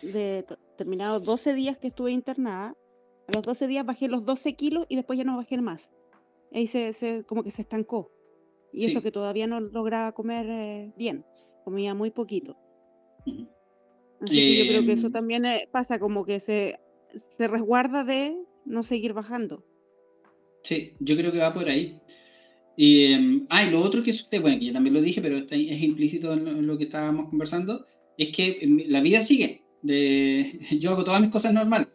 de 0.03 0.45
terminados 0.77 1.23
12 1.23 1.55
días 1.55 1.77
que 1.77 1.87
estuve 1.87 2.11
internada. 2.11 2.77
A 3.27 3.31
los 3.33 3.41
12 3.41 3.67
días 3.67 3.85
bajé 3.85 4.07
los 4.07 4.23
12 4.23 4.53
kilos 4.53 4.85
y 4.87 4.95
después 4.95 5.17
ya 5.17 5.25
no 5.25 5.35
bajé 5.35 5.59
más. 5.59 5.89
Ahí 6.53 6.67
se, 6.67 7.23
como 7.25 7.43
que 7.43 7.49
se 7.49 7.63
estancó. 7.63 8.11
Y 8.71 8.85
eso 8.85 9.01
que 9.01 9.11
todavía 9.11 9.47
no 9.47 9.59
lograba 9.59 10.11
comer 10.11 10.45
eh, 10.47 10.93
bien, 10.95 11.25
comía 11.63 11.95
muy 11.95 12.11
poquito. 12.11 12.55
Así 14.21 14.35
que 14.35 14.57
yo 14.57 14.67
creo 14.67 14.85
que 14.85 14.93
eso 14.93 15.07
em. 15.07 15.13
también 15.13 15.45
eh, 15.45 15.67
pasa, 15.71 15.99
como 15.99 16.23
que 16.23 16.39
se, 16.39 16.79
se 17.09 17.47
resguarda 17.47 18.03
de 18.03 18.35
no 18.65 18.83
seguir 18.83 19.13
bajando. 19.13 19.65
Sí, 20.63 20.93
yo 20.99 21.15
creo 21.15 21.31
que 21.31 21.39
va 21.39 21.53
por 21.53 21.67
ahí. 21.67 21.99
Y, 22.75 23.13
em, 23.13 23.45
ah, 23.49 23.63
y 23.63 23.71
lo 23.71 23.81
otro 23.81 24.03
que 24.03 24.11
usted, 24.11 24.41
bueno, 24.41 24.59
que 24.59 24.65
ya 24.65 24.73
también 24.73 24.93
lo 24.93 25.01
dije, 25.01 25.21
pero 25.21 25.37
está, 25.37 25.55
es 25.55 25.81
implícito 25.81 26.33
en 26.33 26.65
lo, 26.65 26.77
que 26.77 26.85
estábamos 26.85 27.29
conversando, 27.29 27.85
es 28.17 28.29
que 28.35 28.59
em, 28.61 28.83
la 28.87 29.01
vida 29.01 29.23
sigue. 29.23 29.61
De, 29.81 30.59
yo 30.79 30.91
hago 30.91 31.03
todas 31.03 31.21
mis 31.21 31.31
cosas 31.31 31.53
normal. 31.53 31.89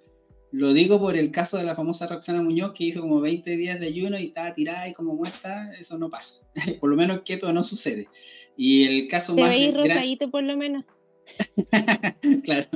Lo 0.51 0.73
digo 0.73 0.99
por 0.99 1.17
el 1.17 1.31
caso 1.31 1.59
de 1.59 1.65
la 1.65 1.75
famosa 1.75 2.07
Roxana 2.07 2.43
Muñoz, 2.43 2.73
que 2.73 2.85
hizo 2.85 3.03
como 3.03 3.21
20 3.21 3.57
días 3.57 3.79
de 3.79 3.87
ayuno 3.87 4.19
y 4.19 4.27
estaba 4.27 4.55
tirada 4.55 4.89
y 4.89 4.95
como 4.95 5.15
muerta. 5.15 5.73
Eso 5.79 5.99
no 5.99 6.11
pasa. 6.11 6.35
por 6.81 6.91
lo 6.91 6.97
menos 6.97 7.23
que 7.23 7.35
esto 7.35 7.53
no 7.53 7.63
sucede. 7.63 8.09
Y 8.57 8.85
el 8.85 9.09
caso 9.09 9.35
Te 9.35 9.43
más. 9.43 9.51
veis 9.51 9.75
rosadito 9.75 10.31
por 10.31 10.43
lo 10.43 10.57
menos. 10.57 10.85
claro. 12.45 12.67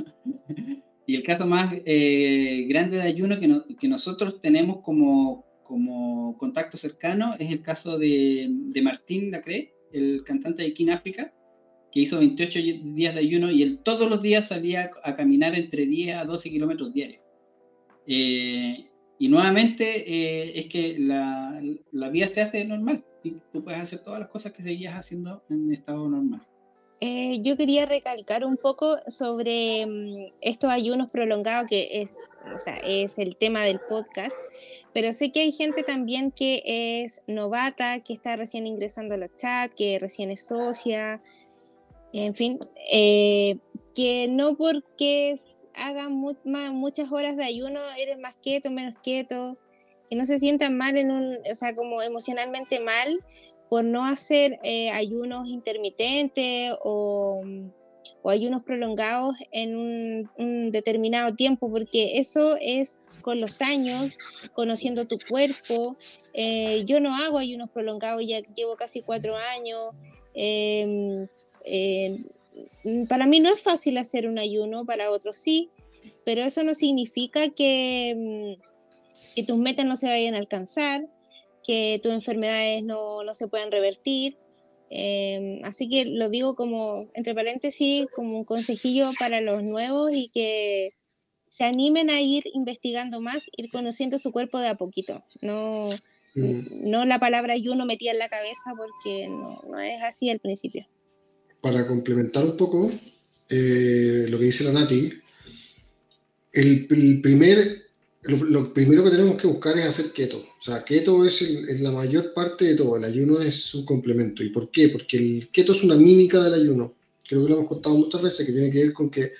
Y 1.05 1.15
el 1.15 1.23
caso 1.23 1.47
más 1.47 1.73
eh, 1.85 2.65
grande 2.69 2.97
de 2.97 3.03
ayuno 3.03 3.39
que, 3.39 3.75
que 3.79 3.87
nosotros 3.87 4.39
tenemos 4.39 4.81
como 4.81 5.45
como 5.73 6.37
contacto 6.37 6.77
cercano 6.77 7.35
es 7.39 7.51
el 7.51 7.63
caso 7.63 7.97
de, 7.97 8.47
de 8.47 8.81
Martín 8.83 9.31
Lacré, 9.31 9.73
el 9.91 10.23
cantante 10.23 10.61
de 10.61 10.73
King 10.73 10.89
África, 10.89 11.33
que 11.93 11.99
hizo 11.99 12.17
28 12.17 12.59
días 12.95 13.13
de 13.13 13.19
ayuno 13.19 13.51
y 13.51 13.61
él 13.61 13.79
todos 13.83 14.09
los 14.09 14.21
días 14.21 14.47
salía 14.47 14.89
a 15.03 15.15
caminar 15.15 15.53
entre 15.55 15.85
10 15.85 16.15
a 16.17 16.25
12 16.25 16.49
kilómetros 16.49 16.91
diarios. 16.91 17.21
Eh, 18.07 18.89
y 19.19 19.27
nuevamente 19.29 19.85
eh, 20.07 20.59
es 20.59 20.65
que 20.67 20.97
la, 20.97 21.61
la, 21.91 22.09
vida 22.09 22.27
se 22.27 22.41
hace 22.41 22.65
normal 22.65 23.05
y 23.23 23.35
tú 23.53 23.63
puedes 23.63 23.79
hacer 23.79 23.99
todas 23.99 24.19
las 24.19 24.29
cosas 24.29 24.51
que 24.51 24.63
seguías 24.63 24.95
haciendo 24.95 25.43
en 25.49 25.71
estado 25.71 26.09
normal. 26.09 26.41
Eh, 26.99 27.41
yo 27.41 27.57
quería 27.57 27.85
recalcar 27.85 28.45
un 28.45 28.55
poco 28.55 28.97
sobre 29.07 29.85
mm, 29.85 30.33
estos 30.41 30.69
ayunos 30.69 31.09
prolongados, 31.09 31.69
que 31.69 32.01
es, 32.01 32.17
o 32.53 32.57
sea, 32.57 32.77
es 32.77 33.19
el 33.19 33.35
tema 33.35 33.61
del 33.63 33.79
podcast, 33.79 34.37
pero 34.93 35.11
sé 35.11 35.31
que 35.31 35.41
hay 35.41 35.51
gente 35.51 35.83
también 35.83 36.31
que 36.31 36.63
es 36.65 37.23
novata, 37.27 37.99
que 37.99 38.13
está 38.13 38.35
recién 38.35 38.67
ingresando 38.67 39.15
a 39.15 39.17
los 39.17 39.35
chats, 39.35 39.75
que 39.75 39.99
recién 39.99 40.31
es 40.31 40.47
socia, 40.47 41.19
en 42.21 42.35
fin, 42.35 42.59
eh, 42.91 43.57
que 43.95 44.27
no 44.27 44.55
porque 44.55 45.35
hagan 45.75 46.13
muchas 46.13 47.11
horas 47.11 47.35
de 47.35 47.45
ayuno 47.45 47.79
eres 47.97 48.17
más 48.19 48.35
quieto, 48.35 48.71
menos 48.71 48.95
quieto, 49.03 49.57
que 50.09 50.15
no 50.15 50.25
se 50.25 50.39
sientan 50.39 50.77
mal 50.77 50.97
en 50.97 51.11
un, 51.11 51.37
o 51.49 51.55
sea, 51.55 51.75
como 51.75 52.01
emocionalmente 52.01 52.79
mal 52.79 53.19
por 53.69 53.83
no 53.83 54.05
hacer 54.05 54.59
eh, 54.63 54.91
ayunos 54.91 55.49
intermitentes 55.49 56.73
o, 56.83 57.41
ayunos 58.25 58.63
prolongados 58.63 59.35
en 59.51 59.75
un, 59.75 60.71
determinado 60.71 61.35
tiempo, 61.35 61.69
porque 61.69 62.19
eso 62.19 62.55
es 62.61 63.03
con 63.21 63.41
los 63.41 63.61
años, 63.61 64.17
conociendo 64.53 65.05
tu 65.05 65.17
cuerpo. 65.29 65.97
Eh, 66.33 66.83
yo 66.85 66.99
no 66.99 67.15
hago 67.15 67.37
ayunos 67.37 67.69
prolongados, 67.69 68.23
ya 68.27 68.41
llevo 68.55 68.75
casi 68.75 69.01
cuatro 69.01 69.35
años. 69.35 69.95
Em, 70.35 71.27
em, 71.63 72.25
para 73.07 73.27
mí 73.27 73.39
no 73.39 73.53
es 73.53 73.61
fácil 73.61 73.97
hacer 73.97 74.27
un 74.27 74.39
ayuno, 74.39 74.85
para 74.85 75.11
otros 75.11 75.37
sí, 75.37 75.69
pero 76.25 76.41
eso 76.41 76.63
no 76.63 76.73
significa 76.73 77.49
que, 77.49 78.57
que 79.35 79.43
tus 79.43 79.57
metas 79.57 79.85
no 79.85 79.95
se 79.95 80.07
vayan 80.07 80.35
a 80.35 80.39
alcanzar 80.39 81.07
que 81.63 81.99
tus 82.03 82.13
enfermedades 82.13 82.83
no, 82.83 83.23
no 83.23 83.33
se 83.33 83.47
puedan 83.47 83.71
revertir. 83.71 84.37
Em, 84.89 85.63
así 85.63 85.89
que 85.89 86.05
lo 86.05 86.29
digo 86.29 86.55
como, 86.55 87.07
entre 87.15 87.33
paréntesis, 87.33 88.05
como 88.15 88.37
un 88.37 88.43
consejillo 88.43 89.09
para 89.17 89.41
los 89.41 89.63
nuevos 89.63 90.11
y 90.13 90.29
que 90.29 90.93
se 91.47 91.63
animen 91.63 92.09
a 92.09 92.21
ir 92.21 92.43
investigando 92.53 93.21
más, 93.21 93.49
ir 93.57 93.71
conociendo 93.71 94.19
su 94.19 94.31
cuerpo 94.31 94.59
de 94.59 94.67
a 94.67 94.75
poquito. 94.75 95.23
No, 95.41 95.89
mm. 96.35 96.89
no 96.89 97.05
la 97.05 97.17
palabra 97.17 97.53
ayuno 97.53 97.85
metía 97.85 98.11
en 98.11 98.19
la 98.19 98.29
cabeza 98.29 98.73
porque 98.77 99.27
no, 99.29 99.61
no 99.67 99.79
es 99.79 100.03
así 100.03 100.29
al 100.29 100.39
principio. 100.39 100.85
Para 101.63 101.87
complementar 101.87 102.45
un 102.45 102.55
poco 102.55 102.91
eh, 103.49 104.27
lo 104.29 104.37
que 104.37 104.45
dice 104.45 104.65
la 104.65 104.73
Nati, 104.73 105.11
el, 106.51 106.87
el 106.91 107.21
primer 107.21 107.83
lo, 108.25 108.73
primero 108.73 109.03
que 109.03 109.09
tenemos 109.09 109.37
que 109.37 109.47
buscar 109.47 109.77
es 109.77 109.85
hacer 109.85 110.11
keto. 110.11 110.37
O 110.37 110.61
sea, 110.61 110.83
keto 110.85 111.25
es, 111.25 111.41
la 111.81 111.91
mayor 111.91 112.33
parte 112.33 112.65
de 112.65 112.75
todo. 112.75 112.95
El 112.95 113.03
ayuno 113.03 113.41
es 113.41 113.75
un 113.75 113.85
complemento. 113.85 114.43
¿Y 114.43 114.49
por 114.49 114.71
qué? 114.71 114.89
Porque 114.89 115.17
el 115.17 115.49
keto 115.51 115.73
es 115.73 115.83
una 115.83 115.95
mímica 115.95 116.41
del 116.41 116.53
ayuno. 116.53 116.93
Creo 117.27 117.43
que 117.43 117.49
lo 117.49 117.55
hemos 117.57 117.67
contado 117.67 117.97
muchas 117.97 118.21
veces, 118.21 118.45
que 118.45 118.53
tiene 118.53 118.71
que 118.71 118.83
ver 118.83 118.93
con 118.93 119.09
que 119.09 119.31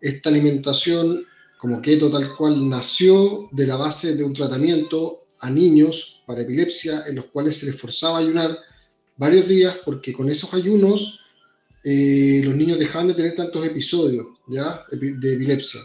esta 0.00 0.28
alimentación 0.28 1.24
como 1.56 1.80
keto 1.80 2.10
tal 2.10 2.36
cual 2.36 2.68
nació 2.68 3.48
de 3.50 3.66
la 3.66 3.76
base 3.76 4.14
de 4.14 4.24
un 4.24 4.34
tratamiento 4.34 5.24
a 5.40 5.50
niños 5.50 6.22
para 6.26 6.42
epilepsia 6.42 7.04
en 7.08 7.16
los 7.16 7.26
cuales 7.26 7.56
se 7.56 7.66
les 7.66 7.76
forzaba 7.76 8.18
a 8.18 8.20
ayunar 8.20 8.56
varios 9.16 9.48
días 9.48 9.76
porque 9.84 10.12
con 10.12 10.30
esos 10.30 10.52
ayunos 10.54 11.24
eh, 11.90 12.42
los 12.44 12.54
niños 12.54 12.78
dejaban 12.78 13.08
de 13.08 13.14
tener 13.14 13.34
tantos 13.34 13.64
episodios 13.64 14.26
de 14.46 15.32
epilepsia. 15.32 15.80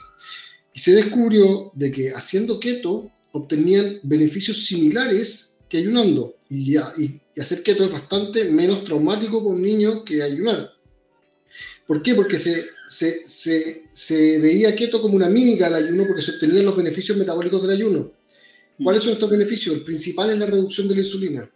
Y 0.73 0.79
se 0.79 0.93
descubrió 0.93 1.71
de 1.75 1.91
que 1.91 2.11
haciendo 2.11 2.59
keto 2.59 3.09
obtenían 3.31 3.99
beneficios 4.03 4.65
similares 4.65 5.55
que 5.69 5.77
ayunando. 5.77 6.35
Y, 6.49 6.75
y, 6.75 7.21
hacer 7.39 7.63
keto 7.63 7.85
es 7.85 7.91
bastante 7.91 8.43
menos 8.45 8.83
traumático 8.83 9.41
para 9.41 9.55
un 9.55 9.61
niño 9.61 10.03
que 10.03 10.21
ayunar. 10.21 10.71
¿Por 11.87 12.03
qué? 12.03 12.15
Porque 12.15 12.37
se, 12.37 12.65
se, 12.85 13.25
se, 13.25 13.83
se 13.93 14.39
veía 14.39 14.75
keto 14.75 15.01
como 15.01 15.15
una 15.15 15.29
mímica 15.29 15.67
al 15.67 15.75
ayuno 15.75 16.05
porque 16.05 16.21
se 16.21 16.31
obtenían 16.31 16.65
los 16.65 16.75
beneficios 16.75 17.17
metabólicos 17.17 17.61
del 17.61 17.71
ayuno. 17.71 18.11
¿Cuáles 18.83 19.03
son 19.03 19.13
estos 19.13 19.29
beneficios? 19.29 19.75
El 19.75 19.83
principal 19.83 20.31
es 20.31 20.37
la 20.37 20.47
reducción 20.47 20.89
de 20.89 20.95
la 20.95 21.01
insulina. 21.01 21.49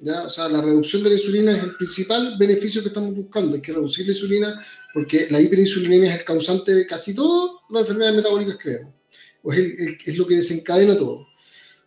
¿Ya? 0.00 0.22
O 0.22 0.30
sea, 0.30 0.48
la 0.48 0.60
reducción 0.60 1.02
de 1.02 1.10
la 1.10 1.16
insulina 1.16 1.56
es 1.56 1.62
el 1.62 1.76
principal 1.76 2.36
beneficio 2.38 2.82
que 2.82 2.88
estamos 2.88 3.14
buscando. 3.14 3.54
Hay 3.54 3.62
que 3.62 3.72
reducir 3.72 4.06
la 4.06 4.12
insulina 4.12 4.66
porque 4.92 5.28
la 5.30 5.40
hiperinsulinemia 5.40 6.14
es 6.14 6.20
el 6.20 6.24
causante 6.24 6.74
de 6.74 6.86
casi 6.86 7.14
todas 7.14 7.56
las 7.70 7.82
enfermedades 7.82 8.16
metabólicas, 8.16 8.56
creemos. 8.60 8.94
O 9.42 9.52
es, 9.52 9.60
es 10.04 10.16
lo 10.16 10.26
que 10.26 10.36
desencadena 10.36 10.96
todo. 10.96 11.26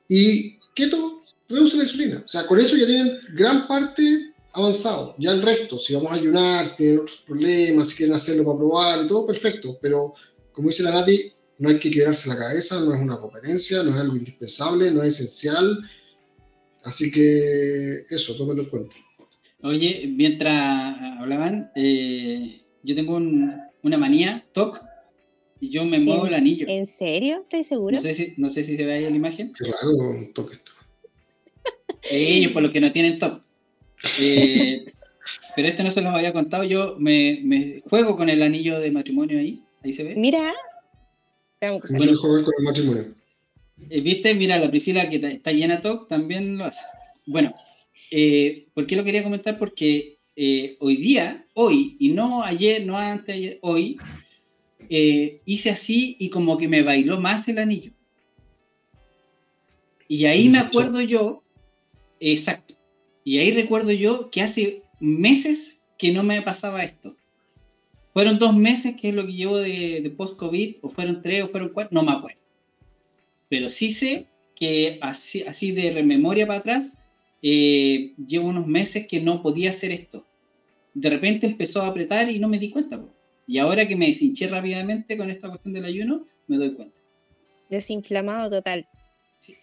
Y 0.07 0.57
keto 0.74 1.24
reduce 1.47 1.78
la 1.78 1.84
insulina. 1.84 2.22
O 2.24 2.28
sea, 2.28 2.45
con 2.45 2.60
eso 2.60 2.78
ya 2.78 2.86
tienen 2.86 3.20
gran 3.34 3.68
parte 3.68 4.34
avanzado. 4.53 5.16
Ya 5.18 5.32
el 5.32 5.41
resto, 5.41 5.78
si 5.78 5.93
vamos 5.93 6.12
a 6.12 6.16
ayunar, 6.16 6.66
si 6.66 6.78
tienen 6.78 6.99
otros 6.99 7.24
problemas, 7.26 7.89
si 7.89 7.97
quieren 7.97 8.16
hacerlo 8.16 8.43
para 8.45 8.57
probar 8.57 9.05
y 9.05 9.07
todo, 9.07 9.26
perfecto. 9.26 9.78
Pero, 9.82 10.14
como 10.51 10.70
dice 10.70 10.84
la 10.84 10.91
Nati, 10.91 11.32
no 11.60 11.70
hay 11.70 11.80
que 11.80 11.91
quedarse 11.91 12.30
la 12.30 12.38
cabeza, 12.38 12.80
no 12.80 12.93
es 12.93 13.01
una 13.01 13.18
competencia, 13.18 13.84
no 13.84 13.91
es 13.91 13.97
algo 13.97 14.16
indispensable, 14.16 14.91
no 14.91 15.03
es 15.03 15.20
esencial. 15.20 15.78
Así 16.84 17.11
que 17.11 18.03
eso, 18.09 18.36
tómenlo 18.38 18.63
en 18.63 18.69
cuenta. 18.69 18.95
Oye, 19.61 20.07
mientras 20.07 20.97
hablaban, 21.19 21.71
eh, 21.75 22.61
yo 22.84 22.95
tengo 22.95 23.17
una 23.17 23.97
manía, 23.97 24.45
TOC, 24.53 24.82
y 25.59 25.69
yo 25.71 25.86
me 25.86 25.99
muevo 25.99 26.25
el 26.25 26.34
anillo. 26.34 26.65
¿En 26.69 26.86
serio? 26.86 27.41
¿Estás 27.41 27.67
seguro? 27.67 27.97
No 27.97 28.01
sé 28.01 28.15
si, 28.15 28.34
no 28.38 28.49
sé 28.49 28.63
si 28.63 28.77
se 28.77 28.86
ve 28.86 28.93
ahí 28.93 29.03
en 29.03 29.11
la 29.11 29.17
imagen. 29.17 29.51
Claro, 29.51 29.89
un 29.97 30.34
TOC 30.34 30.53
esto. 30.53 30.71
Ellos, 32.11 32.53
por 32.53 32.63
lo 32.63 32.71
que 32.71 32.80
no 32.80 32.91
tienen 32.91 33.19
TOC. 33.19 33.41
Eh, 34.21 34.86
pero 35.55 35.67
esto 35.67 35.84
no 35.84 35.91
se 35.91 36.01
los 36.01 36.13
había 36.13 36.32
contado. 36.32 36.63
Yo 36.63 36.95
me, 36.97 37.41
me, 37.43 37.82
juego 37.89 38.15
con 38.15 38.30
el 38.30 38.41
anillo 38.41 38.80
de 38.80 38.91
matrimonio 38.91 39.39
ahí. 39.39 39.61
Ahí 39.84 39.91
se 39.91 40.03
ve. 40.03 40.15
Mira, 40.15 40.53
bueno, 41.59 42.17
joven 42.17 42.43
con 42.43 42.53
el 42.57 42.63
matrimonio. 42.63 43.15
Eh, 43.89 44.01
¿Viste? 44.01 44.34
Mira, 44.34 44.57
la 44.57 44.69
Priscila 44.69 45.09
que 45.09 45.17
está 45.17 45.51
llena 45.51 45.77
de 45.77 45.82
TOC 45.82 46.07
también 46.07 46.57
lo 46.57 46.65
hace. 46.65 46.86
Bueno, 47.25 47.55
eh, 48.11 48.67
¿por 48.73 48.88
qué 48.88 48.95
lo 48.95 49.03
quería 49.03 49.23
comentar? 49.23 49.57
Porque 49.57 50.17
eh, 50.36 50.77
hoy 50.80 50.97
día, 50.97 51.45
hoy, 51.53 51.95
y 51.99 52.09
no 52.09 52.43
ayer, 52.43 52.86
no 52.86 52.97
antes 52.97 53.36
ayer, 53.36 53.59
hoy, 53.61 53.97
hice 55.45 55.69
así 55.69 56.15
y 56.17 56.30
como 56.30 56.57
que 56.57 56.67
me 56.67 56.82
bailó 56.82 57.19
más 57.19 57.47
el 57.47 57.59
anillo. 57.59 57.91
Y 60.07 60.25
ahí 60.25 60.49
me 60.49 60.57
acuerdo 60.57 61.01
yo, 61.01 61.43
exacto, 62.19 62.73
y 63.23 63.38
ahí 63.38 63.51
recuerdo 63.51 63.91
yo 63.91 64.32
que 64.32 64.41
hace 64.41 64.82
meses 64.99 65.77
que 65.99 66.11
no 66.11 66.23
me 66.23 66.41
pasaba 66.41 66.84
esto. 66.84 67.15
Fueron 68.13 68.39
dos 68.39 68.55
meses, 68.55 68.95
que 68.99 69.09
es 69.09 69.15
lo 69.15 69.25
que 69.25 69.34
llevo 69.34 69.59
de, 69.59 70.11
post-COVID, 70.17 70.77
o 70.82 70.89
fueron 70.89 71.21
tres, 71.21 71.43
o 71.43 71.47
fueron 71.47 71.69
cuatro, 71.69 71.93
no 71.93 72.03
me 72.03 72.17
acuerdo. 72.17 72.38
Pero 73.49 73.69
sí 73.69 73.91
sé 73.91 74.27
que 74.55 74.99
así, 75.01 75.43
así 75.43 75.71
de 75.71 75.91
rememoria 75.91 76.47
para 76.47 76.59
atrás, 76.59 76.97
eh, 77.41 78.13
llevo 78.17 78.47
unos 78.47 78.67
meses 78.67 79.07
que 79.07 79.21
no 79.21 79.41
podía 79.41 79.71
hacer 79.71 79.91
esto. 79.91 80.25
De 80.93 81.09
repente 81.09 81.47
empezó 81.47 81.81
a 81.81 81.87
apretar 81.87 82.29
y 82.29 82.39
no 82.39 82.49
me 82.49 82.59
di 82.59 82.69
cuenta. 82.69 82.99
Y 83.47 83.57
ahora 83.57 83.87
que 83.87 83.95
me 83.95 84.07
deshinché 84.07 84.47
rápidamente 84.47 85.17
con 85.17 85.29
esta 85.29 85.49
cuestión 85.49 85.73
del 85.73 85.85
ayuno, 85.85 86.25
me 86.47 86.57
doy 86.57 86.73
cuenta. 86.73 87.01
Desinflamado 87.69 88.49
total. 88.49 88.87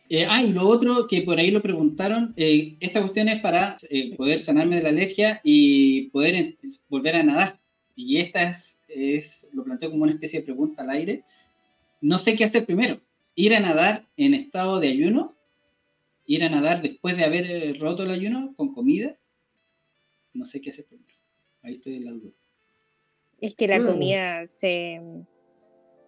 Eh, 0.08 0.26
ah, 0.28 0.42
y 0.42 0.52
lo 0.52 0.66
otro 0.66 1.06
que 1.06 1.22
por 1.22 1.38
ahí 1.38 1.50
lo 1.50 1.60
preguntaron, 1.60 2.32
eh, 2.36 2.76
esta 2.80 3.00
cuestión 3.00 3.28
es 3.28 3.40
para 3.40 3.76
poder 4.16 4.38
sanarme 4.38 4.76
de 4.76 4.82
la 4.82 4.88
alergia 4.88 5.40
y 5.44 6.08
poder 6.10 6.56
volver 6.88 7.16
a 7.16 7.22
nadar 7.22 7.60
y 7.96 8.18
esta 8.18 8.50
es, 8.50 8.78
es, 8.88 9.48
lo 9.54 9.64
planteo 9.64 9.90
como 9.90 10.04
una 10.04 10.12
especie 10.12 10.40
de 10.40 10.44
pregunta 10.44 10.82
al 10.82 10.90
aire, 10.90 11.24
no 12.00 12.18
sé 12.18 12.36
qué 12.36 12.44
hacer 12.44 12.66
primero. 12.66 13.00
Ir 13.36 13.54
a 13.54 13.60
nadar 13.60 14.04
en 14.16 14.34
estado 14.34 14.80
de 14.80 14.88
ayuno, 14.88 15.32
ir 16.26 16.42
a 16.42 16.48
nadar 16.48 16.82
después 16.82 17.16
de 17.16 17.24
haber 17.24 17.46
eh, 17.46 17.76
roto 17.78 18.02
el 18.02 18.10
ayuno 18.10 18.52
con 18.56 18.74
comida, 18.74 19.14
no 20.34 20.44
sé 20.44 20.60
qué 20.60 20.70
hacer 20.70 20.86
primero. 20.86 21.08
Ahí 21.62 21.74
estoy 21.74 21.96
en 21.96 22.04
la 22.06 22.10
duda. 22.12 22.30
Es 23.40 23.54
que 23.54 23.68
la 23.68 23.84
comida 23.84 24.46
se 24.46 25.00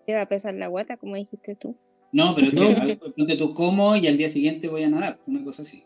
te 0.07 0.15
va 0.15 0.23
a 0.23 0.29
pesar 0.29 0.55
la 0.55 0.69
guata, 0.69 0.97
como 0.97 1.17
dijiste 1.17 1.55
tú. 1.55 1.77
No, 2.13 2.35
pero 2.35 2.51
que 2.51 3.37
tú 3.39 3.55
como 3.55 3.95
y 3.97 4.07
al 4.07 4.17
día 4.17 4.31
siguiente 4.31 4.69
voy 4.69 4.85
a 4.85 4.89
nadar, 4.89 5.19
una 5.27 5.45
cosa 5.45 5.63
así. 5.63 5.83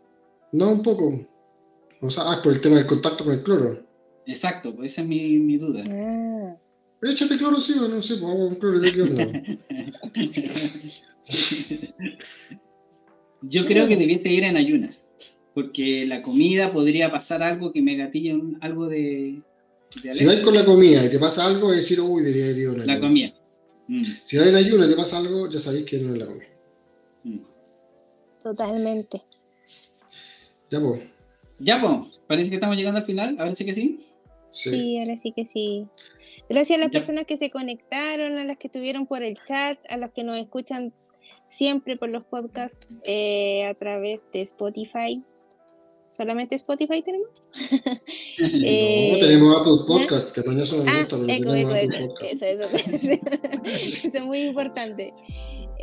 No, 0.53 0.71
un 0.71 0.83
poco. 0.83 1.27
O 2.01 2.11
sea, 2.11 2.25
ah, 2.31 2.41
por 2.43 2.53
el 2.53 2.61
tema 2.61 2.77
del 2.77 2.87
contacto 2.87 3.25
con 3.25 3.35
el 3.35 3.43
cloro. 3.43 3.81
Exacto, 4.27 4.75
pues 4.75 4.93
esa 4.93 5.03
es 5.03 5.09
mi, 5.09 5.39
mi 5.39 5.57
duda. 5.57 5.83
Ah. 5.91 6.57
Échate 7.03 7.37
cloro, 7.37 7.59
sí, 7.59 7.77
o 7.79 7.89
no 7.89 8.01
sé, 8.01 8.17
pues 8.17 8.33
hago 8.33 8.47
un 8.47 8.55
cloro 8.55 8.79
de 8.79 8.93
qué 8.93 9.03
onda. 9.03 9.27
Yo 13.43 13.65
creo 13.65 13.89
que 13.89 13.97
debiese 13.97 14.29
ir 14.29 14.45
en 14.45 14.57
ayunas, 14.57 15.05
porque 15.55 16.07
la 16.07 16.23
comida 16.23 16.73
podría 16.73 17.11
pasar 17.11 17.43
algo 17.43 17.73
que 17.73 17.83
me 17.83 17.97
gatille 17.97 18.41
algo 18.61 18.87
de. 18.87 19.43
si 20.11 20.25
vas 20.25 20.37
con 20.39 20.55
la 20.55 20.65
comida 20.65 21.05
y 21.05 21.11
te 21.11 21.19
pasa 21.19 21.47
algo, 21.47 21.71
es 21.71 21.79
decir, 21.79 22.01
uy, 22.01 22.23
debería 22.23 22.51
ir 22.51 22.53
en 22.53 22.61
ayunas. 22.61 22.87
La 22.87 23.01
comida. 23.01 23.35
Mm. 23.89 24.05
Si 24.23 24.37
vas 24.37 24.47
en 24.47 24.55
ayunas 24.55 24.87
y 24.87 24.91
te 24.91 24.97
pasa 24.97 25.19
algo, 25.19 25.51
ya 25.51 25.59
sabéis 25.59 25.85
que 25.85 25.99
no 25.99 26.13
es 26.13 26.19
la 26.19 26.27
comida. 26.27 26.47
Mm. 27.25 27.39
Totalmente. 28.43 29.23
Ya, 30.71 30.81
pues. 30.81 31.03
Ya, 31.59 31.81
pues. 31.81 31.93
Parece 32.27 32.49
que 32.49 32.57
estamos 32.57 32.77
llegando 32.77 33.01
al 33.01 33.07
final. 33.07 33.37
A 33.39 33.45
ver 33.45 33.57
si 33.57 33.65
que 33.65 33.75
sí. 33.75 34.01
Sí. 34.51 34.99
ahora 34.99 35.17
sí 35.17 35.33
que 35.33 35.47
sí. 35.47 35.87
Gracias 36.49 36.79
a 36.79 36.81
las 36.81 36.91
personas 36.91 37.25
que 37.25 37.37
se 37.37 37.51
conectaron, 37.51 38.39
a 38.39 38.45
las 38.45 38.59
que 38.59 38.69
estuvieron 38.69 39.07
por 39.07 39.23
el 39.23 39.39
chat, 39.45 39.79
a 39.89 39.97
los 39.97 40.11
que 40.11 40.25
nos 40.25 40.39
escuchan 40.39 40.93
siempre 41.49 41.97
por 41.97 42.09
los 42.09 42.25
podcasts 42.25 42.89
eh, 43.05 43.67
a 43.67 43.75
través 43.75 44.27
de 44.33 44.41
Spotify. 44.43 45.23
¿Solamente 46.11 46.55
Spotify 46.57 47.03
tenemos? 47.03 47.29
eh, 48.39 49.11
no, 49.13 49.19
tenemos 49.19 49.61
Apple 49.61 49.85
Podcasts, 49.87 50.33
que 50.33 50.43
mañana 50.43 50.67
son 50.67 50.87
ah, 50.89 51.01
eco, 51.01 51.55
eco, 51.55 51.75
eco. 51.75 52.15
Eso, 52.21 52.45
eso, 52.45 52.69
eso 52.73 54.19
es 54.19 54.25
muy 54.25 54.43
importante. 54.43 55.15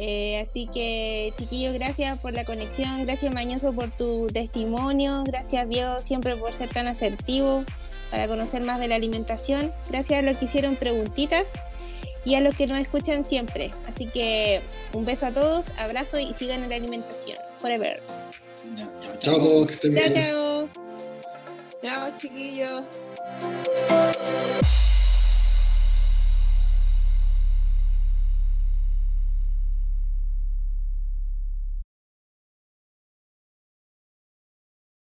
Eh, 0.02 0.40
así 0.40 0.70
que, 0.74 1.34
chiquillos, 1.38 1.74
gracias 1.74 2.20
por 2.20 2.32
la 2.32 2.46
conexión, 2.46 3.06
gracias 3.06 3.34
Mañoso 3.34 3.74
por 3.74 3.92
tu 3.92 4.28
testimonio, 4.28 5.26
gracias 5.26 5.68
Diego 5.68 6.00
siempre 6.00 6.38
por 6.38 6.54
ser 6.54 6.70
tan 6.70 6.88
asertivo 6.88 7.66
para 8.10 8.30
conocer 8.30 8.64
más 8.64 8.80
de 8.80 8.88
la 8.88 8.96
alimentación. 8.96 9.74
Gracias 9.90 10.20
a 10.20 10.22
los 10.22 10.38
que 10.38 10.46
hicieron 10.46 10.78
preguntitas 10.78 11.52
y 12.26 12.36
a 12.36 12.42
los 12.42 12.56
que 12.56 12.68
nos 12.68 12.80
escuchan 12.80 13.24
siempre. 13.24 13.72
Así 13.88 14.06
que 14.06 14.62
un 14.94 15.06
beso 15.06 15.28
a 15.28 15.34
todos, 15.34 15.72
abrazo 15.78 16.20
y 16.20 16.34
sigan 16.34 16.64
en 16.64 16.70
la 16.70 16.76
alimentación. 16.76 17.38
Forever. 17.60 18.02
Chao, 18.78 18.92
chao. 19.20 19.68
Chao, 19.68 20.14
chao. 20.14 20.70
Chao, 21.82 22.16
chiquillos. 22.16 22.86